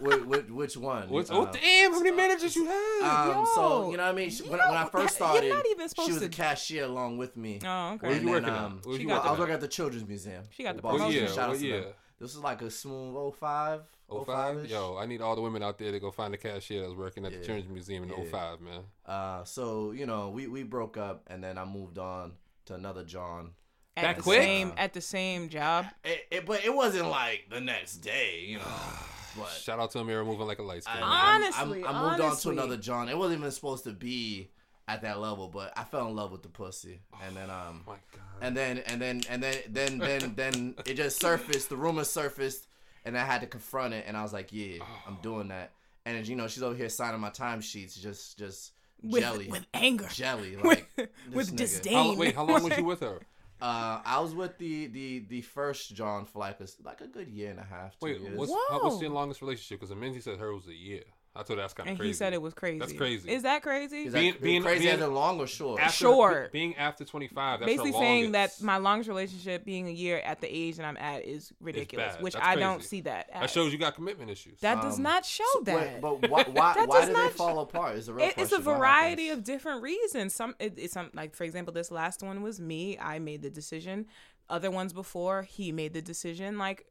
which, 0.00 0.24
which, 0.24 0.46
which 0.50 0.76
one? 0.76 1.08
What's, 1.08 1.30
Uh, 1.30 1.34
oh 1.38 1.50
damn! 1.52 1.92
How 1.92 2.00
many 2.00 2.10
managers 2.16 2.56
you 2.56 2.66
have? 2.66 3.36
Um, 3.36 3.46
so 3.54 3.60
Yo, 3.84 3.90
you 3.92 3.96
know 3.96 4.02
what 4.04 4.12
I 4.12 4.12
mean. 4.12 4.30
She, 4.30 4.42
when, 4.42 4.52
when 4.58 4.60
I 4.60 4.82
know, 4.82 4.88
first 4.88 5.18
you're 5.18 5.28
started, 5.28 5.48
not 5.50 5.64
even 5.70 5.88
supposed 5.88 6.06
she 6.08 6.12
was 6.12 6.20
to- 6.22 6.26
a 6.26 6.30
cashier 6.30 6.84
along 6.84 7.18
with 7.18 7.36
me. 7.36 7.60
Oh, 7.64 7.92
okay. 7.94 8.08
Where 8.08 8.16
you 8.16 8.20
And 8.22 8.30
working 8.30 8.46
then, 8.46 8.54
at? 8.54 8.64
um, 8.64 8.80
Where 8.84 8.96
she 8.96 9.02
you 9.02 9.08
got 9.08 9.24
I 9.24 9.30
was 9.30 9.38
working 9.38 9.54
at 9.54 9.60
the 9.60 9.68
Children's 9.68 10.08
Museum. 10.08 10.42
She 10.50 10.62
got 10.64 10.76
the 10.76 10.82
Boston. 10.82 11.02
What 11.04 11.12
year? 11.12 11.28
Shout 11.28 11.38
out 11.38 11.48
What 11.50 11.60
to 11.60 11.68
them. 11.70 11.84
This 12.18 12.30
is 12.30 12.38
like 12.38 12.62
a 12.62 12.70
smooth 12.70 13.34
05. 13.38 13.80
Oh 14.08 14.24
five? 14.24 14.66
Yo, 14.66 14.96
I 14.96 15.06
need 15.06 15.20
all 15.20 15.34
the 15.36 15.42
women 15.42 15.62
out 15.62 15.78
there 15.78 15.92
to 15.92 15.98
go 16.00 16.10
find 16.10 16.32
the 16.32 16.38
cashier 16.38 16.80
that's 16.82 16.94
working 16.94 17.24
at 17.26 17.32
the 17.32 17.38
Children's 17.44 17.68
Museum 17.68 18.04
in 18.04 18.08
Yeah. 18.10 18.16
oh 18.20 18.24
five, 18.24 18.60
man. 18.60 18.80
Uh, 19.04 19.44
so 19.44 19.90
you 19.92 20.06
know, 20.06 20.30
we 20.30 20.46
we 20.46 20.62
broke 20.62 20.96
up, 20.96 21.22
and 21.26 21.42
then 21.44 21.58
I 21.58 21.64
moved 21.64 21.98
on 21.98 22.32
to 22.66 22.74
another 22.74 23.04
John. 23.04 23.50
At 23.96 24.02
That 24.02 24.16
the 24.16 24.22
quick? 24.22 24.42
same 24.42 24.72
at 24.76 24.92
the 24.92 25.00
same 25.00 25.48
job. 25.48 25.86
It, 26.04 26.26
it, 26.30 26.46
but 26.46 26.64
it 26.64 26.74
wasn't 26.74 27.08
like 27.08 27.46
the 27.50 27.60
next 27.60 27.96
day, 27.98 28.44
you 28.46 28.58
know. 28.58 28.64
But 29.38 29.50
Shout 29.50 29.78
out 29.78 29.90
to 29.90 29.98
Amira 29.98 30.24
moving 30.24 30.46
like 30.46 30.60
a 30.60 30.62
light 30.62 30.82
skin. 30.82 30.96
I. 31.02 31.34
Honestly, 31.34 31.84
I, 31.84 31.90
I 31.92 32.08
moved 32.10 32.20
on 32.22 32.36
to 32.38 32.48
another 32.50 32.78
John. 32.78 33.10
It 33.10 33.18
wasn't 33.18 33.40
even 33.40 33.50
supposed 33.52 33.84
to 33.84 33.92
be 33.92 34.48
at 34.88 35.02
that 35.02 35.18
level, 35.20 35.48
but 35.48 35.74
I 35.76 35.84
fell 35.84 36.08
in 36.08 36.16
love 36.16 36.32
with 36.32 36.42
the 36.42 36.48
pussy, 36.48 37.00
and 37.26 37.36
then 37.36 37.50
um, 37.50 37.82
my 37.86 37.96
God. 38.12 38.22
and 38.40 38.56
then 38.56 38.78
and 38.86 38.98
then 38.98 39.20
and 39.28 39.42
then 39.42 39.56
then 39.68 39.98
then 39.98 40.32
then 40.36 40.74
it 40.86 40.94
just 40.94 41.20
surfaced. 41.20 41.68
The 41.68 41.76
rumor 41.76 42.04
surfaced, 42.04 42.66
and 43.04 43.16
I 43.18 43.24
had 43.26 43.42
to 43.42 43.46
confront 43.46 43.92
it. 43.92 44.04
And 44.08 44.16
I 44.16 44.22
was 44.22 44.32
like, 44.32 44.48
"Yeah, 44.54 44.78
I'm 45.06 45.16
doing 45.22 45.48
that." 45.48 45.72
And 46.06 46.26
you 46.26 46.34
know, 46.34 46.48
she's 46.48 46.62
over 46.62 46.74
here 46.74 46.88
signing 46.88 47.20
my 47.20 47.28
timesheets, 47.30 48.00
just 48.00 48.38
just 48.38 48.72
With, 49.02 49.20
jelly, 49.22 49.48
with 49.48 49.66
anger. 49.74 50.08
jelly, 50.10 50.56
With, 50.56 50.64
like 50.96 51.10
with 51.30 51.34
this 51.34 51.50
nigga. 51.50 51.56
disdain. 51.56 51.94
How, 51.94 52.14
wait, 52.14 52.34
how 52.34 52.44
long 52.44 52.62
was 52.62 52.78
you 52.78 52.84
with 52.92 53.00
her? 53.00 53.18
Uh, 53.60 54.00
I 54.04 54.20
was 54.20 54.34
with 54.34 54.58
the 54.58 54.86
the 54.88 55.20
the 55.28 55.40
first 55.40 55.94
John 55.94 56.26
for 56.26 56.40
like 56.40 56.60
a 56.60 56.66
like 56.84 57.00
a 57.00 57.06
good 57.06 57.28
year 57.28 57.50
and 57.50 57.58
a 57.58 57.64
half. 57.64 57.98
Two 57.98 58.06
Wait, 58.06 58.20
years. 58.20 58.36
what's, 58.36 58.52
how, 58.68 58.82
what's 58.82 58.96
Whoa. 58.96 59.00
your 59.00 59.10
longest 59.10 59.40
relationship? 59.40 59.80
Because 59.80 59.96
Amenzi 59.96 60.22
said 60.22 60.38
her 60.38 60.54
was 60.54 60.66
a 60.66 60.74
year. 60.74 61.04
I 61.38 61.42
told 61.42 61.58
her 61.58 61.62
that's 61.64 61.74
kind 61.74 61.88
of 61.88 61.90
and 61.92 61.98
crazy. 61.98 62.08
he 62.08 62.14
said 62.14 62.32
it 62.32 62.40
was 62.40 62.54
crazy. 62.54 62.78
That's 62.78 62.92
crazy. 62.92 63.30
Is 63.30 63.42
that 63.42 63.62
crazy? 63.62 64.04
Is 64.06 64.12
that 64.14 64.18
being- 64.18 64.34
being- 64.40 64.62
crazy 64.62 64.84
being- 64.84 64.94
as 64.96 65.00
in 65.02 65.12
long 65.14 65.38
or 65.38 65.46
short? 65.46 65.80
After, 65.80 65.96
Short. 65.96 66.52
Being 66.52 66.76
after 66.76 67.04
25, 67.04 67.60
that's 67.60 67.66
Basically 67.70 67.92
her 67.92 67.98
saying 67.98 68.32
that 68.32 68.60
my 68.62 68.78
longest 68.78 69.08
relationship 69.08 69.64
being 69.64 69.86
a 69.86 69.90
year 69.92 70.18
at 70.18 70.40
the 70.40 70.48
age 70.48 70.76
that 70.76 70.84
I'm 70.86 70.96
at 70.96 71.24
is 71.24 71.52
ridiculous, 71.60 72.14
bad. 72.14 72.22
which 72.22 72.32
That's 72.34 72.46
I 72.46 72.56
don't 72.56 72.82
see 72.82 73.02
that. 73.02 73.28
That 73.32 73.50
shows 73.50 73.72
you 73.72 73.78
got 73.78 73.94
commitment 73.94 74.30
issues. 74.30 74.58
That 74.60 74.80
does 74.82 74.96
Um, 74.96 75.02
not 75.02 75.24
show 75.26 75.44
So- 75.52 75.60
that. 75.64 75.92
wait, 75.94 76.00
but 76.00 76.30
why 76.30 76.42
why, 76.48 76.74
That 76.74 76.88
why 76.88 77.00
does 77.00 77.08
do 77.08 77.14
they 77.14 77.20
not- 77.22 77.32
fall 77.32 77.58
apart? 77.60 77.96
Is 77.96 78.08
a 78.08 78.14
real 78.14 78.26
It- 78.26 78.34
it's 78.38 78.52
a 78.52 78.58
variety 78.58 79.28
of 79.28 79.44
different 79.44 79.82
reasons. 79.82 80.34
Some 80.34 80.54
it, 80.58 80.74
it's 80.78 80.94
some 80.94 81.10
like 81.14 81.34
for 81.36 81.44
example, 81.44 81.72
this 81.74 81.90
last 81.90 82.22
one 82.22 82.42
was 82.42 82.60
me. 82.60 82.98
I 82.98 83.18
made 83.18 83.42
the 83.42 83.50
decision. 83.50 84.06
Other 84.48 84.70
ones 84.70 84.92
before 84.92 85.42
he 85.42 85.72
made 85.72 85.92
the 85.92 86.00
decision. 86.02 86.56
Like 86.56 86.86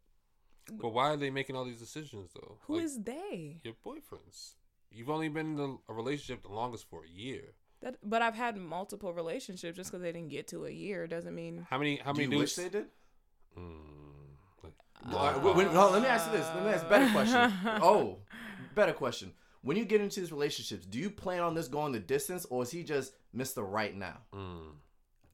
but 0.72 0.90
why 0.90 1.10
are 1.10 1.18
they 1.18 1.30
making 1.30 1.56
all 1.56 1.66
these 1.66 1.80
decisions 1.80 2.32
though? 2.34 2.58
who 2.68 2.76
Like, 2.76 2.84
is 2.86 3.04
they? 3.04 3.62
your 3.64 3.74
boyfriends? 3.86 4.54
You've 4.92 5.10
only 5.10 5.30
been 5.30 5.58
in 5.60 5.78
a 5.90 5.94
relationship 5.94 6.44
the 6.44 6.50
longest 6.54 6.90
for 6.90 7.04
a 7.04 7.08
year. 7.10 7.54
That, 7.82 7.98
but 8.02 8.22
I've 8.22 8.36
had 8.36 8.56
multiple 8.58 9.14
relationships. 9.14 9.76
Just 9.76 9.92
because 9.92 10.02
they 10.02 10.12
didn't 10.12 10.30
get 10.30 10.48
to 10.50 10.66
a 10.66 10.72
year 10.72 11.06
doesn't 11.08 11.36
mean. 11.36 11.68
How 11.70 11.78
many? 11.78 11.98
How 11.98 12.14
Do 12.14 12.22
many 12.22 12.34
you 12.34 12.40
wish 12.40 12.56
they 12.56 12.70
did? 12.70 12.86
Mm, 13.58 13.74
like, 14.64 14.74
All 15.14 15.32
right, 15.32 15.42
wait, 15.44 15.56
wait, 15.56 15.74
no, 15.74 15.90
let 15.90 16.02
me 16.02 16.08
ask 16.08 16.32
you 16.32 16.38
this. 16.38 16.48
Let 16.56 16.64
me 16.64 16.70
ask 16.72 16.86
a 16.86 16.90
better 16.90 17.12
question. 17.12 17.52
Oh, 17.84 18.20
better 18.74 18.94
question. 18.94 19.34
When 19.62 19.78
you 19.78 19.86
get 19.86 20.00
into 20.02 20.20
these 20.20 20.32
relationships, 20.32 20.86
do 20.86 21.00
you 21.00 21.10
plan 21.10 21.42
on 21.42 21.56
this 21.56 21.68
going 21.68 21.92
the 21.92 22.00
distance, 22.00 22.46
or 22.46 22.64
is 22.64 22.72
he 22.72 22.84
just 22.84 23.14
Mister 23.34 23.64
Right 23.64 23.96
Now? 23.96 24.18
mm. 24.34 24.72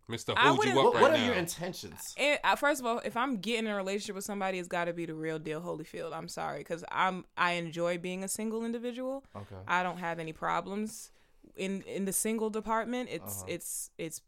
Mr. 0.09 0.33
I 0.35 0.47
Hold 0.47 0.57
wouldn't- 0.59 0.75
you 0.75 0.79
up 0.81 0.85
What, 0.85 0.93
right 0.95 1.01
what 1.03 1.11
are 1.11 1.17
now. 1.17 1.25
your 1.25 1.35
intentions? 1.35 2.13
It, 2.17 2.39
uh, 2.43 2.55
first 2.55 2.81
of 2.81 2.85
all, 2.85 2.99
if 3.05 3.15
I'm 3.15 3.37
getting 3.37 3.65
in 3.65 3.71
a 3.71 3.75
relationship 3.75 4.15
with 4.15 4.25
somebody, 4.25 4.59
it's 4.59 4.67
got 4.67 4.85
to 4.85 4.93
be 4.93 5.05
the 5.05 5.13
real 5.13 5.39
deal, 5.39 5.61
Holyfield. 5.61 6.11
I'm 6.13 6.27
sorry, 6.27 6.59
because 6.59 6.83
I'm 6.91 7.25
I 7.37 7.53
enjoy 7.53 7.97
being 7.97 8.23
a 8.23 8.27
single 8.27 8.65
individual. 8.65 9.23
Okay. 9.35 9.55
I 9.67 9.83
don't 9.83 9.97
have 9.99 10.19
any 10.19 10.33
problems 10.33 11.11
in 11.55 11.81
in 11.83 12.05
the 12.05 12.13
single 12.13 12.49
department. 12.49 13.09
It's 13.11 13.37
Uh-huh. 13.41 13.45
it's 13.53 13.91
it's 13.97 14.21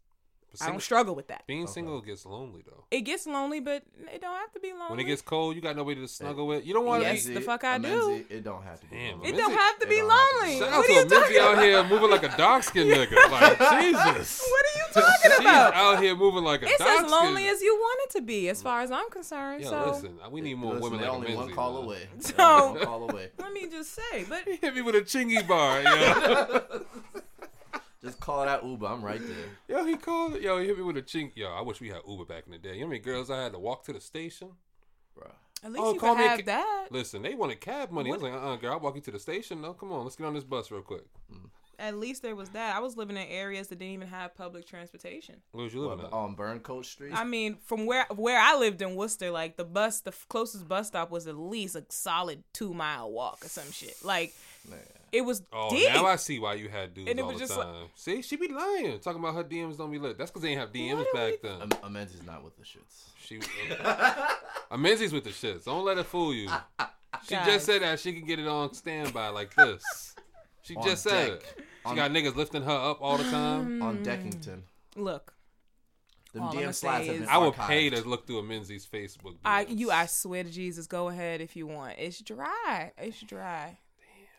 But 0.58 0.68
I 0.68 0.70
don't 0.70 0.80
struggle 0.82 1.14
with 1.14 1.28
that. 1.28 1.46
being 1.46 1.64
Okay. 1.64 1.72
single 1.72 2.00
gets 2.00 2.24
lonely 2.26 2.62
though. 2.66 2.84
It 2.90 3.02
gets 3.02 3.26
lonely, 3.26 3.60
but 3.60 3.82
it 4.12 4.20
don't 4.20 4.36
have 4.36 4.52
to 4.52 4.60
be 4.60 4.72
lonely. 4.72 4.90
When 4.90 5.00
it 5.00 5.04
gets 5.04 5.22
cold, 5.22 5.56
you 5.56 5.60
got 5.62 5.76
nobody 5.76 6.00
to 6.00 6.08
snuggle 6.08 6.46
with. 6.46 6.64
You 6.66 6.74
don't 6.74 6.84
want 6.86 7.02
to 7.02 7.08
Yes, 7.12 7.26
be. 7.26 7.34
the 7.34 7.40
fuck 7.40 7.64
I 7.64 7.78
do. 7.78 8.24
It 8.28 8.44
don't 8.44 8.62
have 8.62 8.80
to 8.80 8.86
be. 8.86 8.96
Damn, 8.96 9.16
lonely. 9.18 9.28
it 9.30 9.36
don't 9.36 9.52
have 9.52 9.78
to 9.80 9.86
be 9.86 9.96
don't 9.98 10.10
have 10.10 10.30
to 10.30 10.44
be. 10.44 10.46
lonely. 10.46 10.58
Shout 10.58 10.70
What 10.70 10.72
out 10.72 10.78
are 10.78 10.86
to 10.86 10.92
you 10.92 11.00
a 11.00 11.04
Mizzy 11.04 11.08
talking 11.20 11.38
out 11.38 11.62
here 11.62 11.84
moving 11.84 12.10
like 12.10 12.22
a 12.22 12.36
dark 12.36 12.62
skinned 12.62 12.90
nigga. 12.92 13.30
Like 13.30 13.58
Jesus. 13.82 14.40
What 14.48 14.64
are 14.64 14.78
you 14.78 14.84
talking 14.92 15.30
She's 15.30 15.40
about? 15.40 15.74
out 15.74 16.02
here 16.02 16.14
moving 16.16 16.44
like 16.44 16.62
a 16.62 16.66
It's 16.66 16.80
as 16.80 17.10
lonely 17.10 17.48
as 17.48 17.60
you 17.62 17.74
want 17.74 18.00
it 18.04 18.10
to 18.18 18.22
be, 18.22 18.48
as 18.48 18.62
far 18.62 18.80
as 18.82 18.90
I'm 18.90 19.10
concerned. 19.10 19.62
Yo, 19.62 19.70
so 19.70 19.90
listen, 19.90 20.18
we 20.30 20.40
need 20.40 20.54
more 20.58 20.74
Listen, 20.74 20.82
women 20.84 21.00
they're 21.00 21.08
like 21.10 21.16
only 21.18 21.30
Amenzi, 21.32 21.36
one 21.46 21.50
call 21.54 21.76
away. 21.78 22.08
They're 22.18 22.36
So- 22.36 22.72
one 22.74 22.84
call 22.84 23.10
away. 23.10 23.30
let 23.38 23.52
me 23.52 23.68
just 23.68 23.92
say, 23.94 24.24
but 24.28 24.44
Hit 24.46 24.74
me 24.74 24.82
with 24.82 24.94
a 24.94 25.00
chingy 25.02 25.46
bar, 25.46 25.82
yo. 25.82 26.84
Just 28.04 28.20
call 28.20 28.44
that 28.44 28.64
Uber. 28.64 28.86
I'm 28.86 29.02
right 29.02 29.20
there. 29.20 29.46
yo, 29.78 29.84
he 29.84 29.96
called. 29.96 30.34
It. 30.36 30.42
Yo, 30.42 30.58
he 30.58 30.66
hit 30.66 30.76
me 30.76 30.84
with 30.84 30.96
a 30.98 31.02
chink. 31.02 31.32
Yo, 31.34 31.48
I 31.48 31.62
wish 31.62 31.80
we 31.80 31.88
had 31.88 32.00
Uber 32.06 32.24
back 32.26 32.44
in 32.46 32.52
the 32.52 32.58
day. 32.58 32.74
You 32.74 32.80
know 32.80 32.86
how 32.86 32.90
many 32.90 33.00
girls 33.00 33.30
I 33.30 33.42
had 33.42 33.52
to 33.52 33.58
walk 33.58 33.84
to 33.84 33.92
the 33.92 34.00
station? 34.00 34.50
Bruh. 35.18 35.30
at 35.62 35.72
least 35.72 35.82
Oh, 35.84 35.94
you 35.94 36.00
call 36.00 36.14
can 36.14 36.18
me 36.22 36.26
a 36.26 36.28
have 36.30 36.38
ca- 36.40 36.44
that. 36.46 36.86
Listen, 36.90 37.22
they 37.22 37.34
wanted 37.34 37.60
cab 37.60 37.90
money. 37.90 38.10
I 38.10 38.12
was 38.12 38.22
like, 38.22 38.32
uh, 38.32 38.36
uh 38.52 38.56
girl, 38.56 38.72
I'll 38.74 38.80
walk 38.80 38.94
you 38.96 39.00
to 39.02 39.10
the 39.10 39.18
station. 39.18 39.60
No, 39.62 39.72
come 39.72 39.92
on, 39.92 40.04
let's 40.04 40.16
get 40.16 40.26
on 40.26 40.34
this 40.34 40.44
bus 40.44 40.70
real 40.70 40.82
quick. 40.82 41.04
At 41.76 41.96
least 41.96 42.22
there 42.22 42.36
was 42.36 42.50
that. 42.50 42.76
I 42.76 42.78
was 42.78 42.96
living 42.96 43.16
in 43.16 43.26
areas 43.26 43.66
that 43.66 43.80
didn't 43.80 43.94
even 43.94 44.06
have 44.06 44.36
public 44.36 44.64
transportation. 44.64 45.36
Where 45.50 45.64
was 45.64 45.74
you 45.74 45.80
living 45.80 45.98
What, 45.98 46.06
at? 46.06 46.12
on 46.12 46.36
Burncoat 46.36 46.84
Street? 46.84 47.12
I 47.12 47.24
mean, 47.24 47.56
from 47.64 47.84
where 47.86 48.06
where 48.14 48.38
I 48.38 48.56
lived 48.56 48.80
in 48.80 48.94
Worcester, 48.94 49.32
like 49.32 49.56
the 49.56 49.64
bus, 49.64 50.00
the 50.00 50.10
f- 50.12 50.24
closest 50.28 50.68
bus 50.68 50.86
stop 50.86 51.10
was 51.10 51.26
at 51.26 51.36
least 51.36 51.74
a 51.74 51.84
solid 51.88 52.44
two 52.52 52.72
mile 52.72 53.10
walk 53.10 53.44
or 53.44 53.48
some 53.48 53.72
shit. 53.72 53.96
Like 54.04 54.32
Man. 54.70 54.78
It 55.14 55.24
was 55.24 55.42
Oh, 55.52 55.70
deep. 55.70 55.88
now 55.92 56.06
I 56.06 56.16
see 56.16 56.38
why 56.38 56.54
you 56.54 56.68
had 56.68 56.92
dudes 56.94 57.08
And 57.10 57.18
it 57.18 57.22
all 57.22 57.28
was 57.32 57.38
the 57.40 57.46
just 57.46 57.58
like- 57.58 57.68
see, 57.94 58.20
she 58.22 58.36
be 58.36 58.48
lying, 58.48 58.98
talking 59.00 59.20
about 59.20 59.34
her 59.34 59.44
DMs 59.44 59.76
don't 59.78 59.90
be 59.90 59.98
lit. 59.98 60.18
That's 60.18 60.30
because 60.30 60.42
they 60.42 60.48
didn't 60.54 60.60
have 60.60 60.72
DMs 60.72 61.04
back 61.12 61.32
we- 61.42 61.48
then. 61.48 61.62
Am- 61.62 61.68
Amenzi's 61.82 62.22
not 62.24 62.42
with 62.44 62.56
the 62.56 62.62
shits. 62.64 63.04
She, 63.24 63.38
Amenzi's 64.70 65.12
with 65.12 65.24
the 65.24 65.30
shits. 65.30 65.64
Don't 65.64 65.84
let 65.84 65.98
it 65.98 66.06
fool 66.06 66.34
you. 66.34 66.48
She 67.28 67.36
Guys. 67.36 67.46
just 67.46 67.66
said 67.66 67.80
that 67.82 68.00
she 68.00 68.12
can 68.12 68.26
get 68.26 68.40
it 68.40 68.46
on 68.48 68.74
standby 68.74 69.28
like 69.28 69.54
this. 69.54 70.14
She 70.62 70.74
On 70.74 70.82
just 70.82 71.04
said 71.04 71.28
it. 71.34 71.44
She 71.56 71.62
On- 71.84 71.94
got 71.96 72.10
niggas 72.10 72.34
lifting 72.34 72.62
her 72.64 72.70
up 72.72 72.98
all 73.00 73.16
the 73.16 73.24
time. 73.30 73.80
Um, 73.80 73.82
on 73.82 74.04
Deckington. 74.04 74.62
Look, 74.96 75.32
Them 76.32 76.42
All 76.42 76.48
I'ma 76.50 76.60
DM 76.70 76.74
slides 76.74 76.80
say 76.80 77.06
have 77.06 77.14
been 77.14 77.22
is- 77.22 77.28
I 77.28 77.38
would 77.38 77.54
pay 77.54 77.88
to 77.90 78.02
look 78.06 78.26
through 78.26 78.40
a 78.40 78.42
Menzies 78.42 78.84
Facebook. 78.92 79.36
I 79.44 79.64
you 79.66 79.92
I 79.92 80.06
swear 80.06 80.42
to 80.42 80.50
Jesus, 80.50 80.86
go 80.88 81.08
ahead 81.08 81.40
if 81.40 81.54
you 81.54 81.68
want. 81.68 81.94
It's 81.98 82.20
dry. 82.20 82.92
It's 82.98 83.20
dry. 83.20 83.78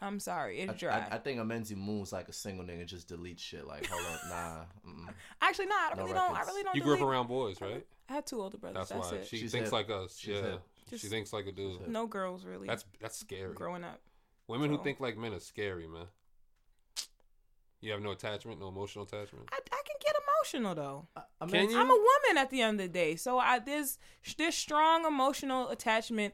I'm 0.01 0.19
sorry, 0.19 0.59
it's 0.59 0.73
I, 0.73 0.75
dry. 0.75 1.07
I, 1.11 1.15
I 1.15 1.17
think 1.19 1.39
a 1.39 1.43
Menzi 1.43 1.75
moves 1.75 2.11
like 2.11 2.27
a 2.29 2.33
single 2.33 2.65
nigga 2.65 2.85
just 2.85 3.07
delete 3.07 3.39
shit. 3.39 3.65
Like, 3.65 3.85
hold 3.87 4.01
on, 4.05 4.29
nah. 4.29 4.63
Mm-mm. 4.87 5.13
Actually, 5.41 5.67
no, 5.67 5.75
I 5.75 5.93
No 5.95 6.03
really 6.03 6.13
don't. 6.13 6.35
I 6.37 6.41
really 6.41 6.63
don't. 6.63 6.75
You 6.75 6.81
grew 6.81 6.95
up 6.95 7.01
around 7.01 7.27
boys, 7.27 7.59
right? 7.61 7.85
I 8.09 8.13
had 8.13 8.25
two 8.25 8.41
older 8.41 8.57
brothers. 8.57 8.89
That's, 8.89 8.89
That's, 8.89 9.11
why 9.11 9.17
it. 9.19 9.27
she 9.27 9.37
She's 9.37 9.51
thinks 9.51 9.67
hip. 9.67 9.73
like 9.73 9.89
us. 9.89 10.17
She's 10.17 10.35
yeah, 10.35 10.41
hip. 10.41 10.61
she 10.89 10.95
Just- 10.97 11.09
thinks 11.09 11.33
like 11.33 11.47
a 11.47 11.51
dude. 11.51 11.87
no 11.87 12.05
girls 12.07 12.45
really. 12.45 12.67
That's 12.67 12.85
that's 13.01 13.17
scary. 13.17 13.53
growing 13.53 13.83
up. 13.83 13.99
Women 14.47 14.69
who 14.69 14.83
think 14.83 14.99
like 14.99 15.17
men 15.17 15.33
are 15.33 15.39
scary, 15.39 15.87
man. 15.87 16.05
You 17.81 17.91
have 17.91 18.01
no 18.01 18.11
attachment, 18.11 18.59
no 18.59 18.67
emotional 18.69 19.05
attachment. 19.05 19.47
I, 19.51 19.57
I 19.57 19.81
can 19.85 19.95
get 20.01 20.15
emotional 20.27 20.75
though. 20.75 21.07
I, 21.15 21.21
I 21.41 21.45
Can 21.47 21.61
mean, 21.61 21.69
you? 21.71 21.79
I'm 21.79 21.89
a 21.89 21.93
woman 21.93 22.37
at 22.37 22.49
the 22.49 22.61
end 22.61 22.79
of 22.79 22.87
the 22.87 22.91
day, 22.93 23.15
so 23.15 23.37
I 23.37 23.59
there's 23.59 23.97
there's 24.37 24.55
strong 24.55 25.05
emotional 25.05 25.69
attachment 25.69 26.33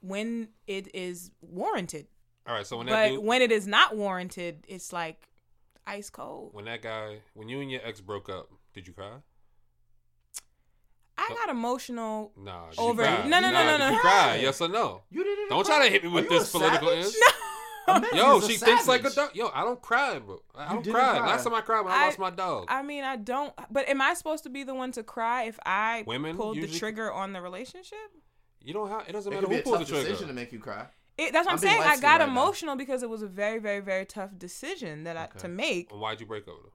when 0.00 0.48
it 0.66 0.94
is 0.94 1.30
warranted, 1.40 2.06
All 2.46 2.54
right, 2.54 2.66
so 2.66 2.76
when 2.76 2.86
that 2.86 2.92
but 2.92 3.08
dude, 3.16 3.24
when 3.24 3.42
it 3.42 3.50
is 3.52 3.66
not 3.66 3.96
warranted, 3.96 4.64
it's 4.68 4.92
like 4.92 5.28
ice 5.86 6.10
cold. 6.10 6.50
when 6.52 6.66
that 6.66 6.82
guy, 6.82 7.18
when 7.34 7.48
you 7.48 7.60
and 7.60 7.70
your 7.70 7.80
ex 7.84 8.00
broke 8.00 8.28
up, 8.28 8.50
did 8.74 8.86
you 8.86 8.92
cry? 8.92 9.12
I 11.16 11.28
got 11.38 11.48
emotional. 11.48 12.32
Nah. 12.36 12.70
did 12.70 12.78
Over- 12.78 13.02
You 13.02 13.08
cry? 13.08 13.28
no, 13.28 13.40
no, 13.40 13.50
no, 13.50 13.64
no, 13.64 13.70
did 13.72 13.78
no. 13.78 13.90
You 13.90 13.98
cry? 13.98 14.36
Yes 14.42 14.60
or 14.60 14.68
no? 14.68 15.02
You 15.10 15.22
didn't 15.24 15.48
Don't 15.48 15.64
cry? 15.64 15.76
try 15.78 15.86
to 15.86 15.92
hit 15.92 16.02
me 16.04 16.10
with 16.10 16.28
this 16.28 16.50
political 16.50 16.88
savage? 16.88 17.04
answer. 17.04 17.18
A 17.86 18.00
Menzi's 18.00 18.16
Yo, 18.18 18.38
a 18.38 18.42
she 18.42 18.56
thinks 18.56 18.88
like 18.88 19.04
a 19.04 19.10
dog. 19.10 19.30
Yo, 19.36 19.50
I 19.52 19.62
don't 19.62 19.80
cry, 19.80 20.18
bro. 20.18 20.40
I 20.54 20.72
don't 20.72 20.82
cry. 20.84 21.18
cry. 21.18 21.26
Last 21.26 21.44
time 21.44 21.52
I 21.52 21.60
cried 21.60 21.82
when 21.82 21.92
I, 21.92 21.96
I- 22.02 22.04
lost 22.06 22.18
my 22.18 22.30
dog. 22.30 22.64
I 22.68 22.82
mean, 22.82 23.04
I 23.04 23.16
don't. 23.16 23.52
But 23.70 23.86
am 23.90 24.00
I 24.00 24.14
supposed 24.14 24.42
to 24.44 24.48
be 24.50 24.64
the 24.64 24.74
one 24.74 24.90
to 24.92 25.02
cry 25.02 25.42
if 25.44 25.58
I 25.66 26.02
Women 26.06 26.34
pulled 26.34 26.56
the 26.56 26.66
trigger 26.66 27.12
on 27.12 27.34
the 27.34 27.42
relationship? 27.42 27.98
you 28.62 28.72
don't 28.72 28.88
have. 28.88 29.06
It 29.06 29.12
doesn't 29.12 29.30
It 29.30 29.36
matter 29.36 29.54
who 29.54 29.60
pulls 29.60 29.80
the 29.80 29.84
trigger. 29.84 30.08
decision 30.08 30.28
to 30.28 30.32
make 30.34 30.50
you 30.50 30.60
cry. 30.60 30.86
It, 31.16 31.32
that's 31.32 31.46
what 31.46 31.52
I'm, 31.52 31.58
I'm 31.58 31.58
saying. 31.58 31.82
I 31.82 31.98
got 32.00 32.18
right 32.20 32.26
now. 32.26 32.32
emotional 32.32 32.76
because 32.76 33.02
it 33.02 33.08
was 33.08 33.22
a 33.22 33.28
very, 33.28 33.58
very, 33.60 33.80
very 33.80 34.04
tough 34.04 34.30
decision 34.36 35.04
that 35.04 35.16
I 35.16 35.26
to 35.38 35.48
make. 35.48 35.92
And 35.92 36.00
why'd 36.00 36.18
you 36.20 36.26
break 36.26 36.48
up 36.48 36.54
with 36.56 36.64
her? 36.64 36.70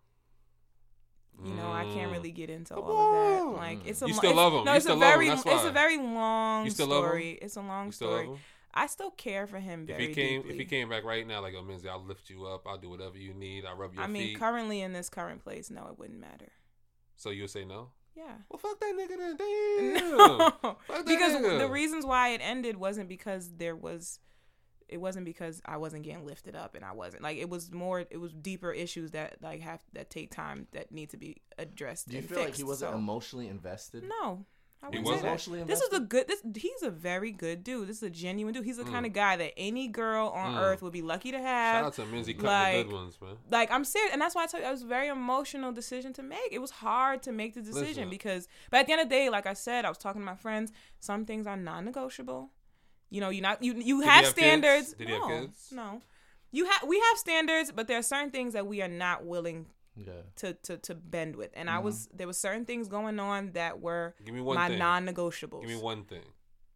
You 1.49 1.53
know, 1.55 1.71
I 1.71 1.85
can't 1.85 2.11
really 2.11 2.31
get 2.31 2.49
into 2.49 2.73
Come 2.73 2.83
all 2.83 3.49
of 3.49 3.53
that. 3.53 3.57
Like, 3.59 3.79
it's 3.87 4.01
a 4.01 4.07
You 4.07 4.13
still 4.13 4.31
it's- 4.31 4.35
love 4.35 4.53
him. 4.53 4.65
No, 4.65 4.71
You 4.71 4.77
it's 4.77 4.85
a 4.85 4.89
love 4.89 5.01
him. 5.01 5.09
very, 5.09 5.29
it's 5.29 5.45
a 5.65 5.71
very 5.71 5.97
long 5.97 6.65
You 6.65 6.71
still 6.71 6.87
love 6.87 7.03
him? 7.03 7.09
story. 7.09 7.39
It's 7.41 7.55
a 7.55 7.61
long 7.61 7.85
love 7.87 7.95
story. 7.95 8.25
him? 8.27 8.37
I 8.73 8.87
still 8.87 9.11
care 9.11 9.47
for 9.47 9.57
him 9.59 9.81
If 9.83 9.87
very 9.87 10.07
he 10.07 10.13
came, 10.13 10.41
deeply. 10.41 10.51
if 10.53 10.59
he 10.59 10.65
came 10.65 10.89
back 10.89 11.03
right 11.05 11.25
now, 11.25 11.41
like, 11.41 11.53
oh, 11.57 11.63
Minzy, 11.63 11.87
I'll 11.87 12.03
lift 12.03 12.29
you 12.29 12.45
up. 12.45 12.67
I'll 12.67 12.77
do 12.77 12.89
whatever 12.89 13.17
you 13.17 13.33
need. 13.33 13.65
I'll 13.65 13.75
rub 13.75 13.93
your 13.93 14.03
I 14.03 14.07
mean, 14.07 14.27
feet. 14.29 14.39
currently 14.39 14.81
in 14.81 14.91
this 14.93 15.09
current 15.09 15.41
place, 15.43 15.69
no, 15.71 15.87
it 15.87 15.97
wouldn't 15.97 16.19
matter. 16.19 16.51
so 17.15 17.29
you 17.29 17.43
would 17.43 17.49
say 17.49 17.63
no? 17.65 17.89
Yeah. 18.15 18.35
Well, 18.49 18.59
fuck 18.59 18.79
that 18.81 18.93
nigga 18.99 19.17
then. 19.17 19.37
Damn. 19.97 20.17
No, 20.17 20.37
that 20.89 21.05
because 21.05 21.33
nigga. 21.35 21.57
the 21.59 21.67
reasons 21.69 22.05
why 22.05 22.29
it 22.29 22.41
ended 22.43 22.75
wasn't 22.75 23.07
because 23.07 23.49
there 23.57 23.75
was, 23.77 24.19
it 24.89 24.97
wasn't 24.97 25.25
because 25.25 25.61
I 25.65 25.77
wasn't 25.77 26.03
getting 26.03 26.25
lifted 26.25 26.55
up 26.55 26.75
and 26.75 26.83
I 26.83 26.91
wasn't 26.93 27.23
like 27.23 27.37
it 27.37 27.49
was 27.49 27.71
more 27.71 28.05
it 28.09 28.17
was 28.19 28.33
deeper 28.33 28.71
issues 28.71 29.11
that 29.11 29.37
like 29.41 29.61
have 29.61 29.81
that 29.93 30.09
take 30.09 30.31
time 30.31 30.67
that 30.71 30.91
need 30.91 31.09
to 31.11 31.17
be 31.17 31.37
addressed. 31.57 32.07
Do 32.07 32.13
you 32.13 32.19
and 32.19 32.27
feel 32.29 32.37
like 32.39 32.47
fixed, 32.47 32.59
he 32.59 32.63
wasn't 32.65 32.91
so- 32.91 32.97
emotionally 32.97 33.47
invested? 33.47 34.03
No, 34.21 34.45
I 34.81 34.85
He 34.91 34.99
wouldn't 34.99 35.23
wasn't? 35.23 35.41
say 35.41 35.57
that. 35.57 35.67
This 35.67 35.81
is 35.81 35.91
a 35.93 35.99
good. 35.99 36.27
This 36.29 36.41
he's 36.55 36.83
a 36.83 36.89
very 36.89 37.31
good 37.31 37.65
dude. 37.65 37.89
This 37.89 37.97
is 37.97 38.03
a 38.03 38.09
genuine 38.09 38.53
dude. 38.53 38.63
He's 38.63 38.77
the 38.77 38.85
kind 38.85 39.03
Mm. 39.05 39.09
of 39.09 39.13
guy 39.13 39.35
that 39.35 39.51
any 39.57 39.89
girl 39.89 40.29
on 40.29 40.53
Mm. 40.55 40.61
earth 40.61 40.81
would 40.81 40.93
be 40.93 41.01
lucky 41.01 41.31
to 41.31 41.37
have. 41.39 41.75
Shout 41.75 41.85
out 41.85 41.93
to 41.95 42.01
Minzy 42.03 42.41
like- 42.41 42.77
the 42.77 42.83
good 42.85 42.93
ones, 42.93 43.17
man. 43.21 43.35
like 43.51 43.69
I'm 43.71 43.83
serious, 43.83 44.13
and 44.13 44.21
that's 44.21 44.35
why 44.35 44.43
I 44.43 44.47
tell 44.47 44.61
you, 44.61 44.67
it 44.67 44.71
was 44.71 44.83
a 44.83 44.87
very 44.87 45.09
emotional 45.09 45.73
decision 45.73 46.13
to 46.13 46.23
make. 46.23 46.49
It 46.51 46.59
was 46.59 46.71
hard 46.71 47.21
to 47.23 47.33
make 47.33 47.55
the 47.55 47.61
decision 47.61 48.05
Listen. 48.05 48.09
because, 48.09 48.47
but 48.71 48.77
at 48.79 48.85
the 48.85 48.93
end 48.93 49.01
of 49.01 49.09
the 49.09 49.15
day, 49.15 49.29
like 49.29 49.45
I 49.45 49.53
said, 49.53 49.83
I 49.83 49.89
was 49.89 49.97
talking 49.97 50.21
to 50.21 50.25
my 50.25 50.35
friends. 50.37 50.71
Some 51.01 51.25
things 51.25 51.45
are 51.45 51.57
non-negotiable. 51.57 52.49
You 53.09 53.21
know, 53.21 53.29
you 53.29 53.41
not 53.41 53.61
you 53.63 53.73
you 53.75 54.01
he 54.01 54.05
have 54.07 54.25
have 54.25 54.35
kids? 54.35 54.37
standards. 54.37 54.93
Did 54.93 55.07
he 55.07 55.13
have 55.13 55.21
no, 55.23 55.27
kids? 55.27 55.69
no. 55.71 56.01
You 56.51 56.65
have 56.65 56.83
we 56.87 56.99
have 56.99 57.17
standards, 57.17 57.71
but 57.71 57.87
there 57.87 57.97
are 57.97 58.03
certain 58.03 58.31
things 58.31 58.53
that 58.53 58.65
we 58.67 58.81
are 58.81 58.87
not 58.87 59.25
willing 59.25 59.65
Yeah. 59.95 60.13
to 60.37 60.53
to 60.53 60.77
to 60.77 60.95
bend 60.95 61.35
with. 61.35 61.51
And 61.53 61.69
I 61.69 61.75
mm-hmm. 61.75 61.85
was 61.85 62.07
there 62.13 62.27
was 62.27 62.37
certain 62.39 62.65
things 62.65 62.87
going 62.87 63.19
on 63.19 63.51
that 63.53 63.79
were 63.79 64.15
Give 64.25 64.33
me 64.35 64.41
one 64.41 64.55
my 64.55 64.67
non-negotiables. 64.69 65.61
Give 65.61 65.69
me 65.69 65.75
one 65.81 66.03
thing. 66.05 66.23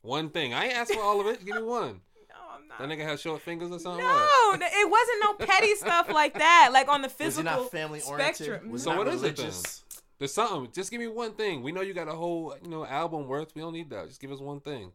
One 0.01 0.29
thing. 0.29 0.53
I 0.53 0.65
ain't 0.65 0.75
asked 0.75 0.93
for 0.93 1.01
all 1.01 1.21
of 1.21 1.27
it. 1.27 1.45
Give 1.45 1.55
me 1.55 1.61
one. 1.63 2.01
No, 2.29 2.39
I'm 2.55 2.67
not. 2.67 2.79
That 2.79 2.89
nigga 2.89 3.05
has 3.07 3.21
short 3.21 3.41
fingers 3.41 3.71
or 3.71 3.77
something. 3.79 4.03
No, 4.03 4.11
What? 4.11 4.59
it 4.63 4.89
wasn't 4.89 5.19
no 5.21 5.33
petty 5.45 5.75
stuff 5.85 6.09
like 6.09 6.33
that. 6.39 6.69
Like 6.73 6.87
on 6.89 7.01
the 7.03 7.07
Was 7.07 7.17
he 7.17 7.23
physical 7.25 7.61
not 7.63 7.71
family 7.71 8.01
oriented? 8.07 8.35
spectrum. 8.35 8.71
Was 8.71 8.83
So 8.83 8.89
not 8.89 8.97
what 8.97 9.07
is 9.07 9.21
it 9.21 9.37
religious? 9.37 9.83
There's 10.17 10.33
something. 10.33 10.71
Just 10.73 10.89
give 10.89 10.99
me 10.99 11.07
one 11.07 11.33
thing. 11.33 11.61
We 11.61 11.71
know 11.71 11.81
you 11.81 11.93
got 11.93 12.07
a 12.07 12.13
whole, 12.13 12.55
you 12.63 12.69
know, 12.69 12.85
album 12.85 13.27
worth. 13.27 13.53
We 13.55 13.61
don't 13.61 13.73
need 13.73 13.89
that. 13.91 14.07
Just 14.07 14.19
give 14.19 14.31
us 14.31 14.39
one 14.39 14.61
thing. 14.61 14.91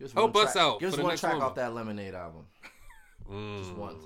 Give 0.00 0.06
us 0.08 0.12
Help 0.14 0.34
us 0.36 0.52
track- 0.54 0.64
out 0.64 0.80
Give 0.80 0.92
us 0.94 0.98
one 0.98 1.16
track 1.18 1.32
woman. 1.34 1.46
off 1.48 1.54
that 1.56 1.74
Lemonade 1.74 2.14
album. 2.14 2.46
Mm. 3.30 3.76
one. 3.76 3.96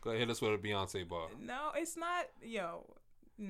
Go 0.00 0.10
ahead, 0.10 0.20
hit 0.20 0.30
us 0.30 0.40
with 0.40 0.52
a 0.54 0.58
Beyonce 0.58 1.06
bar. 1.08 1.28
No, 1.38 1.70
it's 1.76 1.96
not. 1.96 2.26
Yo, 2.42 2.84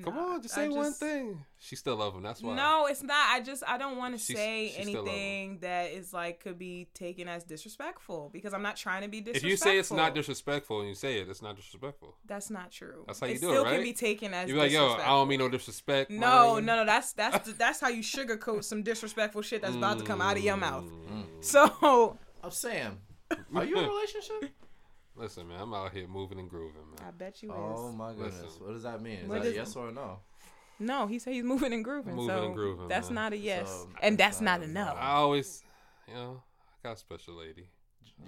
Come 0.03 0.17
on, 0.17 0.41
just 0.41 0.57
I 0.57 0.67
say 0.67 0.69
one 0.69 0.91
thing. 0.93 1.45
She 1.59 1.75
still 1.75 1.95
love 1.97 2.15
him. 2.15 2.23
That's 2.23 2.41
why. 2.41 2.55
No, 2.55 2.87
it's 2.87 3.03
not. 3.03 3.27
I 3.29 3.41
just 3.41 3.63
I 3.67 3.77
don't 3.77 3.97
want 3.97 4.15
to 4.15 4.19
say 4.19 4.69
she 4.69 4.81
anything 4.81 5.59
that 5.59 5.91
is 5.91 6.11
like 6.13 6.39
could 6.39 6.57
be 6.57 6.87
taken 6.93 7.27
as 7.27 7.43
disrespectful 7.43 8.29
because 8.33 8.53
I'm 8.53 8.63
not 8.63 8.75
trying 8.75 9.03
to 9.03 9.07
be 9.07 9.19
disrespectful. 9.19 9.47
If 9.47 9.51
you 9.51 9.57
say 9.57 9.77
it's 9.77 9.91
not 9.91 10.15
disrespectful 10.15 10.79
and 10.79 10.89
you 10.89 10.95
say 10.95 11.19
it, 11.19 11.29
it's 11.29 11.41
not 11.41 11.55
disrespectful. 11.57 12.15
that's 12.25 12.49
not 12.49 12.71
true. 12.71 13.03
That's 13.05 13.19
how 13.19 13.27
you 13.27 13.35
it 13.35 13.41
do 13.41 13.49
it, 13.49 13.51
still 13.51 13.63
right? 13.65 13.75
can 13.75 13.83
be 13.83 13.93
taken 13.93 14.33
as 14.33 14.47
You 14.47 14.55
be 14.55 14.61
like, 14.61 14.71
yo, 14.71 14.79
I 14.79 14.83
disrespectful. 14.85 15.15
don't 15.17 15.27
mean 15.27 15.39
no 15.39 15.49
disrespect. 15.49 16.11
No, 16.11 16.59
no, 16.59 16.75
no. 16.77 16.85
That's 16.85 17.13
that's 17.13 17.53
that's 17.53 17.79
how 17.79 17.89
you 17.89 18.01
sugarcoat 18.01 18.63
some 18.63 18.81
disrespectful 18.83 19.41
shit 19.43 19.61
that's 19.61 19.75
about 19.75 19.99
to 19.99 20.05
come 20.05 20.21
out 20.21 20.37
of 20.37 20.43
your 20.43 20.57
mouth. 20.57 20.85
Mm. 20.85 21.25
So 21.41 22.17
I'm 22.43 22.51
Sam, 22.51 22.99
are 23.53 23.63
you 23.63 23.77
in 23.77 23.83
a 23.83 23.87
relationship? 23.87 24.49
Listen, 25.15 25.47
man, 25.47 25.59
I'm 25.61 25.73
out 25.73 25.93
here 25.93 26.07
moving 26.07 26.39
and 26.39 26.49
grooving, 26.49 26.81
man. 26.97 27.07
I 27.07 27.11
bet 27.11 27.43
you 27.43 27.49
is. 27.49 27.55
Oh 27.57 27.91
my 27.91 28.13
goodness. 28.13 28.41
Listen. 28.43 28.65
What 28.65 28.73
does 28.73 28.83
that 28.83 29.01
mean? 29.01 29.19
Is 29.19 29.27
What 29.29 29.35
that 29.43 29.47
a 29.49 29.49
does- 29.49 29.55
yes 29.55 29.75
or 29.75 29.89
a 29.89 29.91
no? 29.91 30.19
No, 30.79 31.05
he 31.07 31.19
said 31.19 31.33
he's 31.33 31.43
moving 31.43 31.71
and 31.71 31.83
grooving. 31.83 32.15
Moving 32.15 32.35
so 32.35 32.45
and 32.45 32.55
grooving, 32.55 32.87
that's 32.87 33.09
man. 33.09 33.15
not 33.15 33.33
a 33.33 33.37
yes, 33.37 33.69
So, 33.69 33.89
and 34.01 34.17
that's 34.17 34.37
that's 34.39 34.41
not 34.41 34.59
not 34.61 34.67
a 34.67 34.69
a 34.69 34.73
no. 34.73 34.85
no. 34.85 34.91
I 34.99 35.11
always, 35.11 35.63
you 36.07 36.15
know, 36.15 36.41
I 36.83 36.87
got 36.87 36.95
a 36.95 36.99
special 36.99 37.35
lady. 37.35 37.67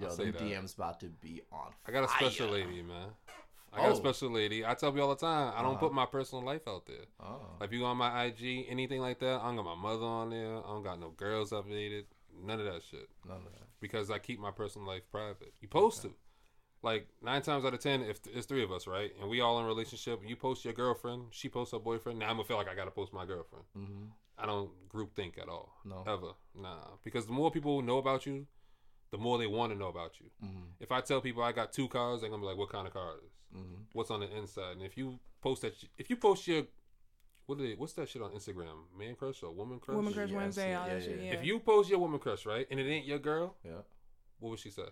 Yo, 0.00 0.06
I'll 0.06 0.12
say 0.12 0.30
them 0.30 0.32
that. 0.34 0.42
DMs 0.42 0.74
about 0.76 1.00
to 1.00 1.06
be 1.06 1.42
on. 1.52 1.72
I 1.86 1.90
got 1.90 2.04
a 2.04 2.08
special 2.08 2.46
fire. 2.48 2.56
lady, 2.64 2.82
man. 2.82 3.08
I 3.72 3.78
got 3.78 3.88
Oh. 3.88 3.92
a 3.92 3.96
special 3.96 4.30
lady. 4.30 4.64
I 4.64 4.74
tell 4.74 4.94
you 4.94 5.02
all 5.02 5.08
the 5.08 5.16
time, 5.16 5.52
I 5.56 5.60
don't 5.62 5.72
Uh-huh. 5.72 5.80
put 5.80 5.92
my 5.92 6.06
personal 6.06 6.44
life 6.44 6.66
out 6.68 6.86
there. 6.86 7.04
Oh. 7.20 7.40
Like, 7.60 7.68
if 7.68 7.72
you 7.74 7.80
go 7.80 7.86
on 7.86 7.96
my 7.96 8.24
IG, 8.24 8.66
anything 8.68 9.00
like 9.00 9.18
that, 9.18 9.40
I 9.40 9.44
don't 9.46 9.56
got 9.56 9.64
my 9.64 9.74
mother 9.74 10.04
on 10.06 10.30
there. 10.30 10.56
I 10.58 10.62
don't 10.68 10.84
got 10.84 10.98
no 11.00 11.10
girls 11.10 11.50
updated. 11.50 12.04
None 12.42 12.60
of 12.60 12.66
that 12.66 12.82
shit. 12.84 13.08
None 13.26 13.38
of 13.38 13.44
that. 13.44 13.66
Because 13.80 14.10
I 14.10 14.18
keep 14.18 14.38
my 14.38 14.50
personal 14.52 14.86
life 14.86 15.02
private. 15.10 15.52
You 15.60 15.66
supposed 15.66 16.02
to. 16.02 16.14
Like, 16.82 17.08
nine 17.22 17.42
times 17.42 17.64
out 17.64 17.74
of 17.74 17.80
ten, 17.80 18.02
if 18.02 18.20
it's 18.32 18.46
three 18.46 18.62
of 18.62 18.70
us, 18.70 18.86
right? 18.86 19.10
And 19.20 19.28
we 19.28 19.40
all 19.40 19.58
in 19.58 19.64
a 19.64 19.68
relationship, 19.68 20.20
you 20.24 20.36
post 20.36 20.64
your 20.64 20.74
girlfriend, 20.74 21.24
she 21.30 21.48
posts 21.48 21.72
her 21.72 21.78
boyfriend. 21.78 22.18
Now 22.18 22.28
I'm 22.28 22.36
going 22.36 22.44
to 22.44 22.48
feel 22.48 22.56
like 22.56 22.68
I 22.68 22.74
got 22.74 22.84
to 22.84 22.90
post 22.90 23.12
my 23.12 23.24
girlfriend. 23.24 23.64
Mm-hmm. 23.76 24.04
I 24.38 24.46
don't 24.46 24.70
group 24.88 25.16
think 25.16 25.38
at 25.38 25.48
all. 25.48 25.72
No. 25.84 26.04
Ever. 26.06 26.32
Nah. 26.54 26.96
Because 27.02 27.26
the 27.26 27.32
more 27.32 27.50
people 27.50 27.80
know 27.82 27.98
about 27.98 28.26
you, 28.26 28.46
the 29.10 29.18
more 29.18 29.38
they 29.38 29.46
want 29.46 29.72
to 29.72 29.78
know 29.78 29.88
about 29.88 30.20
you. 30.20 30.26
Mm-hmm. 30.44 30.64
If 30.80 30.92
I 30.92 31.00
tell 31.00 31.20
people 31.20 31.42
I 31.42 31.52
got 31.52 31.72
two 31.72 31.88
cars, 31.88 32.20
they're 32.20 32.30
gonna 32.30 32.42
be 32.42 32.46
like, 32.46 32.58
"What 32.58 32.70
kind 32.70 32.86
of 32.86 32.92
car 32.92 33.14
is? 33.24 33.32
Mm-hmm. 33.56 33.82
What's 33.92 34.10
on 34.10 34.20
the 34.20 34.36
inside?" 34.36 34.72
And 34.72 34.82
if 34.82 34.96
you 34.96 35.18
post 35.40 35.62
that, 35.62 35.74
if 35.96 36.10
you 36.10 36.16
post 36.16 36.46
your, 36.46 36.64
what 37.46 37.58
is 37.60 37.70
it, 37.70 37.78
what's 37.78 37.94
that 37.94 38.08
shit 38.08 38.20
on 38.20 38.32
Instagram? 38.32 38.74
Man 38.98 39.14
crush 39.14 39.42
or 39.42 39.52
woman 39.52 39.78
crush? 39.78 39.94
Woman 39.94 40.12
Crush 40.12 40.30
Yeah, 40.30 40.36
Wednesday, 40.36 40.74
all 40.74 40.86
yeah, 40.88 40.94
that 40.94 41.08
yeah. 41.08 41.16
Yeah. 41.22 41.32
If 41.34 41.44
you 41.44 41.60
post 41.60 41.88
your 41.88 42.00
woman 42.00 42.18
crush, 42.18 42.44
right, 42.44 42.66
and 42.70 42.78
it 42.80 42.86
ain't 42.90 43.06
your 43.06 43.20
girl, 43.20 43.56
Yeah. 43.64 43.82
what 44.40 44.50
would 44.50 44.58
she 44.58 44.70
say? 44.70 44.88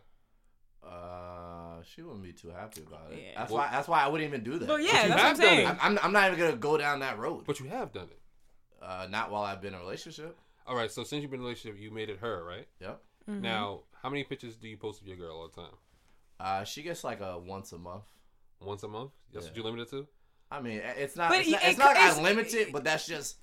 Uh, 0.86 1.82
she 1.82 2.02
wouldn't 2.02 2.22
be 2.22 2.32
too 2.32 2.48
happy 2.48 2.82
about 2.86 3.12
it. 3.12 3.18
Yeah. 3.22 3.38
That's 3.38 3.50
Well- 3.50 3.62
why. 3.62 3.70
That's 3.70 3.88
why 3.88 4.02
I 4.04 4.08
wouldn't 4.08 4.28
even 4.28 4.44
do 4.44 4.58
that. 4.58 4.66
But 4.68 4.80
you 4.80 4.86
yeah, 4.88 5.08
that's 5.08 5.10
what 5.10 5.20
I'm 5.30 5.36
saying. 5.36 5.66
I'm, 5.66 5.78
I'm, 5.80 5.98
I'm 6.02 6.12
not 6.12 6.26
even 6.28 6.38
gonna 6.38 6.56
go 6.56 6.76
down 6.78 7.00
that 7.00 7.18
road. 7.18 7.44
But 7.46 7.60
you 7.60 7.66
have 7.68 7.92
done 7.92 8.08
it. 8.10 8.20
Uh, 8.82 9.06
not 9.10 9.30
while 9.30 9.42
I've 9.42 9.60
been 9.62 9.72
in 9.74 9.80
a 9.80 9.82
relationship. 9.82 10.36
All 10.66 10.76
right. 10.76 10.90
So 10.90 11.04
since 11.04 11.22
you've 11.22 11.30
been 11.30 11.40
in 11.40 11.44
a 11.44 11.48
relationship, 11.48 11.80
you 11.80 11.90
made 11.90 12.10
it 12.10 12.18
her, 12.20 12.44
right? 12.44 12.66
Yep. 12.80 13.00
Mhm. 13.30 13.40
Now, 13.40 13.80
how 14.02 14.10
many 14.10 14.24
pictures 14.24 14.56
do 14.56 14.68
you 14.68 14.76
post 14.76 15.00
of 15.00 15.06
your 15.08 15.16
girl 15.16 15.36
all 15.36 15.48
the 15.48 15.60
time? 15.60 15.74
Uh, 16.40 16.64
she 16.64 16.82
gets 16.82 17.04
like 17.04 17.20
a 17.20 17.38
once 17.38 17.72
a 17.72 17.78
month. 17.78 18.04
Once 18.60 18.82
a 18.82 18.88
month? 18.88 19.10
That's 19.32 19.46
what 19.46 19.56
you 19.56 19.62
limit 19.62 19.80
it 19.80 19.90
to? 19.90 20.06
I 20.50 20.60
mean, 20.60 20.80
it's 20.84 21.16
not. 21.16 21.30
But 21.30 21.40
it's 21.40 21.48
it- 21.48 21.52
not, 21.52 21.62
it 21.64 21.68
it's 21.70 21.78
not 21.78 21.88
could- 21.96 22.02
like 22.08 22.18
I 22.18 22.22
limit 22.22 22.54
it, 22.54 22.72
but 22.72 22.84
that's 22.84 23.06
just 23.06 23.36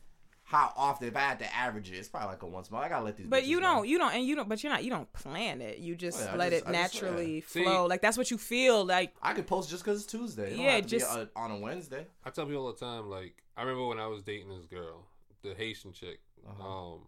how 0.51 0.73
often. 0.75 1.07
If 1.07 1.15
I 1.15 1.21
had 1.21 1.39
to 1.39 1.55
average 1.55 1.89
it, 1.91 1.95
it's 1.95 2.09
probably 2.09 2.27
like 2.29 2.41
a 2.43 2.47
once 2.47 2.69
a 2.69 2.73
month. 2.73 2.85
I 2.85 2.89
gotta 2.89 3.05
let 3.05 3.15
these. 3.17 3.27
But 3.27 3.45
you 3.45 3.59
don't, 3.61 3.87
you 3.87 3.97
don't, 3.97 4.13
and 4.13 4.25
you 4.25 4.35
don't, 4.35 4.49
but 4.49 4.61
you're 4.63 4.71
not, 4.71 4.83
you 4.83 4.89
don't 4.89 5.11
plan 5.13 5.61
it. 5.61 5.77
You 5.79 5.95
just 5.95 6.19
Oh, 6.21 6.25
yeah, 6.25 6.35
let 6.35 6.51
just- 6.51 6.65
it 6.65 6.67
I 6.69 6.71
just- 6.83 6.93
naturally 6.93 7.35
yeah. 7.35 7.41
See- 7.47 7.63
flow. 7.63 7.85
like 7.85 8.01
that's 8.01 8.17
what 8.17 8.29
you 8.29 8.37
feel 8.37 8.83
like. 8.85 9.13
I 9.21 9.33
could 9.33 9.47
post 9.47 9.69
just 9.69 9.83
because 9.83 10.03
it's 10.03 10.11
Tuesday. 10.11 10.47
It 10.53 10.55
don't 10.57 10.59
Yeah, 10.65 10.71
have 10.75 10.83
to 10.83 10.89
just- 10.89 11.15
be, 11.15 11.21
uh, 11.21 11.25
on 11.35 11.51
a 11.51 11.57
Wednesday. 11.59 12.05
I 12.25 12.29
tell 12.31 12.45
people 12.45 12.65
all 12.65 12.73
the 12.73 12.79
time, 12.79 13.09
like, 13.09 13.41
I 13.55 13.61
remember 13.61 13.87
when 13.87 13.99
I 13.99 14.07
was 14.07 14.21
dating 14.23 14.49
this 14.49 14.65
girl, 14.65 15.07
the 15.41 15.53
Haitian 15.55 15.93
chick. 15.93 16.19
Uh-huh. 16.47 16.67
Um, 16.93 17.07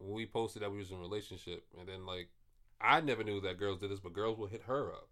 we 0.00 0.26
posted 0.26 0.62
that 0.62 0.70
we 0.70 0.78
was 0.78 0.90
in 0.90 0.96
a 0.96 1.00
relationship, 1.00 1.64
and 1.78 1.88
then 1.88 2.04
like 2.06 2.28
I 2.80 3.00
never 3.00 3.24
knew 3.24 3.40
that 3.40 3.58
girls 3.58 3.78
did 3.80 3.90
this, 3.90 3.98
but 4.00 4.12
girls 4.12 4.38
will 4.38 4.46
hit 4.46 4.62
her 4.62 4.92
up. 4.92 5.08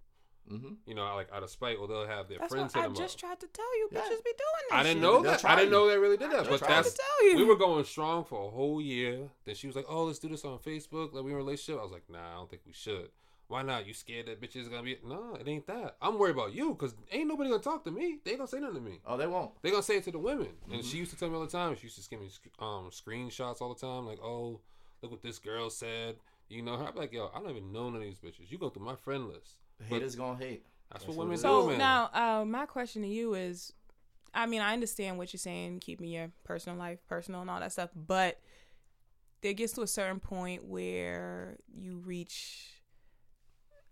Mm-hmm. 0.50 0.74
You 0.86 0.94
know, 0.94 1.02
like 1.16 1.28
out 1.32 1.42
of 1.42 1.50
spite, 1.50 1.76
or 1.78 1.88
they'll 1.88 2.06
have 2.06 2.28
their 2.28 2.38
That's 2.38 2.52
friends 2.52 2.74
what 2.74 2.80
hit 2.82 2.84
I 2.84 2.88
them 2.92 2.96
just 2.96 3.16
up. 3.16 3.20
tried 3.20 3.40
to 3.40 3.46
tell 3.48 3.78
you. 3.78 3.88
Yeah. 3.92 3.98
Bitches 4.00 4.24
be 4.24 4.30
doing 4.30 4.64
this. 4.68 4.72
I 4.72 4.82
didn't 4.84 4.94
shit. 4.96 5.02
know 5.02 5.22
that. 5.22 5.44
I 5.44 5.56
didn't 5.56 5.70
know 5.72 5.88
they 5.88 5.98
really 5.98 6.16
did 6.16 6.30
that. 6.30 6.42
They'll 6.44 6.50
But 6.52 6.58
try 6.60 6.68
that's 6.76 6.92
to 6.92 6.98
tell 6.98 7.28
you. 7.30 7.36
we 7.38 7.44
were 7.44 7.56
going 7.56 7.84
strong 7.84 8.24
for 8.24 8.46
a 8.46 8.50
whole 8.50 8.80
year. 8.80 9.28
Then 9.44 9.54
she 9.54 9.66
was 9.66 9.74
like, 9.76 9.86
"Oh, 9.88 10.04
let's 10.04 10.18
do 10.20 10.28
this 10.28 10.44
on 10.44 10.58
Facebook. 10.58 11.12
Like 11.12 11.24
we 11.24 11.30
in 11.30 11.34
a 11.34 11.36
relationship." 11.36 11.80
I 11.80 11.82
was 11.84 11.92
like, 11.92 12.08
"Nah, 12.08 12.30
I 12.32 12.34
don't 12.34 12.48
think 12.48 12.62
we 12.66 12.72
should. 12.72 13.08
Why 13.48 13.62
not? 13.62 13.86
You 13.86 13.94
scared 13.94 14.26
that 14.26 14.40
bitch 14.40 14.56
is 14.56 14.68
gonna 14.68 14.82
be? 14.82 14.98
No, 15.06 15.36
it 15.40 15.46
ain't 15.46 15.66
that. 15.68 15.96
I'm 16.02 16.18
worried 16.18 16.34
about 16.34 16.52
you 16.52 16.70
because 16.70 16.94
ain't 17.12 17.28
nobody 17.28 17.50
gonna 17.50 17.62
talk 17.62 17.84
to 17.84 17.92
me. 17.92 18.18
They 18.24 18.32
ain't 18.32 18.38
gonna 18.40 18.48
say 18.48 18.58
nothing 18.58 18.76
to 18.76 18.80
me. 18.80 19.00
Oh, 19.06 19.16
they 19.16 19.26
won't. 19.28 19.52
They 19.62 19.70
gonna 19.70 19.82
say 19.84 19.96
it 19.98 20.04
to 20.04 20.10
the 20.10 20.18
women. 20.18 20.48
And 20.70 20.80
Mm-hmm. 20.80 20.88
she 20.90 20.96
used 20.98 21.12
to 21.12 21.16
tell 21.18 21.28
me 21.28 21.36
all 21.36 21.42
the 21.42 21.46
time. 21.48 21.76
She 21.76 21.84
used 21.84 21.96
to 21.96 22.02
send 22.02 22.22
me 22.22 22.30
um 22.58 22.90
screenshots 22.90 23.60
all 23.60 23.72
the 23.72 23.80
time. 23.80 24.04
Like, 24.06 24.20
oh, 24.20 24.60
look 25.02 25.12
what 25.12 25.22
this 25.22 25.38
girl 25.38 25.70
said. 25.70 26.16
You 26.48 26.62
know 26.62 26.76
her? 26.76 26.86
I'm 26.86 26.96
like, 26.96 27.12
yo, 27.12 27.30
I 27.34 27.38
don't 27.40 27.50
even 27.50 27.72
know 27.72 27.84
none 27.90 27.96
of 27.96 28.02
these 28.02 28.18
bitches. 28.18 28.50
You 28.50 28.58
go 28.58 28.68
through 28.68 28.84
my 28.84 28.96
friend 28.96 29.28
list. 29.28 29.54
But 29.78 29.86
Haters 29.88 30.14
gonna 30.16 30.38
hate. 30.38 30.64
that's, 30.90 31.04
That's 31.04 31.08
what 31.08 31.16
what 31.16 31.26
women 31.26 31.36
do, 31.36 31.42
So 31.42 31.66
man. 31.68 31.78
now, 31.78 32.10
uh, 32.12 32.44
my 32.44 32.66
question 32.66 33.02
to 33.02 33.08
you 33.08 33.34
is, 33.34 33.72
I 34.34 34.46
mean, 34.46 34.60
I 34.60 34.72
understand 34.72 35.18
what 35.18 35.32
you're 35.32 35.38
saying, 35.38 35.80
keeping 35.80 36.08
your 36.08 36.30
personal 36.44 36.78
life 36.78 36.98
personal 37.08 37.40
and 37.40 37.50
all 37.50 37.60
that 37.60 37.72
stuff, 37.72 37.90
but 37.94 38.40
there 39.42 39.52
gets 39.52 39.72
to 39.74 39.82
a 39.82 39.86
certain 39.86 40.20
point 40.20 40.64
where 40.64 41.58
you 41.74 41.98
reach 41.98 42.70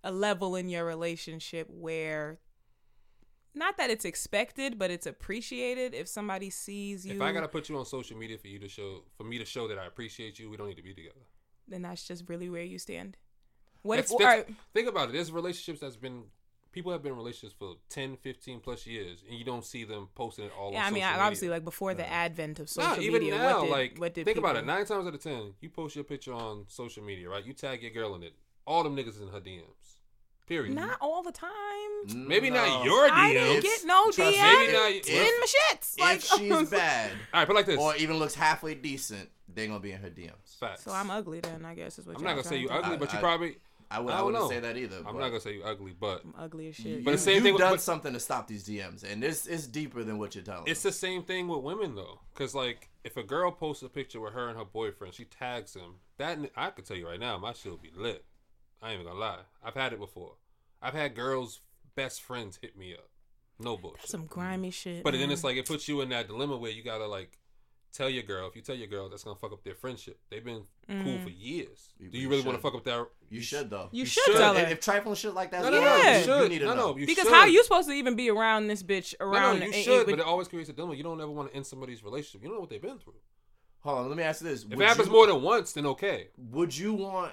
a 0.03 0.11
level 0.11 0.57
in 0.57 0.69
your 0.69 0.85
relationship 0.85 1.69
where 1.71 2.39
not 3.55 3.77
that 3.77 3.89
it's 3.89 4.05
expected, 4.05 4.79
but 4.79 4.91
it's 4.91 5.07
appreciated 5.07 5.95
if 5.95 6.09
somebody 6.09 6.51
sees 6.51 7.07
you. 7.07 7.15
if 7.15 7.21
I 7.23 7.31
gotta 7.33 7.47
put 7.49 7.69
you 7.69 7.79
on 7.79 7.85
social 7.85 8.17
media 8.17 8.37
for 8.37 8.49
you 8.49 8.59
to 8.59 8.69
show, 8.69 9.05
for 9.17 9.25
me 9.25 9.39
to 9.39 9.45
show 9.45 9.69
that 9.69 9.79
I 9.79 9.87
appreciate 9.87 10.39
you, 10.39 10.51
we 10.51 10.57
don't 10.57 10.67
need 10.69 10.77
to 10.77 10.83
be 10.83 10.93
together. 10.95 11.21
then 11.69 11.83
that's 11.83 12.07
just 12.07 12.29
really 12.29 12.51
where 12.51 12.65
you 12.65 12.79
stand. 12.79 13.17
What 13.85 13.97
That's- 13.97 14.11
if? 14.13 14.19
that's- 14.19 14.39
alright, 14.41 14.57
Think 14.73 14.89
about 14.89 15.11
it. 15.11 15.13
There's 15.13 15.31
relationships 15.31 15.79
that's 15.81 15.97
been 15.97 16.25
people 16.73 16.91
have 16.91 17.03
been 17.05 17.13
in 17.13 17.19
relationships 17.19 17.55
for 17.57 17.77
10, 17.91 18.17
15 18.17 18.59
plus 18.59 18.85
years, 18.85 19.23
and 19.29 19.39
you 19.39 19.45
don't 19.45 19.65
see 19.65 19.85
them 19.85 20.09
posting 20.17 20.47
it 20.47 20.53
all. 20.59 20.73
yeah, 20.73 20.81
on 20.81 20.87
I 20.87 20.91
mean, 20.91 21.03
social 21.03 21.07
I, 21.07 21.11
media. 21.13 21.23
obviously, 21.25 21.49
like 21.51 21.65
before 21.65 21.95
the 21.95 22.09
advent 22.11 22.59
of 22.59 22.69
social 22.69 22.97
Nah, 22.97 23.01
even 23.01 23.23
media, 23.23 23.39
now, 23.39 23.59
what 23.59 23.63
did, 23.63 23.71
like 23.71 23.99
what 23.99 24.15
did 24.15 24.25
think 24.25 24.39
about 24.39 24.57
it. 24.57 24.67
Nine 24.67 24.85
times 24.85 25.07
out 25.07 25.15
of 25.15 25.23
ten, 25.23 25.55
you 25.61 25.69
post 25.71 25.95
your 25.95 26.03
picture 26.05 26.33
on 26.33 26.65
social 26.67 27.05
media, 27.05 27.29
right? 27.29 27.45
You 27.45 27.53
tag 27.53 27.81
your 27.83 27.93
girl 27.93 28.17
in 28.17 28.25
it. 28.25 28.35
All 28.67 28.83
them 28.83 28.97
niggas 28.97 29.11
is 29.11 29.21
in 29.21 29.29
her 29.29 29.41
DMs. 29.41 29.99
Period. 30.49 30.75
Not 30.75 30.99
all 31.01 31.23
the 31.23 31.31
time. 31.33 31.49
Maybe 32.29 32.51
No. 32.51 32.57
not 32.57 32.85
your 32.85 33.07
DMs. 33.09 33.13
I 33.13 33.31
DMs. 33.31 33.33
didn't 33.35 33.63
get 33.63 33.85
no 33.85 34.05
DMs 34.11 34.19
me, 34.19 34.25
DM 34.37 34.59
maybe 34.59 34.73
not- 34.73 35.09
in 35.09 35.41
my 35.41 35.47
shits. 35.47 36.01
Like, 36.01 36.17
If 36.17 36.25
she's 36.25 36.71
bad 36.79 37.11
All 37.13 37.41
right, 37.41 37.47
but 37.47 37.55
like 37.57 37.67
this. 37.67 37.79
or 37.79 37.95
even 37.97 38.19
looks 38.19 38.35
halfway 38.35 38.75
decent, 38.75 39.31
they're 39.49 39.69
gonna 39.69 39.79
be 39.81 39.93
in 39.93 40.01
her 40.03 40.11
DMs. 40.11 40.59
Facts. 40.59 40.83
so 40.85 40.91
I'm 40.93 41.11
ugly 41.11 41.39
then. 41.41 41.65
I 41.65 41.75
guess 41.77 41.99
is 41.99 42.07
what 42.07 42.17
I'm 42.19 42.25
not 42.25 42.31
gonna 42.31 42.45
say 42.45 42.57
you 42.59 42.67
to- 42.69 42.75
ugly, 42.75 42.95
I- 42.95 42.97
but 42.97 43.13
you 43.13 43.19
probably. 43.21 43.57
I, 43.91 44.01
would, 44.01 44.11
I 44.13 44.15
I, 44.15 44.19
don't 44.19 44.27
wouldn't 44.27 44.45
know. 44.45 44.51
say 44.51 44.61
that 44.61 44.77
either. 44.77 44.97
I'm 44.99 45.05
but 45.05 45.13
not 45.15 45.29
gonna 45.29 45.41
say 45.41 45.55
you 45.55 45.63
ugly, 45.65 45.95
but 45.99 46.23
I'm 46.25 46.35
ugly 46.39 46.69
as 46.69 46.79
You, 46.79 46.97
shit. 46.97 47.05
But 47.05 47.13
the 47.13 47.19
same 47.19 47.35
you've 47.37 47.45
thing 47.45 47.53
with- 47.55 47.61
done 47.63 47.73
but- 47.75 47.81
something 47.81 48.13
to 48.13 48.21
stop 48.21 48.47
these 48.49 48.67
DMs, 48.67 49.05
and 49.05 49.23
it's 49.25 49.47
it's 49.47 49.67
deeper 49.67 50.03
than 50.05 50.19
what 50.19 50.35
you're 50.35 50.45
telling. 50.45 50.65
it's 50.67 50.83
them. 50.83 50.91
the 50.91 50.95
same 50.95 51.23
thing 51.23 51.49
with 51.49 51.61
women 51.63 51.95
though. 51.95 52.21
Cause 52.35 52.55
like 52.55 52.89
if 53.05 53.17
a 53.17 53.23
girl 53.23 53.51
posts 53.51 53.83
a 53.83 53.89
picture 53.89 54.21
with 54.21 54.33
her 54.35 54.49
and 54.49 54.59
her 54.59 54.65
boyfriend, 54.65 55.15
she 55.15 55.25
tags 55.25 55.75
him. 55.75 55.97
That 56.19 56.39
I 56.57 56.71
could 56.71 56.87
tell 56.87 56.97
you 56.97 57.07
right 57.09 57.21
now, 57.21 57.37
my 57.39 57.53
shit 57.53 57.71
will 57.73 57.79
be 57.79 57.91
lit. 57.95 58.25
I 58.83 58.91
ain't 58.93 59.01
even 59.01 59.07
gonna 59.13 59.21
lie. 59.21 59.39
I've 59.63 59.75
had 59.75 59.93
it 59.93 59.99
before. 59.99 60.35
I've 60.83 60.95
had 60.95 61.15
girls' 61.15 61.61
best 61.95 62.23
friends 62.23 62.59
hit 62.61 62.77
me 62.77 62.93
up. 62.95 63.09
No 63.59 63.77
bullshit. 63.77 64.01
That's 64.01 64.11
some 64.11 64.27
grimy 64.27 64.71
shit. 64.71 65.05
But 65.05 65.13
then 65.15 65.31
it's 65.31 65.45
like 65.45 65.57
it 65.57 65.67
puts 65.67 65.87
you 65.89 66.01
in 66.01 66.09
that 66.09 66.27
dilemma 66.27 66.57
where 66.57 66.71
you 66.73 66.83
gotta 66.83 67.07
like 67.07 67.39
tell 67.95 68.11
your 68.11 68.23
girl. 68.25 68.49
If 68.49 68.57
you 68.57 68.63
tell 68.63 68.75
your 68.75 68.89
girl, 68.89 69.09
that's 69.09 69.25
gonna 69.25 69.37
fuck 69.37 69.53
up 69.53 69.63
their 69.65 69.75
friendship. 69.75 70.19
They've 70.31 70.45
been 70.45 70.63
cool 70.89 71.19
for 71.21 71.31
years. 71.31 71.95
You- 71.99 72.11
Do 72.11 72.19
you 72.19 72.25
you 72.25 72.29
really 72.29 72.43
want 72.43 72.59
to 72.59 72.63
fuck 72.63 72.75
up 72.75 72.85
that? 72.85 73.07
you 73.31 73.41
should 73.41 73.71
though. 73.71 73.89
you, 73.93 74.01
you 74.01 74.07
should, 74.07 74.23
should. 74.25 74.37
tell 74.37 74.55
If, 74.57 74.67
her 74.67 74.73
if 74.73 74.81
trifling 74.81 75.15
shit 75.15 75.33
like 75.35 75.51
that, 75.53 75.63
No, 75.63 75.71
no, 75.71 75.81
Yeah. 75.81 75.87
no. 75.87 76.11
you, 76.13 76.19
You 76.19 76.25
should. 76.25 76.51
need 76.51 76.59
to 76.59 76.65
no, 76.67 76.75
know. 76.75 76.93
no. 76.93 76.97
You 76.99 77.07
because 77.07 77.25
should. 77.25 77.33
how 77.33 77.41
are 77.41 77.49
you 77.49 77.63
supposed 77.65 77.89
to 77.89 77.95
even 77.95 78.15
be 78.17 78.29
around 78.31 78.67
this 78.67 78.83
bitch 78.83 79.15
around? 79.21 79.61
no, 79.61 79.67
you 79.67 79.73
eh, 79.73 79.77
eh, 79.77 79.83
should, 79.83 80.07
with- 80.07 80.17
but 80.17 80.19
it 80.21 80.27
always 80.27 80.49
creates 80.49 80.69
a 80.69 80.73
dilemma. 80.73 80.95
You 80.97 81.03
don't 81.05 81.21
ever 81.21 81.31
want 81.31 81.51
to 81.51 81.57
end 81.57 81.67
somebody's 81.67 82.03
relationship. 82.05 82.43
You 82.43 82.49
don't 82.49 82.57
know 82.57 82.61
what 82.61 82.71
they've 82.71 82.83
been 82.83 82.99
through. 82.99 83.15
Hold 83.81 83.99
on, 83.99 84.09
let 84.09 84.17
me 84.17 84.23
ask 84.23 84.41
you 84.43 84.49
this: 84.49 84.63
If 84.65 84.71
Would 84.71 84.81
it 84.81 84.87
happens 84.89 85.07
you- 85.09 85.13
more 85.13 85.27
than 85.27 85.43
once, 85.43 85.73
then 85.73 85.87
okay. 85.87 86.29
would 86.37 86.77
you 86.77 86.95
want 86.95 87.33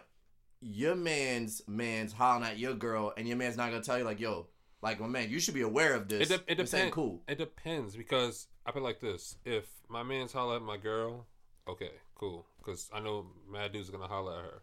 your 0.61 0.95
man's 0.95 1.61
man's 1.67 2.13
hollering 2.13 2.43
at 2.49 2.59
your 2.59 2.73
girl, 2.75 3.13
and 3.17 3.27
your 3.27 3.37
man's 3.37 3.57
not 3.57 3.71
gonna 3.71 3.81
tell 3.83 3.97
you 3.97 4.03
like, 4.03 4.19
yo, 4.19 4.47
like 4.81 4.99
my 4.99 5.07
man, 5.07 5.29
you 5.29 5.39
should 5.39 5.53
be 5.53 5.61
aware 5.61 5.93
of 5.95 6.07
this. 6.07 6.29
It, 6.29 6.45
de- 6.45 6.51
it 6.51 6.55
depends. 6.55 6.93
cool. 6.93 7.21
It 7.27 7.37
depends 7.37 7.95
because 7.95 8.47
I 8.65 8.71
feel 8.71 8.83
like 8.83 8.99
this. 8.99 9.35
If 9.45 9.65
my 9.89 10.03
man's 10.03 10.33
holler 10.33 10.57
at 10.57 10.61
my 10.61 10.77
girl, 10.77 11.25
okay, 11.67 11.91
cool. 12.15 12.45
Because 12.57 12.89
I 12.93 12.99
know 12.99 13.25
mad 13.51 13.71
dudes 13.71 13.89
are 13.89 13.91
gonna 13.91 14.07
holler 14.07 14.37
at 14.37 14.43
her. 14.43 14.61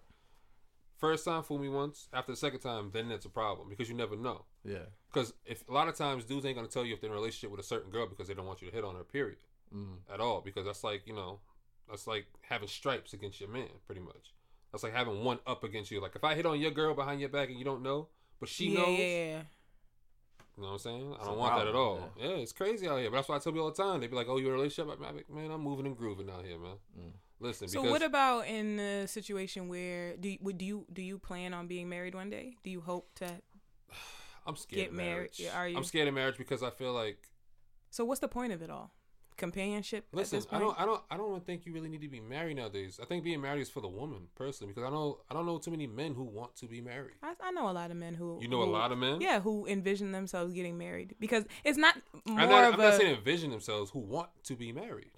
First 0.96 1.24
time, 1.24 1.42
fool 1.42 1.59
me 1.59 1.68
once. 1.68 2.09
After 2.12 2.32
the 2.32 2.36
second 2.36 2.61
time, 2.61 2.90
then 2.92 3.11
it's 3.11 3.24
a 3.24 3.30
problem 3.30 3.68
because 3.68 3.88
you 3.88 3.94
never 3.94 4.16
know. 4.16 4.44
Yeah. 4.64 4.86
Because 5.12 5.32
if 5.46 5.68
a 5.68 5.72
lot 5.72 5.88
of 5.88 5.96
times 5.96 6.24
dudes 6.24 6.44
ain't 6.44 6.57
gonna 6.57 6.68
tell 6.68 6.84
you 6.84 6.94
if 6.94 7.01
they're 7.01 7.11
in 7.11 7.16
a 7.16 7.18
relationship 7.18 7.51
with 7.51 7.61
a 7.61 7.68
certain 7.68 7.90
girl 7.90 8.07
because 8.09 8.28
they 8.28 8.34
don't 8.34 8.46
want 8.46 8.62
you 8.62 8.68
to 8.68 8.74
hit 8.74 8.84
on 8.84 8.94
her. 8.96 9.05
Period. 9.05 9.38
Mm. 9.74 9.99
At 10.12 10.20
all. 10.20 10.40
Because 10.40 10.64
that's 10.66 10.84
like 10.84 11.07
you 11.07 11.14
know, 11.14 11.40
that's 11.88 12.07
like 12.07 12.26
having 12.42 12.68
stripes 12.68 13.12
against 13.12 13.40
your 13.40 13.49
man. 13.49 13.68
Pretty 13.86 14.01
much. 14.01 14.34
That's 14.72 14.82
like 14.82 14.92
having 14.92 15.24
one 15.24 15.38
up 15.46 15.64
against 15.64 15.90
you. 15.90 16.01
Like 16.01 16.16
if 16.16 16.24
I 16.24 16.34
hit 16.34 16.46
on 16.46 16.61
your 16.61 16.70
girl 16.70 16.94
behind 16.94 17.20
your 17.20 17.30
back 17.30 17.49
and 17.49 17.59
you 17.59 17.64
don't 17.64 17.82
know, 17.82 18.09
but 18.40 18.49
she 18.49 18.70
yeah, 18.70 18.80
knows. 18.80 19.44
Yeah, 20.59 20.63
yeah. 20.63 20.63
You 20.63 20.63
know 20.63 20.69
what 20.69 20.73
I'm 20.75 20.79
saying? 20.79 21.15
I 21.21 21.25
don't 21.25 21.35
a 21.35 21.39
want 21.39 21.57
that 21.57 21.67
at 21.69 21.75
all. 21.75 21.97
problem, 21.99 22.31
Yeah. 22.31 22.37
it's 22.43 22.53
crazy 22.53 22.89
out 22.89 22.99
here. 22.99 23.11
But 23.11 23.17
that's 23.19 23.29
why 23.29 23.37
I 23.37 23.39
tell 23.39 23.53
people 23.53 23.67
all 23.67 23.73
the 23.73 23.83
time. 23.83 24.01
They 24.01 24.07
be 24.07 24.17
like, 24.17 24.29
"Oh, 24.29 24.37
you're 24.39 24.49
in 24.49 24.55
a 24.55 24.59
relationship?" 24.59 24.99
I'm 25.01 25.17
like, 25.17 25.31
"Man, 25.31 25.51
I'm 25.51 25.61
moving 25.63 25.87
and 25.87 25.97
grooving 25.97 26.29
out 26.31 26.45
here, 26.45 26.59
man." 26.59 26.77
Mm. 26.99 27.13
Listen, 27.41 27.69
So 27.69 27.81
because 27.83 27.93
what 27.93 28.03
about 28.03 28.47
in 28.49 28.77
the 28.77 29.07
situation 29.07 29.69
where 29.69 30.17
do 30.17 30.29
you, 30.31 30.39
would 30.41 30.59
do 30.59 30.65
you 30.65 30.87
do 30.93 31.03
you 31.03 31.19
plan 31.19 31.55
on 31.55 31.69
being 31.69 31.89
married 31.89 32.15
one 32.15 32.31
day? 32.31 32.57
Do 32.65 32.71
you 32.71 32.81
hope 32.81 33.15
to? 33.17 33.27
I'm 34.47 34.57
scared 34.57 34.81
get 34.81 34.89
of 34.91 34.95
married? 34.95 35.13
marriage. 35.15 35.41
Yeah, 35.41 35.57
are 35.57 35.69
you? 35.69 35.77
I'm 35.77 35.85
scared 35.85 36.09
of 36.09 36.15
marriage 36.15 36.37
because 36.39 36.63
I 36.63 36.71
feel 36.71 36.93
like 36.93 37.29
So 37.91 38.05
what's 38.05 38.21
the 38.21 38.29
point 38.29 38.53
of 38.53 38.61
it 38.63 38.71
all? 38.71 38.93
Companionship. 39.39 40.07
at 40.12 40.16
listen, 40.16 40.41
this 40.41 40.47
I 40.51 40.59
don't, 40.59 40.78
I 40.78 40.84
don't, 40.84 41.01
I 41.11 41.16
don't 41.16 41.47
think 41.47 41.64
you 41.64 41.72
really 41.72 41.89
need 41.89 42.03
to 42.03 42.09
be 42.09 42.20
married 42.20 42.57
nowadays. 42.57 43.01
I 43.03 43.07
think 43.07 43.24
being 43.24 43.41
married 43.41 43.62
is 43.62 43.70
for 43.70 43.80
the 43.80 43.89
woman 43.89 44.28
personally 44.34 44.72
because 44.74 44.86
I 44.86 44.93
know, 44.93 45.20
I 45.30 45.34
don't 45.34 45.47
know 45.47 45.59
too 45.59 45.70
many 45.70 45.86
men 45.86 46.12
who 46.14 46.24
want 46.24 46.57
to 46.57 46.66
be 46.66 46.80
married. 46.80 47.14
I, 47.22 47.34
I 47.43 47.51
know 47.53 47.70
a 47.70 47.72
lot 47.72 47.91
of 47.91 47.97
men 47.97 48.14
who 48.14 48.39
You 48.43 48.49
know 48.49 48.62
a 48.62 48.64
lot 48.64 48.93
of 48.93 48.99
men. 48.99 49.20
Yeah, 49.20 49.41
who 49.41 49.66
envision 49.66 50.12
themselves 50.12 50.53
getting 50.53 50.76
married 50.76 51.14
because 51.18 51.45
it's 51.64 51.78
not 51.78 51.97
more 52.26 52.41
I'm 52.41 52.49
not, 52.51 52.64
of 52.64 52.74
I'm 52.74 52.80
a. 52.80 52.82
not 52.82 52.95
saying 52.95 53.16
envision 53.16 53.51
themselves 53.51 53.91
who 53.91 54.01
want 54.01 54.28
to 54.45 54.57
be 54.57 54.72
married. 54.72 55.12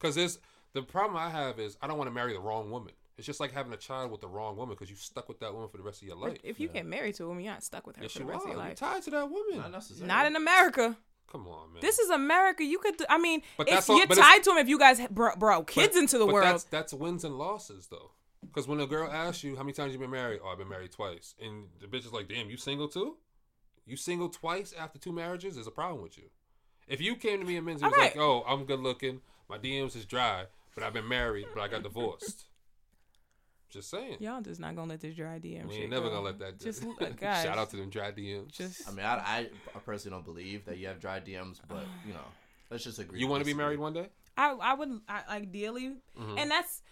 Because 0.00 0.14
there's 0.14 0.38
the 0.72 0.82
problem 0.82 1.16
I 1.16 1.28
have 1.28 1.58
is 1.58 1.76
I 1.82 1.86
don't 1.86 1.98
want 1.98 2.08
to 2.08 2.14
marry 2.14 2.32
the 2.32 2.40
wrong 2.40 2.70
woman. 2.70 2.94
It's 3.18 3.26
just 3.26 3.40
like 3.40 3.52
having 3.52 3.72
a 3.72 3.76
child 3.76 4.10
with 4.10 4.20
the 4.20 4.28
wrong 4.28 4.56
woman 4.56 4.74
because 4.74 4.90
you 4.90 4.96
stuck 4.96 5.28
with 5.28 5.40
that 5.40 5.52
woman 5.52 5.68
for 5.68 5.76
the 5.76 5.82
rest 5.82 6.00
of 6.00 6.08
your 6.08 6.16
life. 6.16 6.38
if 6.42 6.58
you 6.58 6.68
get 6.68 6.86
married 6.86 7.14
to 7.16 7.24
a 7.24 7.28
woman, 7.28 7.44
you're 7.44 7.52
not 7.52 7.62
stuck 7.62 7.86
with 7.86 7.96
her 7.96 8.02
yes, 8.02 8.12
for 8.12 8.20
the 8.20 8.24
you 8.24 8.30
rest 8.30 8.46
are. 8.46 8.50
of 8.50 8.56
your 8.56 8.66
You're 8.66 8.74
tied 8.74 9.02
to 9.02 9.10
that 9.10 9.30
woman. 9.30 9.70
Not. 9.70 10.00
Not 10.00 10.26
in 10.26 10.36
America. 10.36 10.96
Come 11.32 11.48
on, 11.48 11.72
man. 11.72 11.80
This 11.80 11.98
is 11.98 12.10
America. 12.10 12.62
You 12.62 12.78
could. 12.78 12.98
do- 12.98 13.06
I 13.08 13.16
mean, 13.18 13.40
But 13.56 13.66
that's 13.66 13.88
all- 13.88 13.96
you're 13.96 14.06
but 14.06 14.18
tied 14.18 14.42
to 14.44 14.50
him 14.50 14.58
if 14.58 14.68
you 14.68 14.78
guys 14.78 15.00
brought, 15.10 15.38
brought 15.38 15.66
kids 15.66 15.94
But- 15.94 16.00
into 16.02 16.18
the 16.18 16.26
but 16.26 16.34
world. 16.34 16.46
That's, 16.46 16.64
that's 16.64 16.92
wins 16.92 17.24
and 17.24 17.38
losses 17.38 17.86
though. 17.88 18.10
Because 18.44 18.68
when 18.68 18.80
a 18.80 18.86
girl 18.86 19.10
asks 19.10 19.42
you 19.42 19.56
how 19.56 19.62
many 19.62 19.72
times 19.72 19.94
you 19.94 19.98
been 19.98 20.10
married, 20.10 20.40
oh, 20.44 20.48
I've 20.48 20.58
been 20.58 20.68
married 20.68 20.92
twice, 20.92 21.34
and 21.40 21.68
the 21.80 21.86
bitch 21.86 22.04
is 22.04 22.12
like, 22.12 22.28
damn, 22.28 22.50
you 22.50 22.56
single 22.58 22.88
too? 22.88 23.16
You 23.86 23.96
single 23.96 24.28
twice 24.28 24.74
after 24.78 24.98
two 24.98 25.12
marriages? 25.12 25.54
There's 25.54 25.66
a 25.66 25.70
problem 25.72 26.02
with 26.02 26.18
you. 26.18 26.24
If 26.88 27.00
you 27.00 27.16
came 27.16 27.40
to 27.40 27.46
me 27.46 27.56
and 27.56 27.66
Minzy 27.66 27.74
was 27.82 27.84
Alright. 27.84 28.14
like, 28.14 28.18
oh, 28.18 28.44
I'm 28.46 28.64
good 28.64 28.80
looking, 28.80 29.20
my 29.48 29.56
DMs 29.58 29.96
is 29.96 30.04
dry, 30.04 30.46
but 30.74 30.84
I've 30.84 30.92
been 30.92 31.08
married, 31.08 31.46
but 31.54 31.62
I 31.62 31.68
got 31.68 31.82
divorced. 31.84 32.44
Just 33.72 33.90
saying. 33.90 34.18
Y'all 34.20 34.40
just 34.42 34.60
not 34.60 34.76
gonna 34.76 34.90
let 34.90 35.00
this 35.00 35.14
dry 35.14 35.38
DM 35.38 35.66
we 35.66 35.72
shit 35.74 35.82
ain't 35.82 35.90
never 35.90 36.04
go. 36.08 36.16
gonna 36.16 36.24
let 36.26 36.38
that. 36.40 36.60
Just 36.60 36.84
uh, 37.00 37.06
guys, 37.18 37.42
shout 37.44 37.56
out 37.58 37.70
to 37.70 37.76
them 37.76 37.88
dry 37.90 38.12
DMs. 38.12 38.52
Just 38.52 38.86
I 38.86 38.92
mean, 38.92 39.04
I, 39.06 39.14
I, 39.14 39.38
I 39.74 39.78
personally 39.78 40.14
don't 40.16 40.24
believe 40.24 40.64
that 40.66 40.76
you 40.78 40.86
have 40.88 41.00
dry 41.00 41.20
DMs, 41.20 41.58
but 41.68 41.84
you 42.06 42.12
know, 42.12 42.20
let's 42.70 42.84
just 42.84 42.98
agree. 42.98 43.18
you 43.18 43.26
want 43.26 43.40
to 43.40 43.46
be 43.46 43.54
married 43.54 43.78
one 43.78 43.92
day? 43.94 44.08
I 44.36 44.50
I 44.52 44.74
would 44.74 45.00
I, 45.08 45.22
ideally, 45.30 45.94
Mhm. 46.18 46.38
and 46.38 46.50
that's 46.50 46.82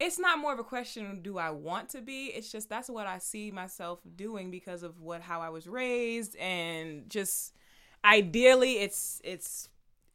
it's 0.00 0.18
not 0.18 0.38
more 0.38 0.52
of 0.52 0.58
a 0.58 0.64
question 0.64 1.20
do 1.22 1.38
I 1.38 1.50
want 1.50 1.88
to 1.90 2.00
be. 2.02 2.26
It's 2.26 2.50
just 2.50 2.68
that's 2.68 2.90
what 2.90 3.06
I 3.06 3.18
see 3.18 3.52
myself 3.52 4.00
doing 4.16 4.50
because 4.50 4.82
of 4.82 5.00
what 5.00 5.20
how 5.22 5.40
I 5.40 5.50
was 5.50 5.68
raised 5.68 6.34
and 6.36 7.08
just 7.08 7.54
ideally 8.04 8.74
it's 8.80 9.20
it's 9.22 9.68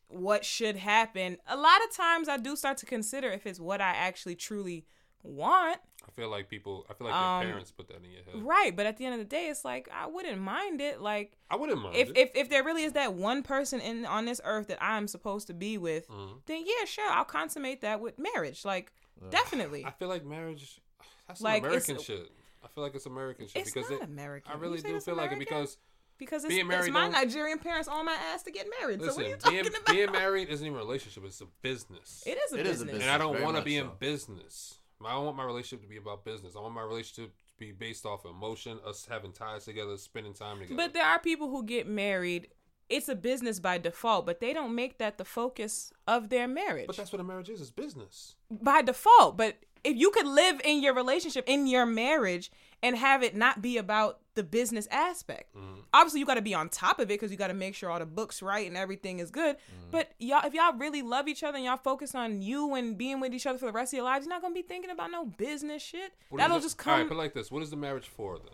what 0.10 0.44
should 0.44 0.76
happen. 0.76 1.38
A 1.48 1.56
lot 1.56 1.82
of 1.86 1.96
times 1.96 2.28
I 2.30 2.38
do 2.38 2.56
start 2.58 2.78
to 2.80 2.86
consider 2.86 3.30
if 3.30 3.46
it's 3.46 3.60
what 3.60 3.80
I 3.82 3.90
actually 3.92 4.36
truly 4.36 4.86
want. 5.24 5.80
I 6.07 6.11
feel 6.11 6.30
like 6.30 6.49
people. 6.49 6.86
I 6.89 6.93
feel 6.93 7.07
like 7.07 7.15
Um, 7.15 7.41
your 7.43 7.51
parents 7.51 7.72
put 7.72 7.88
that 7.89 7.97
in 7.97 8.11
your 8.11 8.24
head. 8.24 8.36
Right, 8.41 8.76
but 8.76 8.86
at 8.86 8.97
the 8.97 9.05
end 9.05 9.13
of 9.15 9.20
the 9.20 9.26
day 9.26 9.47
it's 9.47 9.65
like 9.65 9.89
I 9.93 10.07
wouldn't 10.07 10.39
mind 10.41 10.80
it 10.82 11.01
like 11.01 11.38
I 11.49 11.55
wouldn't 11.57 11.82
mind. 11.82 11.95
if, 11.95 12.09
it. 12.09 12.18
if 12.18 12.32
if 12.36 12.49
there 12.49 12.63
really 12.63 12.84
is 12.84 12.93
that 12.93 13.13
one 13.13 13.43
person 13.43 13.80
in 13.82 14.05
on 14.05 14.26
this 14.26 14.39
earth 14.45 14.68
that 14.68 14.82
I'm 14.82 15.07
supposed 15.07 15.47
to 15.47 15.53
be 15.53 15.78
with, 15.78 16.07
Mhm. 16.07 16.41
then 16.45 16.63
yeah, 16.65 16.86
sure, 16.86 17.09
I'll 17.11 17.26
consummate 17.26 17.82
that 17.82 17.99
with 17.99 18.18
marriage. 18.18 18.63
Like 18.63 18.91
definitely. 19.30 19.86
I 19.86 19.91
feel 19.91 20.07
like 20.07 20.24
marriage. 20.26 20.80
That's 21.28 21.41
Like, 21.41 21.61
some 21.63 21.70
American 21.72 21.99
shit. 21.99 22.32
I 22.63 22.68
feel 22.70 22.84
like 22.84 22.95
it's 22.95 23.05
American 23.05 23.47
shit 23.47 23.61
It's 23.63 23.72
because 23.72 23.89
not 23.89 24.01
it, 24.01 24.05
American. 24.05 24.51
I 24.51 24.55
really 24.55 24.80
do 24.82 24.95
it's 24.95 25.05
feel 25.05 25.15
like 25.15 25.32
it 25.32 25.34
American? 25.34 25.39
because 25.57 25.78
because 26.18 26.43
it's, 26.45 26.49
being 26.53 26.61
it's 26.65 26.70
married 26.70 26.93
my 26.93 27.07
Nigerian 27.09 27.59
parents 27.59 27.88
on 27.88 28.05
my 28.05 28.13
ass 28.13 28.41
to 28.43 28.51
get 28.51 28.68
married. 28.80 28.99
so 29.01 29.07
listen, 29.07 29.24
what 29.24 29.28
are 29.28 29.30
you 29.30 29.38
talking 29.38 29.61
being, 29.61 29.68
about? 29.76 29.86
being 29.93 30.11
married 30.11 30.49
isn't 30.49 30.65
even 30.65 30.76
a 30.76 30.82
relationship; 30.82 31.24
it's 31.26 31.41
a 31.41 31.45
business. 31.61 32.24
it 32.26 32.38
is 32.38 32.53
a 32.53 32.59
It 32.59 32.65
is 32.65 32.82
a 32.82 32.86
business. 32.86 33.03
and 33.03 33.11
I 33.11 33.18
don't 33.20 33.41
want 33.41 33.55
to 33.55 33.59
much 33.59 33.65
be 33.65 33.76
in 33.78 33.89
business. 33.99 34.80
I 35.06 35.12
don't 35.12 35.26
want 35.26 35.38
my 35.38 35.43
relationship 35.45 35.82
to 35.84 35.88
be 35.88 35.98
about 35.98 36.26
business. 36.26 36.56
I 36.56 36.60
want 36.60 36.74
my 36.74 36.84
relationship 36.84 37.32
to 37.32 37.32
be 37.60 37.72
based 37.72 38.06
off 38.06 38.26
emotion, 38.26 38.80
us 38.86 39.06
having 39.10 39.32
ties 39.32 39.66
together, 39.66 39.95
spending 39.98 40.34
time 40.34 40.60
together. 40.60 40.76
But 40.76 40.93
there 40.93 41.06
are 41.06 41.20
people 41.20 41.50
who 41.50 41.64
get 41.64 41.88
married. 41.88 42.48
It's 42.89 43.10
a 43.10 43.16
business 43.16 43.60
by 43.60 43.78
default, 43.78 44.26
but 44.26 44.39
they 44.39 44.54
don't 44.54 44.74
make 44.74 44.98
that 44.98 45.18
the 45.18 45.26
focus 45.26 45.91
of 46.08 46.30
their 46.30 46.48
marriage 46.48 46.88
But 46.88 46.98
that's 46.98 47.12
what 47.12 47.20
a 47.20 47.24
marriage 47.24 47.50
is. 47.50 47.62
It's 47.62 47.70
business. 47.70 48.36
by 48.50 48.82
default. 48.82 49.38
But 49.38 49.58
if 49.84 49.95
you 49.95 50.10
could 50.12 50.26
live 50.26 50.62
in 50.64 50.82
your 50.82 50.93
relationship, 50.93 51.43
in 51.48 51.68
your 51.68 51.86
marriage, 51.86 52.52
and 52.82 52.95
have 52.95 53.24
it 53.24 53.36
not 53.36 53.62
be 53.62 53.78
about 53.78 54.20
the 54.38 54.44
business 54.44 54.88
aspect, 54.90 55.54
Mm-hmm. 55.56 55.82
obviously 55.94 56.22
you 56.22 56.26
got 56.26 56.36
to 56.36 56.42
be 56.42 56.54
on 56.54 56.70
top 56.70 57.00
of 57.00 57.06
it 57.06 57.08
because 57.10 57.30
you 57.32 57.36
got 57.38 57.48
to 57.48 57.54
make 57.54 57.76
sure 57.76 57.90
all 57.90 58.00
the 58.00 58.06
books 58.06 58.42
right 58.42 58.66
and 58.66 58.78
everything 58.78 59.20
is 59.20 59.30
good. 59.32 59.58
Mm-hmm. 59.58 59.92
But 59.92 60.12
y'all, 60.20 60.46
if 60.46 60.54
y'all 60.54 60.74
really 60.78 61.02
love 61.02 61.28
each 61.28 61.44
other 61.44 61.58
and 61.58 61.66
y'all 61.66 61.76
focus 61.78 62.16
on 62.16 62.42
you 62.42 62.74
and 62.76 62.98
being 62.98 63.20
with 63.20 63.34
each 63.34 63.46
other 63.46 63.58
for 63.60 63.66
the 63.66 63.72
rest 63.74 63.92
of 63.94 63.98
your 63.98 64.06
lives, 64.06 64.26
you're 64.26 64.34
not 64.34 64.42
gonna 64.42 64.54
be 64.54 64.62
thinking 64.62 64.90
about 64.92 65.12
no 65.12 65.26
business 65.26 65.82
shit. 65.84 66.14
What 66.30 66.38
That'll 66.40 66.60
just 66.62 66.80
All 66.88 66.94
right, 66.94 67.00
come. 67.02 67.10
but 67.10 67.18
like 67.18 67.34
this, 67.34 67.52
what 67.52 67.62
is 67.62 67.70
the 67.70 67.76
marriage 67.76 68.08
for 68.08 68.38
then? 68.38 68.48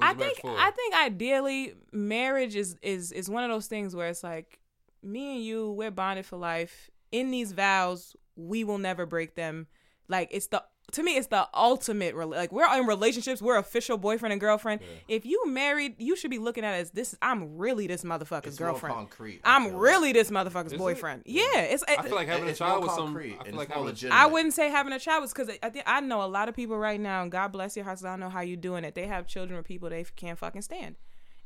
I 0.00 0.14
think 0.14 0.38
for? 0.38 0.50
I 0.56 0.70
think 0.70 0.94
ideally 0.94 1.74
marriage 1.92 2.54
is 2.54 2.76
is 2.82 3.10
is 3.12 3.28
one 3.28 3.42
of 3.44 3.50
those 3.50 3.66
things 3.66 3.94
where 3.94 4.08
it's 4.08 4.22
like 4.22 4.60
me 5.02 5.36
and 5.36 5.44
you 5.44 5.72
we're 5.72 5.90
bonded 5.90 6.26
for 6.26 6.36
life. 6.36 6.90
In 7.10 7.30
these 7.32 7.50
vows, 7.52 8.14
we 8.36 8.62
will 8.62 8.78
never 8.78 9.04
break 9.04 9.34
them. 9.34 9.66
Like 10.08 10.28
it's 10.30 10.46
the 10.46 10.62
to 10.92 11.02
me 11.02 11.16
it's 11.16 11.28
the 11.28 11.48
ultimate 11.54 12.16
like 12.16 12.52
we're 12.52 12.66
in 12.78 12.86
relationships, 12.86 13.40
we're 13.40 13.56
official 13.58 13.96
boyfriend 13.98 14.32
and 14.32 14.40
girlfriend. 14.40 14.80
If 15.08 15.24
you 15.24 15.46
married, 15.48 15.96
you 15.98 16.16
should 16.16 16.30
be 16.30 16.38
looking 16.38 16.64
at 16.64 16.74
it 16.74 16.80
as 16.80 16.90
this 16.90 17.16
I'm 17.22 17.56
really 17.58 17.86
this 17.86 18.02
motherfucker's 18.04 18.46
It's 18.48 18.60
more 18.60 18.70
girlfriend. 18.70 18.94
concrete, 18.96 19.40
I 19.44 19.56
I'm 19.56 19.64
feel 19.64 19.72
like. 19.74 19.82
really 19.82 20.12
this 20.12 20.30
motherfucker's 20.30 20.72
it? 20.72 20.78
boyfriend. 20.78 21.22
Yeah, 21.26 21.42
it's 21.60 21.82
I 21.88 22.02
feel 22.02 22.14
like 22.14 22.28
having 22.28 22.48
a 22.48 22.54
child 22.54 22.80
more 22.84 22.88
with 22.88 22.96
some. 22.96 23.16
I 23.16 23.44
feel 23.44 23.56
like 23.56 23.74
more 23.74 23.84
legitimate. 23.86 24.16
I 24.18 24.26
wouldn't 24.26 24.54
say 24.54 24.70
having 24.70 24.92
a 24.92 24.98
child 24.98 25.22
was 25.22 25.32
because 25.32 25.50
I 25.62 25.70
think 25.70 25.84
I 25.86 26.00
know 26.00 26.22
a 26.22 26.26
lot 26.26 26.48
of 26.48 26.56
people 26.56 26.76
right 26.78 27.00
now, 27.00 27.22
and 27.22 27.30
God 27.30 27.48
bless 27.52 27.76
your 27.76 27.84
hearts. 27.84 28.04
I 28.04 28.10
don't 28.10 28.20
know 28.20 28.28
how 28.30 28.40
you're 28.40 28.56
doing 28.56 28.84
it. 28.84 28.94
They 28.94 29.06
have 29.06 29.26
children 29.26 29.56
with 29.56 29.66
people 29.66 29.90
they 29.90 30.04
can't 30.16 30.38
fucking 30.38 30.62
stand, 30.62 30.96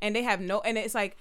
and 0.02 0.14
they 0.16 0.22
have 0.22 0.40
no. 0.40 0.60
And 0.60 0.76
it's 0.78 0.94
like 0.94 1.16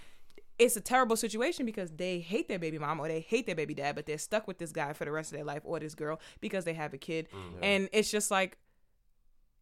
it's 0.64 0.78
a 0.78 0.82
terrible 0.82 1.18
situation 1.18 1.66
because 1.66 1.92
they 1.92 2.20
hate 2.20 2.48
their 2.48 2.60
baby 2.60 2.80
mom 2.80 3.00
or 3.00 3.08
they 3.08 3.20
hate 3.20 3.46
their 3.46 3.56
baby 3.56 3.74
dad, 3.74 3.96
but 3.96 4.06
they're 4.06 4.18
stuck 4.18 4.48
with 4.48 4.58
this 4.58 4.72
guy 4.72 4.94
for 4.94 5.04
the 5.04 5.12
rest 5.12 5.32
of 5.32 5.38
their 5.38 5.46
life 5.46 5.62
or 5.66 5.80
this 5.80 5.94
girl 5.94 6.20
because 6.40 6.64
they 6.64 6.74
have 6.74 6.94
a 6.94 6.98
kid, 6.98 7.28
mm-hmm. 7.36 7.64
and 7.64 7.90
it's 7.92 8.10
just 8.10 8.32
like 8.32 8.58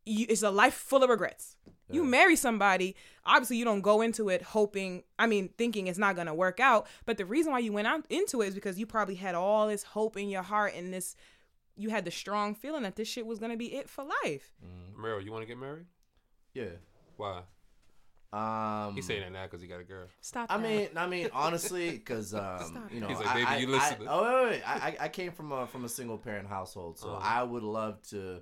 you, 0.06 0.26
it's 0.30 0.44
a 0.44 0.52
life 0.52 0.74
full 0.74 1.04
of 1.04 1.10
regrets. 1.10 1.56
You 1.90 2.06
marry 2.06 2.38
somebody, 2.38 2.96
obviously 3.26 3.58
you 3.58 3.66
don't 3.66 3.82
go 3.82 4.02
into 4.02 4.30
it 4.30 4.42
hoping, 4.42 5.04
I 5.20 5.28
mean, 5.28 5.50
thinking 5.58 5.88
it's 5.88 6.00
not 6.00 6.16
gonna 6.16 6.34
work 6.34 6.62
out. 6.62 6.88
But 7.06 7.18
the 7.18 7.26
reason 7.26 7.52
why 7.52 7.60
you 7.60 7.74
went 7.74 7.86
out 7.86 8.06
into 8.10 8.42
it 8.42 8.48
is 8.48 8.56
because 8.56 8.80
you 8.80 8.86
probably 8.86 9.16
had 9.16 9.36
all 9.36 9.68
this 9.68 9.84
hope 9.84 10.16
in 10.16 10.30
your 10.30 10.42
heart 10.42 10.74
and 10.74 10.94
this, 10.94 11.18
you 11.76 11.90
had 11.90 12.06
the 12.06 12.12
strong 12.12 12.56
feeling 12.56 12.84
that 12.84 12.96
this 12.96 13.10
shit 13.10 13.26
was 13.26 13.40
gonna 13.40 13.58
be 13.58 13.76
it 13.76 13.90
for 13.90 14.06
life. 14.06 14.54
Mm-hmm. 14.66 15.06
Meryl, 15.06 15.22
you 15.22 15.34
want 15.34 15.42
to 15.42 15.48
get 15.48 15.58
married? 15.58 15.86
Yeah. 16.54 16.78
Why? 17.18 17.42
Um, 18.34 18.96
He's 18.96 19.06
saying 19.06 19.22
that 19.22 19.32
now 19.32 19.44
because 19.44 19.62
he 19.62 19.68
got 19.68 19.82
a 19.82 19.84
girl. 19.84 20.08
Stop. 20.22 20.48
I 20.50 20.58
that. 20.58 20.64
mean, 20.64 20.88
I 20.96 21.06
mean, 21.08 21.30
honestly, 21.34 21.92
because 21.92 22.34
um, 22.34 22.88
you 22.92 23.02
know, 23.02 23.08
He's 23.08 23.18
like, 23.18 23.28
I, 23.28 23.34
"Baby, 23.34 23.46
I- 23.48 23.58
you 23.58 23.68
I- 23.68 23.72
listening." 23.72 24.08
oh 24.10 24.24
wait, 24.24 24.34
wait, 24.44 24.52
wait. 24.52 24.62
I, 24.66 24.74
I 24.74 24.96
I 25.02 25.08
came 25.10 25.32
from 25.32 25.52
a 25.52 25.68
from 25.68 25.84
a 25.86 25.90
single 25.90 26.18
parent 26.18 26.48
household, 26.48 26.98
so 26.98 27.10
Uh-huh. 27.10 27.20
I 27.40 27.44
would 27.44 27.64
love 27.64 28.02
to 28.10 28.42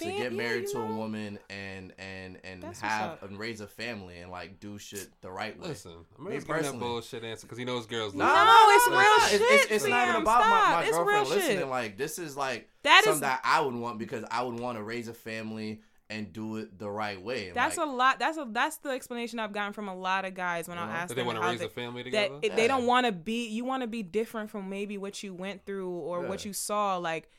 to 0.00 0.04
get 0.04 0.32
married 0.32 0.62
you 0.68 0.72
to 0.74 0.78
a 0.82 0.88
know. 0.88 0.94
woman 0.96 1.40
and 1.50 1.92
and 1.98 2.38
and 2.44 2.62
That's 2.62 2.80
have 2.80 3.20
and 3.24 3.36
raise 3.36 3.60
a 3.60 3.66
family 3.66 4.18
and 4.18 4.30
like 4.30 4.60
do 4.60 4.78
shit 4.78 5.08
the 5.22 5.30
right 5.30 5.58
way. 5.60 5.68
Listen, 5.68 5.92
Meryl's 6.16 6.28
giving 6.28 6.38
that 6.38 6.46
personally. 6.46 6.78
bullshit 6.78 7.24
answer 7.24 7.46
because 7.46 7.58
he 7.58 7.64
knows 7.64 7.86
girls. 7.86 8.14
No, 8.14 8.24
listen. 8.24 8.38
no, 8.38 8.44
No, 8.44 8.74
it's 8.74 8.88
real. 8.88 9.00
It's, 9.00 9.30
shit, 9.30 9.40
it's, 9.72 9.72
it's 9.72 9.86
not 9.90 10.08
even 10.08 10.22
about 10.22 10.40
my, 10.40 10.46
stop. 10.46 10.70
my 10.72 10.82
It's 10.84 10.90
girlfriend 10.96 11.20
real 11.30 11.38
shit. 11.40 11.48
listening. 11.48 11.70
Like 11.70 11.96
this 11.98 12.18
is 12.20 12.36
like 12.36 12.68
That 12.84 12.98
is- 13.00 13.04
something 13.06 13.20
that 13.22 13.40
I 13.42 13.60
would 13.60 13.74
want 13.74 13.98
because 13.98 14.24
I 14.30 14.42
would 14.42 14.58
want 14.60 14.78
to 14.78 14.84
raise 14.84 15.08
a 15.08 15.14
family 15.14 15.82
and 16.10 16.32
do 16.32 16.56
it 16.56 16.78
the 16.78 16.90
right 16.90 17.20
way. 17.20 17.48
And, 17.48 17.54
That's 17.56 17.76
like, 17.76 17.86
a 17.86 17.90
lot. 17.90 18.18
That's 18.18 18.38
a 18.38 18.46
that's 18.50 18.78
the 18.78 18.90
explanation 18.90 19.38
I've 19.38 19.52
gotten 19.52 19.72
from 19.74 19.88
a 19.88 19.94
lot 19.94 20.24
of 20.24 20.34
guys 20.34 20.66
when 20.68 20.78
I 20.78 20.84
Uh-huh. 20.84 20.92
ask 20.92 21.08
That 21.08 21.14
they 21.16 21.20
them 21.20 21.26
want 21.26 21.38
to 21.38 21.42
how 21.42 21.50
raise 21.50 21.60
they, 21.60 21.66
a 21.66 21.68
family 21.68 22.02
that 22.04 22.06
together. 22.26 22.38
it, 22.42 22.56
they 22.56 22.66
don't 22.66 22.86
want 22.86 23.06
to 23.06 23.12
be. 23.12 23.46
You 23.48 23.64
want 23.64 23.82
to 23.82 23.86
be 23.86 24.02
different 24.02 24.50
from 24.50 24.70
maybe 24.70 24.96
what 24.96 25.22
you 25.22 25.34
went 25.34 25.66
through 25.66 25.90
or 25.90 26.22
what 26.22 26.44
you 26.44 26.52
saw. 26.54 26.96
Like 26.96 27.30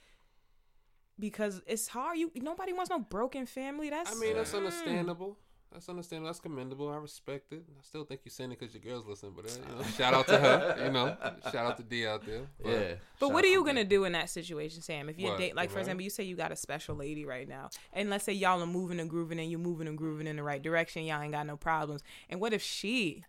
because 1.20 1.62
it's 1.68 1.88
hard. 1.88 2.18
You 2.18 2.32
nobody 2.36 2.72
wants 2.74 2.90
no 2.90 3.00
broken 3.00 3.46
family. 3.46 3.90
That's 3.90 4.16
I 4.16 4.20
mean, 4.20 4.36
that's 4.36 4.52
Mm. 4.54 4.58
understandable. 4.58 5.38
That's 5.72 5.88
understandable. 5.88 6.30
That's 6.30 6.40
commendable. 6.40 6.90
I 6.90 6.98
respect 6.98 7.54
it. 7.54 7.64
I 7.70 7.84
still 7.84 8.04
think 8.04 8.22
you're 8.26 8.32
saying 8.32 8.52
it 8.52 8.60
because 8.60 8.74
your 8.74 8.82
girls 8.82 9.06
listen, 9.06 9.34
but 9.36 9.46
uh, 9.46 9.50
you 9.70 9.76
know, 9.76 9.84
shout 9.98 10.14
out 10.16 10.28
to 10.28 10.38
her. 10.38 10.84
You 10.86 10.92
know, 10.92 11.16
shout 11.44 11.56
out 11.66 11.78
to 11.78 11.84
D 11.84 12.08
out 12.08 12.26
there. 12.26 12.42
But 12.62 12.72
yeah. 12.72 12.94
But 13.20 13.34
what 13.34 13.44
are 13.44 13.50
you 13.50 13.64
gonna 13.64 13.82
them. 13.82 13.90
do 13.90 14.06
in 14.06 14.14
that 14.14 14.32
situation, 14.32 14.82
Sam? 14.82 15.10
If 15.10 15.20
you 15.20 15.28
date, 15.38 15.56
like 15.56 15.66
get 15.66 15.72
for 15.72 15.76
married? 15.76 15.82
example, 15.82 16.04
you 16.04 16.10
say 16.10 16.24
you 16.24 16.36
got 16.36 16.52
a 16.52 16.56
special 16.56 16.96
lady 16.96 17.24
right 17.24 17.48
now, 17.48 17.70
and 17.94 18.10
let's 18.10 18.24
say 18.24 18.34
y'all 18.34 18.62
are 18.62 18.68
moving 18.68 19.00
and 19.00 19.10
grooving, 19.10 19.40
and 19.40 19.52
you're 19.52 19.60
moving 19.60 19.88
and 19.88 19.98
grooving 19.98 20.26
in 20.26 20.38
the 20.38 20.44
right 20.44 20.62
direction, 20.62 21.04
y'all 21.04 21.22
ain't 21.22 21.34
got 21.34 21.46
no 21.46 21.56
problems. 21.56 22.02
And 22.30 22.42
what 22.42 22.52
if 22.52 22.64
she 22.64 23.24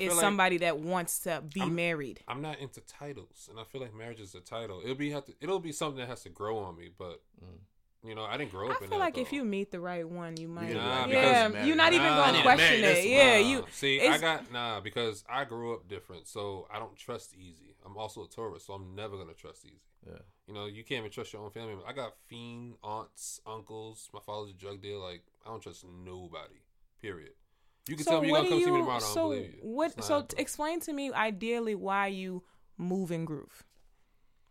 is 0.00 0.10
like 0.12 0.20
somebody 0.20 0.58
that 0.58 0.78
wants 0.80 1.20
to 1.20 1.44
be 1.54 1.60
I'm- 1.60 1.76
married? 1.76 2.20
I'm 2.26 2.42
not 2.42 2.58
into 2.58 2.80
titles, 2.80 3.48
and 3.48 3.60
I 3.60 3.62
feel 3.62 3.80
like 3.80 3.94
marriage 3.94 4.18
is 4.18 4.34
a 4.34 4.40
title. 4.40 4.80
It'll 4.82 4.96
be 4.96 5.10
have 5.10 5.26
to, 5.26 5.34
it'll 5.40 5.60
be 5.60 5.70
something 5.70 5.98
that 5.98 6.08
has 6.08 6.24
to 6.24 6.28
grow 6.28 6.58
on 6.58 6.76
me, 6.76 6.90
but 6.98 7.22
you 8.04 8.14
know, 8.14 8.24
I 8.24 8.36
didn't 8.36 8.50
grow 8.50 8.68
I 8.68 8.72
up 8.72 8.82
in 8.82 8.88
feel 8.88 8.98
that. 8.98 9.04
like 9.04 9.18
if 9.18 9.32
you 9.32 9.44
meet 9.44 9.70
the 9.70 9.80
right 9.80 10.08
one, 10.08 10.36
you 10.36 10.46
might. 10.48 10.68
get 10.68 10.76
Nah, 10.76 11.06
yeah, 11.06 11.48
because- 11.48 11.66
you're 11.66 11.76
not 11.76 11.92
even 11.92 12.06
Nah, 12.06 12.26
gonna 12.26 12.42
question 12.42 12.80
marry 12.82 12.92
it. 12.92 12.94
this 12.96 13.06
Yeah, 13.06 13.40
Nah. 13.40 13.48
you. 13.48 13.66
see. 13.72 14.06
I 14.06 14.18
got 14.18 14.52
nah 14.52 14.80
because 14.80 15.24
I 15.28 15.44
grew 15.44 15.74
up 15.74 15.88
different, 15.88 16.26
so 16.28 16.66
I 16.70 16.78
don't 16.78 16.96
trust 16.96 17.34
easy. 17.34 17.74
I'm 17.84 17.96
also 17.96 18.24
a 18.24 18.28
Taurus, 18.28 18.64
so 18.64 18.74
I'm 18.74 18.94
never 18.94 19.16
gonna 19.16 19.32
trust 19.34 19.64
easy. 19.64 19.80
Yeah. 20.06 20.18
You 20.46 20.52
know, 20.54 20.66
you 20.66 20.84
can't 20.84 20.98
even 21.00 21.10
trust 21.10 21.32
your 21.32 21.42
own 21.42 21.50
family. 21.50 21.68
members. 21.70 21.86
I 21.88 21.92
got 21.94 22.14
fiend 22.26 22.74
aunts, 22.82 23.40
uncles. 23.46 24.10
My 24.12 24.20
father's 24.20 24.50
a 24.50 24.54
drug 24.54 24.82
dealer. 24.82 25.02
Like 25.02 25.22
I 25.46 25.48
don't 25.48 25.62
trust 25.62 25.84
nobody. 25.84 26.60
Period. 27.00 27.32
You 27.88 27.96
can 27.96 28.04
tell 28.06 28.20
me 28.22 28.28
you're 28.28 28.36
gonna 28.38 28.48
come 28.48 28.58
see 28.60 28.64
me 28.66 28.78
tomorrow. 28.78 28.96
I 28.96 29.00
don't 29.00 29.14
so 29.14 29.28
believe 29.30 29.54
you. 29.54 29.60
what? 29.62 29.92
So 30.02 30.20
t- 30.20 30.22
happening. 30.24 30.40
explain 30.42 30.80
to 30.80 30.92
me 30.92 31.12
ideally 31.12 31.74
why 31.74 32.06
you 32.08 32.42
move 32.78 33.10
and 33.10 33.26
groove. 33.26 33.64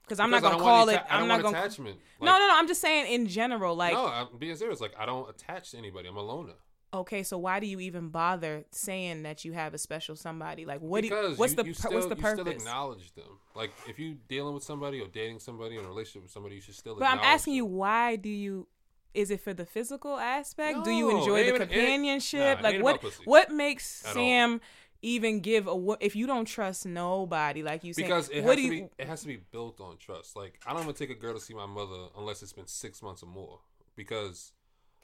Because 0.04 0.20
I'm 0.20 0.30
Because 0.30 0.44
not 0.44 0.52
gonna 0.54 0.64
call 0.64 0.90
it. 0.90 1.02
I'm 1.10 1.28
don't 1.28 1.42
gonna. 1.42 1.58
attachment. 1.58 1.98
no, 2.22 2.32
Like, 2.32 2.40
no, 2.40 2.48
no. 2.48 2.54
I'm 2.58 2.68
just 2.68 2.82
saying 2.82 3.12
in 3.14 3.28
general. 3.28 3.76
Like, 3.76 3.94
no, 3.94 4.06
I'm 4.08 4.28
being 4.38 4.56
serious. 4.56 4.82
Like 4.82 4.94
I 4.98 5.06
don't 5.06 5.30
attach 5.30 5.72
to 5.72 5.78
anybody. 5.78 6.10
I'm 6.10 6.18
a 6.18 6.22
loner. 6.22 6.54
okay, 6.94 7.24
so 7.24 7.38
why 7.38 7.60
do 7.60 7.66
you 7.66 7.80
even 7.80 8.10
bother 8.10 8.66
saying 8.72 9.24
that 9.24 9.46
you 9.46 9.54
have 9.54 9.74
a 9.74 9.78
special 9.78 10.16
somebody? 10.16 10.66
Like, 10.66 10.80
what 10.82 11.02
do 11.02 11.08
you, 11.08 11.14
because 11.16 11.38
what's 11.38 11.54
you, 11.54 11.64
the 11.64 11.66
you 11.70 11.74
still, 11.74 11.94
what's 11.94 12.06
the 12.08 12.16
you 12.16 12.22
still 12.22 12.36
purpose? 12.46 12.62
acknowledge 12.62 13.14
them. 13.16 13.40
Like 13.56 13.72
if 13.88 13.98
you 13.98 14.16
dealing 14.28 14.54
with 14.54 14.64
somebody 14.64 15.00
or 15.02 15.08
dating 15.08 15.40
somebody 15.40 15.78
in 15.78 15.86
a 15.86 15.88
relationship 15.88 16.24
with 16.24 16.32
somebody, 16.32 16.56
you 16.56 16.62
should 16.62 16.76
still. 16.76 16.96
But 16.96 17.06
I'm 17.06 17.20
asking 17.20 17.54
you, 17.54 17.66
why 17.66 18.16
do 18.18 18.30
you? 18.30 18.68
Is 19.14 19.30
it 19.30 19.42
for 19.42 19.54
the 19.54 19.66
physical 19.66 20.18
aspect? 20.18 20.84
do 20.84 20.90
you 20.92 21.16
enjoy 21.20 21.34
the 21.36 21.38
ain't 21.38 21.48
even- 21.48 21.62
it 21.62 21.62
ain't- 21.62 21.72
companionship? 21.72 22.58
nah, 22.62 22.68
like 22.70 22.82
what? 22.84 23.04
What 23.26 23.52
makes 23.52 23.86
Sam 23.86 24.54
all. 24.54 24.60
Sam 25.04 25.10
even 25.10 25.40
give 25.42 25.68
a? 25.68 25.98
If 26.00 26.16
you 26.16 26.28
don't 26.28 26.46
trust 26.46 26.86
nobody, 26.86 27.64
like 27.64 27.84
you 27.84 27.94
said, 27.94 28.04
because 28.04 28.30
it 28.30 28.44
what 28.44 28.58
has 28.58 28.64
do 28.66 28.70
to 28.70 28.76
you? 28.76 28.82
be 28.84 28.90
it 29.04 29.08
has 29.08 29.22
to 29.22 29.28
be 29.28 29.38
built 29.52 29.80
on 29.82 29.98
trust. 29.98 30.36
Like 30.36 30.60
I 30.66 30.74
don't 30.74 30.84
even 30.84 30.96
take 30.96 31.10
a 31.10 31.16
girl 31.16 31.34
to 31.34 31.40
see 31.40 31.54
my 31.54 31.66
mother 31.66 32.08
unless 32.18 32.42
it's 32.42 32.54
been 32.54 32.68
six 32.68 33.02
months 33.02 33.24
or 33.24 33.28
more. 33.28 33.60
Because 33.96 34.54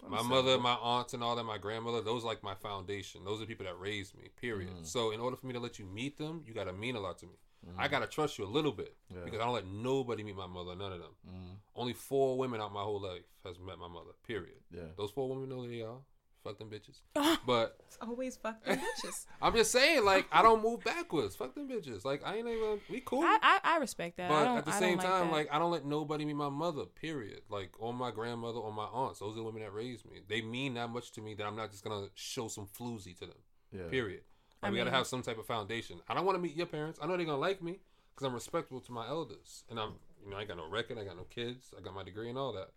my 0.07 0.21
mother, 0.21 0.57
my 0.57 0.73
aunts, 0.75 1.13
and 1.13 1.21
all 1.23 1.35
that, 1.35 1.43
my 1.43 1.57
grandmother, 1.57 2.01
those 2.01 2.23
are 2.23 2.27
like 2.27 2.41
my 2.41 2.55
foundation. 2.55 3.25
Those 3.25 3.41
are 3.41 3.45
people 3.45 3.65
that 3.65 3.77
raised 3.79 4.15
me. 4.15 4.29
Period. 4.39 4.69
Mm. 4.81 4.85
So 4.85 5.11
in 5.11 5.19
order 5.19 5.35
for 5.35 5.45
me 5.47 5.53
to 5.53 5.59
let 5.59 5.77
you 5.77 5.85
meet 5.85 6.17
them, 6.17 6.41
you 6.45 6.53
got 6.53 6.65
to 6.65 6.73
mean 6.73 6.95
a 6.95 6.99
lot 6.99 7.17
to 7.19 7.25
me. 7.25 7.33
I 7.77 7.89
gotta 7.89 8.07
trust 8.07 8.37
you 8.37 8.45
a 8.45 8.47
little 8.47 8.71
bit 8.71 8.95
Mm. 9.11 9.17
Yeah. 9.17 9.25
because 9.25 9.39
I 9.41 9.43
don't 9.43 9.53
let 9.53 9.67
nobody 9.67 10.23
meet 10.23 10.35
my 10.37 10.47
mother. 10.47 10.75
None 10.77 10.93
of 10.93 10.99
them. 10.99 11.11
Mm. 11.29 11.55
Only 11.75 11.91
four 11.93 12.37
women 12.37 12.61
out 12.61 12.71
my 12.71 12.81
whole 12.81 13.01
life 13.01 13.23
has 13.45 13.59
met 13.59 13.77
my 13.77 13.89
mother. 13.89 14.11
Period. 14.25 14.59
Yeah. 14.71 14.83
Those 14.97 15.11
four 15.11 15.27
women 15.29 15.49
know 15.49 15.61
who 15.63 15.67
they 15.69 15.81
are. 15.81 15.97
Fuck 16.43 16.57
them 16.57 16.69
bitches. 16.69 17.01
But 17.45 17.77
It's 17.87 17.97
always 18.01 18.37
fuck 18.37 18.63
them 18.63 18.77
bitches. 18.77 19.25
I'm 19.41 19.53
just 19.53 19.71
saying, 19.71 20.05
like, 20.05 20.27
I 20.31 20.41
don't 20.41 20.61
move 20.63 20.83
backwards. 20.83 21.35
Fuck 21.35 21.55
them 21.55 21.67
bitches. 21.67 22.05
Like, 22.05 22.21
I 22.25 22.35
ain't 22.37 22.47
even. 22.47 22.79
We 22.89 23.01
cool. 23.01 23.23
I, 23.23 23.37
I 23.41 23.59
I 23.63 23.77
respect 23.77 24.17
that. 24.17 24.31
I 24.31 24.33
but 24.33 24.43
don't, 24.45 24.57
at 24.59 24.65
the 24.65 24.71
I 24.71 24.79
same 24.79 24.97
don't 24.97 25.05
time, 25.05 25.27
that. 25.27 25.33
like, 25.33 25.49
I 25.51 25.59
don't 25.59 25.71
let 25.71 25.85
nobody 25.85 26.25
meet 26.25 26.35
my 26.35 26.49
mother. 26.49 26.85
Period. 26.85 27.41
Like, 27.49 27.71
or 27.79 27.93
my 27.93 28.11
grandmother 28.11 28.59
or 28.59 28.71
my 28.71 28.85
aunts. 28.85 29.19
Those 29.19 29.33
are 29.33 29.37
the 29.37 29.43
women 29.43 29.61
that 29.63 29.73
raised 29.73 30.05
me. 30.05 30.19
They 30.27 30.41
mean 30.41 30.75
that 30.75 30.89
much 30.89 31.11
to 31.13 31.21
me 31.21 31.33
that 31.35 31.45
I'm 31.45 31.55
not 31.55 31.71
just 31.71 31.83
gonna 31.83 32.07
show 32.15 32.47
some 32.47 32.67
floozy 32.67 33.17
to 33.19 33.25
them. 33.25 33.37
Yeah. 33.71 33.87
Period. 33.89 34.21
Like, 34.61 34.69
I 34.69 34.71
we 34.71 34.77
gotta 34.77 34.91
have 34.91 35.07
some 35.07 35.21
type 35.21 35.37
of 35.37 35.45
foundation. 35.45 35.99
I 36.07 36.13
don't 36.13 36.25
want 36.25 36.37
to 36.37 36.41
meet 36.41 36.55
your 36.55 36.67
parents. 36.67 36.99
I 37.01 37.07
know 37.07 37.17
they're 37.17 37.25
gonna 37.25 37.37
like 37.37 37.61
me 37.61 37.79
because 38.13 38.27
I'm 38.27 38.33
respectful 38.33 38.81
to 38.81 38.91
my 38.91 39.07
elders, 39.07 39.63
and 39.69 39.79
I'm, 39.79 39.93
you 40.23 40.29
know, 40.29 40.37
I 40.37 40.41
ain't 40.41 40.49
got 40.49 40.57
no 40.57 40.69
record. 40.69 40.97
I 40.97 41.03
got 41.05 41.15
no 41.17 41.23
kids. 41.23 41.73
I 41.77 41.81
got 41.81 41.93
my 41.93 42.03
degree 42.03 42.29
and 42.29 42.37
all 42.37 42.53
that. 42.53 42.69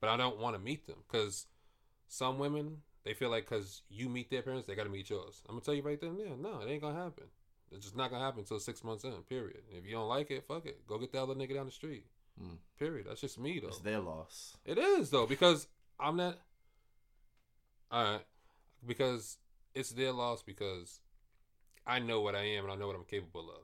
But 0.00 0.10
I 0.10 0.16
don't 0.16 0.38
want 0.38 0.54
to 0.56 0.62
meet 0.62 0.86
them 0.86 0.98
because 1.10 1.46
some 2.08 2.38
women 2.38 2.82
they 3.04 3.14
feel 3.14 3.30
like 3.30 3.48
because 3.48 3.82
you 3.88 4.08
meet 4.08 4.30
their 4.30 4.42
parents, 4.42 4.66
they 4.66 4.74
got 4.74 4.84
to 4.84 4.90
meet 4.90 5.10
yours. 5.10 5.42
I'm 5.48 5.54
gonna 5.54 5.64
tell 5.64 5.74
you 5.74 5.82
right 5.82 6.00
then 6.00 6.10
and 6.10 6.20
there, 6.20 6.36
no, 6.38 6.60
it 6.60 6.70
ain't 6.70 6.82
gonna 6.82 7.00
happen. 7.00 7.24
It's 7.70 7.84
just 7.84 7.96
not 7.96 8.10
gonna 8.10 8.24
happen 8.24 8.40
until 8.40 8.60
six 8.60 8.84
months 8.84 9.04
in. 9.04 9.12
Period. 9.28 9.62
And 9.68 9.78
if 9.78 9.86
you 9.86 9.92
don't 9.92 10.08
like 10.08 10.30
it, 10.30 10.44
fuck 10.46 10.66
it. 10.66 10.86
Go 10.86 10.98
get 10.98 11.12
the 11.12 11.22
other 11.22 11.34
nigga 11.34 11.54
down 11.54 11.66
the 11.66 11.72
street. 11.72 12.06
Mm. 12.42 12.56
Period. 12.78 13.06
That's 13.08 13.20
just 13.20 13.38
me 13.38 13.60
though. 13.60 13.68
It's 13.68 13.78
their 13.78 14.00
loss. 14.00 14.56
It 14.64 14.78
is 14.78 15.10
though 15.10 15.26
because 15.26 15.66
I'm 15.98 16.16
not. 16.16 16.38
All 17.90 18.02
right, 18.02 18.24
because 18.84 19.38
it's 19.74 19.90
their 19.90 20.12
loss 20.12 20.42
because 20.42 21.00
I 21.86 21.98
know 21.98 22.22
what 22.22 22.34
I 22.34 22.42
am 22.42 22.64
and 22.64 22.72
I 22.72 22.76
know 22.76 22.86
what 22.86 22.96
I'm 22.96 23.04
capable 23.04 23.50
of. 23.50 23.62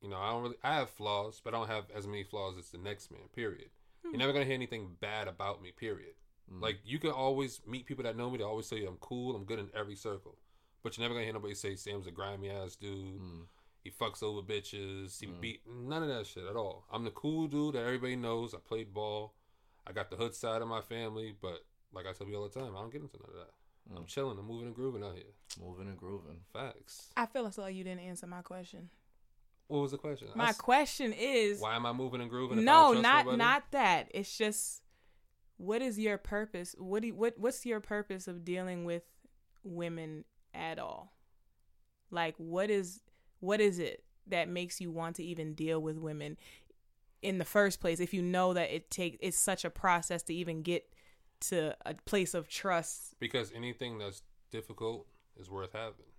You 0.00 0.08
know, 0.08 0.16
I 0.16 0.30
don't 0.30 0.42
really. 0.42 0.56
I 0.62 0.74
have 0.76 0.90
flaws, 0.90 1.40
but 1.42 1.54
I 1.54 1.58
don't 1.58 1.68
have 1.68 1.84
as 1.94 2.06
many 2.06 2.24
flaws 2.24 2.56
as 2.58 2.70
the 2.70 2.78
next 2.78 3.10
man. 3.10 3.22
Period. 3.34 3.70
You're 4.04 4.16
never 4.16 4.32
gonna 4.32 4.44
hear 4.44 4.54
anything 4.54 4.96
bad 5.00 5.28
about 5.28 5.62
me. 5.62 5.70
Period. 5.72 6.14
Like 6.50 6.78
you 6.84 6.98
can 6.98 7.10
always 7.10 7.60
meet 7.66 7.86
people 7.86 8.04
that 8.04 8.16
know 8.16 8.28
me. 8.30 8.38
They 8.38 8.44
always 8.44 8.68
tell 8.68 8.78
you 8.78 8.86
I'm 8.88 8.96
cool. 9.00 9.34
I'm 9.34 9.44
good 9.44 9.58
in 9.58 9.70
every 9.74 9.96
circle. 9.96 10.36
But 10.82 10.96
you're 10.98 11.02
never 11.04 11.14
gonna 11.14 11.24
hear 11.24 11.32
nobody 11.32 11.54
say 11.54 11.76
Sam's 11.76 12.06
a 12.06 12.10
grimy 12.10 12.50
ass 12.50 12.76
dude. 12.76 13.20
Mm. 13.20 13.46
He 13.82 13.90
fucks 13.90 14.22
over 14.22 14.42
bitches. 14.42 15.18
He 15.20 15.26
Mm. 15.26 15.40
beat 15.40 15.60
none 15.66 16.02
of 16.02 16.08
that 16.08 16.26
shit 16.26 16.44
at 16.44 16.56
all. 16.56 16.84
I'm 16.92 17.04
the 17.04 17.10
cool 17.12 17.46
dude 17.48 17.74
that 17.74 17.84
everybody 17.84 18.16
knows. 18.16 18.54
I 18.54 18.58
played 18.58 18.92
ball. 18.92 19.34
I 19.86 19.92
got 19.92 20.10
the 20.10 20.16
hood 20.16 20.34
side 20.34 20.60
of 20.62 20.68
my 20.68 20.80
family, 20.82 21.34
but 21.40 21.64
like 21.92 22.06
I 22.06 22.12
tell 22.12 22.28
you 22.28 22.36
all 22.36 22.48
the 22.48 22.60
time, 22.60 22.76
I 22.76 22.80
don't 22.80 22.92
get 22.92 23.02
into 23.02 23.16
none 23.18 23.28
of 23.30 23.34
that. 23.36 23.96
I'm 23.96 24.04
Mm. 24.04 24.06
chilling. 24.06 24.38
I'm 24.38 24.46
moving 24.46 24.66
and 24.66 24.74
grooving 24.76 25.02
out 25.02 25.14
here. 25.14 25.32
Moving 25.60 25.88
and 25.88 25.96
grooving. 25.98 26.40
Facts. 26.52 27.10
I 27.16 27.26
feel 27.26 27.46
as 27.46 27.56
though 27.56 27.66
you 27.66 27.82
didn't 27.84 28.00
answer 28.00 28.26
my 28.26 28.42
question. 28.42 28.90
What 29.68 29.80
was 29.80 29.90
the 29.92 29.98
question? 29.98 30.28
My 30.34 30.50
s- 30.50 30.58
question 30.60 31.12
is 31.12 31.60
why 31.60 31.76
am 31.76 31.86
I 31.86 31.92
moving 31.92 32.20
and 32.20 32.28
grooving? 32.30 32.58
if 32.58 32.62
I 32.62 32.64
no, 32.64 32.72
don't 32.72 32.92
trust 32.94 33.02
not 33.02 33.24
nobody? 33.24 33.38
not 33.38 33.70
that. 33.72 34.10
It's 34.12 34.36
just 34.36 34.82
what 35.62 35.80
is 35.80 35.96
your 35.96 36.18
purpose? 36.18 36.74
What 36.76 37.02
do 37.02 37.08
you, 37.08 37.14
what 37.14 37.34
what's 37.38 37.64
your 37.64 37.78
purpose 37.78 38.26
of 38.26 38.44
dealing 38.44 38.84
with 38.84 39.04
women 39.62 40.24
at 40.52 40.80
all? 40.80 41.12
Like 42.10 42.34
what 42.36 42.68
is 42.68 43.00
what 43.38 43.60
is 43.60 43.78
it 43.78 44.02
that 44.26 44.48
makes 44.48 44.80
you 44.80 44.90
want 44.90 45.16
to 45.16 45.24
even 45.24 45.54
deal 45.54 45.80
with 45.80 45.98
women 45.98 46.36
in 47.22 47.38
the 47.38 47.44
first 47.44 47.80
place 47.80 48.00
if 48.00 48.12
you 48.12 48.22
know 48.22 48.52
that 48.52 48.74
it 48.74 48.90
take 48.90 49.16
it's 49.20 49.38
such 49.38 49.64
a 49.64 49.70
process 49.70 50.24
to 50.24 50.34
even 50.34 50.62
get 50.62 50.84
to 51.40 51.76
a 51.86 51.94
place 52.06 52.34
of 52.34 52.48
trust. 52.48 53.14
because 53.20 53.52
anything 53.54 53.98
that's 53.98 54.22
difficult 54.50 55.06
is 55.40 55.48
worth 55.48 55.72
having. 55.72 56.10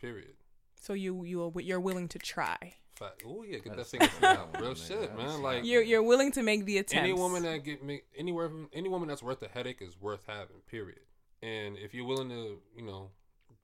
Period. 0.00 0.34
So 0.78 0.92
you 0.92 1.24
you 1.24 1.42
are, 1.42 1.60
you're 1.62 1.80
willing 1.80 2.08
to 2.08 2.18
try. 2.18 2.74
Fact. 3.02 3.22
Oh 3.26 3.42
yeah, 3.42 3.58
get 3.58 3.76
that 3.76 3.88
That's- 3.90 3.90
thing 3.90 4.00
out. 4.22 4.48
Yeah, 4.54 4.60
Real 4.60 4.74
shit, 4.74 5.00
that's- 5.00 5.16
man. 5.18 5.42
Like 5.42 5.64
You're 5.64 5.82
you're 5.82 6.02
willing 6.02 6.32
to 6.32 6.42
make 6.42 6.64
the 6.64 6.78
attempt. 6.78 7.04
any 7.04 7.12
woman 7.12 7.42
that 7.44 7.64
get 7.64 7.82
me 7.82 8.02
anywhere 8.16 8.48
from 8.48 8.68
any 8.72 8.88
woman 8.88 9.08
that's 9.08 9.22
worth 9.22 9.42
a 9.42 9.48
headache 9.48 9.80
is 9.82 10.00
worth 10.00 10.24
having. 10.26 10.60
Period. 10.70 11.00
And 11.42 11.76
if 11.76 11.92
you're 11.94 12.06
willing 12.06 12.28
to, 12.28 12.58
you 12.76 12.82
know, 12.84 13.10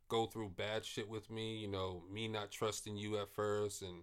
go 0.09 0.27
through 0.27 0.51
bad 0.57 0.85
shit 0.85 1.09
with 1.09 1.31
me, 1.31 1.57
you 1.59 1.69
know, 1.69 2.03
me 2.13 2.27
not 2.29 2.51
trusting 2.51 2.97
you 2.97 3.19
at 3.19 3.29
first, 3.35 3.83
and 3.83 4.03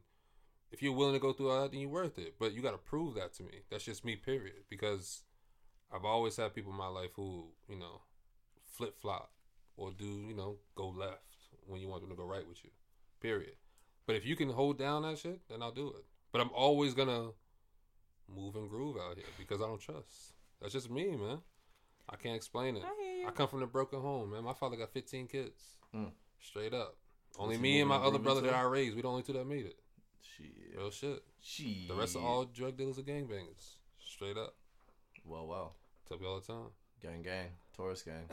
if 0.72 0.82
you're 0.82 0.94
willing 0.94 1.14
to 1.14 1.20
go 1.20 1.34
through 1.34 1.50
all 1.52 1.62
that, 1.64 1.72
then 1.72 1.82
you're 1.82 1.90
worth 1.90 2.18
it. 2.18 2.36
But 2.40 2.54
you 2.54 2.62
got 2.62 2.72
to 2.72 2.78
prove 2.78 3.16
that 3.16 3.34
to 3.36 3.44
me. 3.44 3.64
That's 3.70 3.84
just 3.84 4.06
me. 4.06 4.16
Period. 4.16 4.64
Because 4.70 5.24
I've 5.94 6.06
always 6.06 6.38
had 6.38 6.54
people 6.56 6.72
in 6.72 6.78
my 6.78 6.88
life 6.88 7.12
who, 7.16 7.48
you 7.68 7.78
know, 7.78 8.02
flip 8.72 8.98
flop 8.98 9.32
or 9.78 9.92
do, 9.92 10.06
you 10.06 10.36
know, 10.36 10.58
go 10.76 10.88
left 10.90 11.22
when 11.68 11.82
you 11.82 11.88
want 11.90 12.02
them 12.02 12.10
to 12.12 12.16
go 12.16 12.26
right 12.26 12.48
with 12.48 12.64
you. 12.64 12.70
Period. 13.22 13.56
But 14.08 14.16
if 14.16 14.26
you 14.26 14.36
can 14.36 14.50
hold 14.50 14.78
down 14.78 15.02
that 15.04 15.18
shit, 15.18 15.40
then 15.50 15.62
I'll 15.62 15.72
do 15.72 15.88
it. 15.90 16.04
But 16.32 16.42
I'm 16.42 16.52
always 16.54 16.94
gonna 16.94 17.30
move 18.28 18.56
and 18.56 18.70
groove 18.70 18.98
out 18.98 19.16
here 19.16 19.26
because 19.38 19.62
I 19.62 19.66
don't 19.66 19.80
trust. 19.82 20.34
That's 20.62 20.74
just 20.74 20.90
me, 20.90 21.16
man. 21.16 21.40
I 22.10 22.16
can't 22.18 22.36
explain 22.36 22.78
it. 22.78 22.84
I. 22.86 23.28
I 23.28 23.32
come 23.32 23.48
from 23.48 23.64
a 23.64 23.68
broken 23.68 24.00
home, 24.00 24.32
man. 24.32 24.44
My 24.44 24.54
father 24.54 24.76
got 24.76 24.92
15 24.94 25.28
kids, 25.28 25.60
Mm. 25.94 26.12
straight 26.40 26.74
up. 26.74 26.98
Only 27.40 27.56
he 27.56 27.62
me 27.62 27.80
and 27.82 27.90
my 27.90 27.96
other 27.96 28.20
brother 28.20 28.42
grooving 28.42 28.56
that? 28.56 28.66
I 28.66 28.70
raised. 28.70 28.96
We 28.96 29.02
the 29.02 29.08
only 29.08 29.24
two 29.24 29.34
that 29.34 29.46
made 29.46 29.66
it. 29.66 29.78
Shit. 30.22 30.52
Real 30.78 30.92
shit. 30.92 31.24
Shit. 31.42 31.88
The 31.88 31.96
rest 31.96 32.16
are 32.16 32.22
all 32.24 32.46
drug 32.46 32.78
dealers 32.78 32.98
and 32.98 33.08
gangbangers. 33.08 33.76
Straight 34.00 34.38
up. 34.38 34.56
Well, 35.26 35.48
well. 35.48 35.76
Tell 36.08 36.18
you 36.20 36.28
all 36.28 36.40
the 36.40 36.46
time. 36.46 36.68
Gang, 37.02 37.22
gang. 37.24 37.48
Taurus 37.76 38.04
gang. 38.04 38.30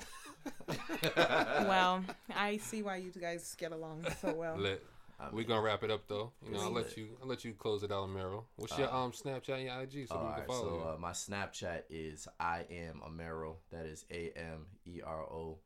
well, 1.17 2.05
I 2.35 2.59
see 2.59 2.83
why 2.83 2.97
you 2.97 3.11
guys 3.11 3.55
get 3.59 3.73
along 3.73 4.07
so 4.21 4.33
well. 4.35 4.57
Lit. 4.57 4.85
I 5.31 5.35
mean, 5.35 5.47
gonna 5.47 5.61
wrap 5.63 5.83
it 5.83 5.91
up 5.91 6.09
though. 6.09 6.33
You 6.45 6.53
know, 6.53 6.61
I'll 6.63 6.71
let 6.73 6.97
you. 6.97 7.09
I'll 7.21 7.29
let 7.29 7.45
you 7.45 7.53
close 7.53 7.83
it 7.83 7.93
out, 7.93 8.09
Mero. 8.11 8.47
What's 8.57 8.77
your 8.79 8.93
Uh, 8.93 9.05
um 9.05 9.13
Snapchat 9.13 9.55
and 9.55 9.65
your 9.65 9.81
IG 9.81 10.09
so 10.09 10.19
we 10.19 10.35
can 10.35 10.47
follow 10.47 10.63
so 10.63 10.75
you? 10.75 10.83
uh, 10.83 10.97
my 10.99 11.13
Snapchat 11.13 11.83
is 11.91 12.29
I 12.41 12.65
am 12.71 13.01
Amero. 13.07 13.57
That 13.71 13.87
is 13.87 14.05
A 14.11 14.33
M 14.37 14.67
E 14.87 15.01
R 15.05 15.23
O. 15.23 15.59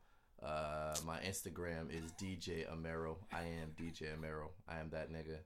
Uh, 0.43 0.95
my 1.07 1.19
Instagram 1.21 1.91
is 1.91 2.13
DJ 2.21 2.69
Amero. 2.71 3.17
I 3.33 3.43
am 3.43 3.73
DJ 3.81 4.15
Amero. 4.17 4.51
I 4.69 4.79
am 4.81 4.91
that 4.91 5.11
nigga. 5.11 5.39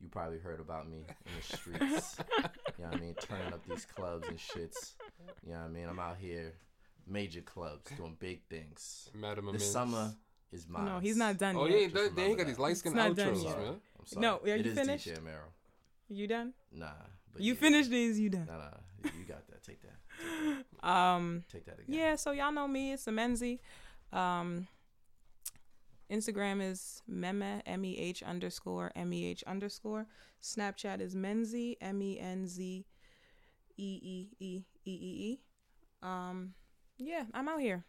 You 0.00 0.08
probably 0.10 0.38
heard 0.38 0.60
about 0.60 0.88
me 0.88 1.06
in 1.24 1.32
the 1.36 1.56
streets. 1.56 2.16
you 2.38 2.84
know 2.84 2.90
what 2.90 2.96
I 2.96 3.00
mean? 3.00 3.14
Turning 3.14 3.52
up 3.54 3.64
these 3.66 3.86
clubs 3.86 4.28
and 4.28 4.36
shits. 4.36 4.92
You 5.46 5.52
know 5.52 5.60
what 5.60 5.64
I 5.64 5.68
mean? 5.68 5.88
I'm 5.88 5.98
out 5.98 6.18
here, 6.20 6.52
major 7.06 7.40
clubs, 7.40 7.90
doing 7.96 8.16
big 8.18 8.42
things. 8.50 9.08
Madam 9.14 9.50
This 9.52 9.72
summer 9.72 10.14
is 10.52 10.68
mine. 10.68 10.84
No, 10.86 10.98
he's 11.00 11.16
not 11.16 11.38
done 11.38 11.56
Oh, 11.56 11.66
yet. 11.66 11.76
he 11.78 11.84
ain't 11.84 11.92
Just 11.94 12.04
done. 12.06 12.14
Then 12.16 12.30
he 12.30 12.36
got 12.36 12.46
these 12.46 12.58
light 12.58 12.76
skin 12.76 12.92
It's 12.92 12.96
not 12.96 13.16
done 13.16 13.34
outros, 13.34 13.44
yet. 13.44 13.58
man. 13.58 13.80
I'm 13.98 14.06
sorry. 14.06 14.20
No, 14.22 14.34
are 14.36 14.48
It 14.48 14.64
you 14.66 14.70
is 14.72 14.78
finished? 14.78 15.06
DJ 15.08 15.18
Amero. 15.18 15.48
You 16.08 16.26
done? 16.26 16.52
Nah. 16.72 16.86
But 17.32 17.42
You 17.42 17.54
yeah. 17.54 17.60
finished 17.60 17.90
these? 17.90 18.20
You 18.20 18.30
done? 18.30 18.46
Nah, 18.46 18.58
nah. 18.58 19.10
You 19.18 19.24
got 19.26 19.46
that. 19.48 19.62
Take 19.62 19.80
that. 19.82 19.90
Um, 20.88 21.44
Take 21.50 21.64
that 21.66 21.80
again. 21.80 21.86
yeah. 21.94 22.14
So 22.16 22.30
y'all 22.32 22.52
know 22.52 22.68
me. 22.68 22.92
It's 22.92 23.06
Amenzi. 23.06 23.58
Um, 24.12 24.68
Instagram 26.10 26.62
is 26.62 27.02
meme 27.08 27.62
m 27.66 27.84
e 27.84 27.96
h 27.98 28.22
underscore 28.22 28.92
m 28.94 29.12
e 29.12 29.24
h 29.26 29.42
underscore. 29.46 30.06
Snapchat 30.42 31.00
is 31.00 31.14
menzi 31.16 31.76
m 31.80 32.00
e 32.02 32.18
n 32.20 32.46
z 32.46 32.84
e 33.76 33.98
e 34.02 34.28
e 34.38 34.64
e 34.84 34.92
e 34.92 35.30
e. 35.32 35.40
Um, 36.02 36.52
yeah, 36.98 37.24
I'm 37.32 37.48
out 37.48 37.60
here. 37.60 37.84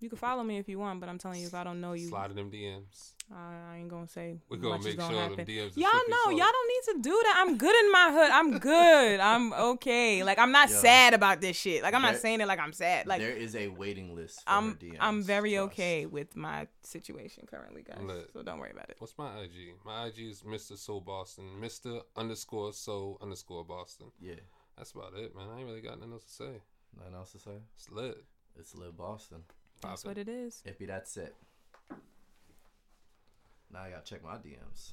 You 0.00 0.08
can 0.08 0.18
follow 0.18 0.42
me 0.42 0.56
if 0.58 0.68
you 0.68 0.78
want, 0.78 0.98
but 1.00 1.08
I'm 1.08 1.18
telling 1.18 1.40
you, 1.40 1.46
if 1.46 1.54
I 1.54 1.62
don't 1.62 1.80
know 1.80 1.92
you, 1.92 2.08
Slide 2.08 2.30
in 2.30 2.36
them 2.36 2.50
DMs. 2.50 3.12
I 3.32 3.76
ain't 3.76 3.88
gonna 3.88 4.08
say 4.08 4.38
We 4.48 4.56
gonna 4.56 4.78
much 4.78 4.86
is 4.86 4.94
gonna 4.96 5.12
sure 5.12 5.20
happen. 5.22 5.36
them 5.36 5.46
DMs. 5.46 5.76
Y'all 5.76 5.88
know, 6.08 6.16
flowing. 6.24 6.38
y'all 6.38 6.48
don't 6.50 6.68
need 6.68 6.94
to 6.94 7.08
do 7.08 7.20
that. 7.24 7.34
I'm 7.38 7.56
good 7.58 7.84
in 7.84 7.92
my 7.92 8.10
hood. 8.12 8.30
I'm 8.30 8.58
good. 8.58 9.20
I'm 9.32 9.52
okay. 9.52 10.24
Like 10.24 10.38
I'm 10.38 10.50
not 10.50 10.68
Yo. 10.68 10.76
sad 10.76 11.14
about 11.14 11.40
this 11.40 11.56
shit. 11.56 11.82
Like 11.84 11.94
I'm 11.94 12.02
not 12.02 12.16
saying 12.16 12.40
it 12.40 12.48
like 12.48 12.58
I'm 12.58 12.72
sad. 12.72 13.06
Like 13.06 13.20
there 13.20 13.30
is 13.30 13.54
a 13.54 13.68
waiting 13.68 14.16
list. 14.16 14.42
For 14.42 14.50
I'm 14.50 14.74
DMs, 14.76 14.96
I'm 14.98 15.22
very 15.22 15.52
trust. 15.52 15.72
okay 15.72 16.06
with 16.06 16.34
my 16.34 16.66
situation 16.82 17.46
currently, 17.48 17.82
guys. 17.82 17.98
Lit. 18.02 18.30
So 18.32 18.42
don't 18.42 18.58
worry 18.58 18.72
about 18.72 18.90
it. 18.90 18.96
What's 18.98 19.16
my 19.16 19.38
IG? 19.42 19.74
My 19.84 20.06
IG 20.06 20.18
is 20.30 20.42
Mr. 20.42 20.76
Soul 20.76 21.00
Boston. 21.00 21.44
Mr. 21.60 22.00
underscore 22.16 22.72
Soul 22.72 23.16
underscore 23.22 23.64
Boston. 23.64 24.06
Yeah. 24.18 24.34
That's 24.76 24.90
about 24.92 25.12
it, 25.14 25.36
man. 25.36 25.46
I 25.54 25.58
ain't 25.58 25.68
really 25.68 25.82
got 25.82 25.98
nothing 26.00 26.14
else 26.14 26.24
to 26.24 26.32
say. 26.32 26.62
Nothing 26.98 27.14
else 27.14 27.32
to 27.32 27.38
say. 27.38 27.58
It's 27.76 27.90
lit. 27.90 28.24
It's 28.58 28.74
lit 28.74 28.96
Boston. 28.96 29.42
That's 29.82 30.02
Poppin'. 30.02 30.10
what 30.10 30.18
it 30.18 30.28
is. 30.28 30.62
If 30.64 30.78
that's 30.86 31.16
it. 31.16 31.34
Now 33.72 33.82
I 33.82 33.90
gotta 33.90 34.04
check 34.04 34.22
my 34.24 34.34
DMs. 34.36 34.92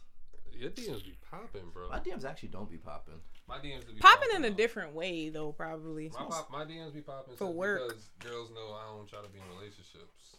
Your 0.53 0.69
DMs 0.71 1.03
be 1.03 1.15
popping, 1.29 1.69
bro. 1.73 1.89
My 1.89 1.99
DMs 1.99 2.25
actually 2.25 2.49
don't 2.49 2.69
be 2.69 2.77
popping. 2.77 3.15
My 3.47 3.57
DMs 3.57 3.85
be 3.87 3.99
Popping 3.99 4.29
in 4.35 4.45
a 4.45 4.49
though. 4.49 4.55
different 4.55 4.93
way 4.93 5.29
though, 5.29 5.51
probably. 5.51 6.09
My, 6.09 6.25
pop, 6.25 6.49
my 6.51 6.63
DMs 6.65 6.93
be 6.93 7.01
popping 7.01 7.35
For 7.37 7.47
work. 7.47 7.81
because 7.87 8.09
girls 8.19 8.49
know 8.51 8.73
I 8.73 8.85
don't 8.95 9.07
try 9.07 9.21
to 9.21 9.29
be 9.29 9.39
in 9.39 9.49
relationships. 9.57 10.35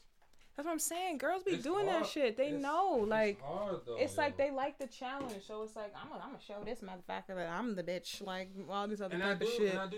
That's 0.56 0.66
what 0.66 0.72
I'm 0.72 0.78
saying. 0.80 1.18
Girls 1.18 1.44
be 1.44 1.52
It's 1.52 1.62
doing 1.62 1.86
hard. 1.86 2.02
that 2.02 2.08
shit. 2.10 2.36
They 2.36 2.46
It's- 2.48 2.60
know, 2.62 3.02
it's 3.02 3.08
like. 3.08 3.40
hard, 3.40 3.80
though, 3.86 3.96
It's 3.96 4.16
like 4.18 4.36
they 4.36 4.50
like 4.50 4.76
the 4.78 4.88
challenge, 4.88 5.46
so 5.46 5.62
it's 5.62 5.76
like 5.76 5.92
I'm 5.96 6.08
gonna, 6.10 6.20
I'm 6.24 6.30
gonna 6.32 6.42
show 6.42 6.64
this 6.64 6.80
motherfucker 6.80 7.36
that 7.36 7.48
I'm 7.48 7.76
the 7.76 7.84
bitch, 7.84 8.20
like 8.26 8.50
all 8.68 8.88
this 8.88 9.00
other 9.00 9.14
and 9.14 9.22
I 9.22 9.28
type 9.34 9.40
do, 9.40 9.46
of 9.46 9.52
shit. 9.52 9.70
and 9.70 9.78
I 9.78 9.86
do 9.86 9.96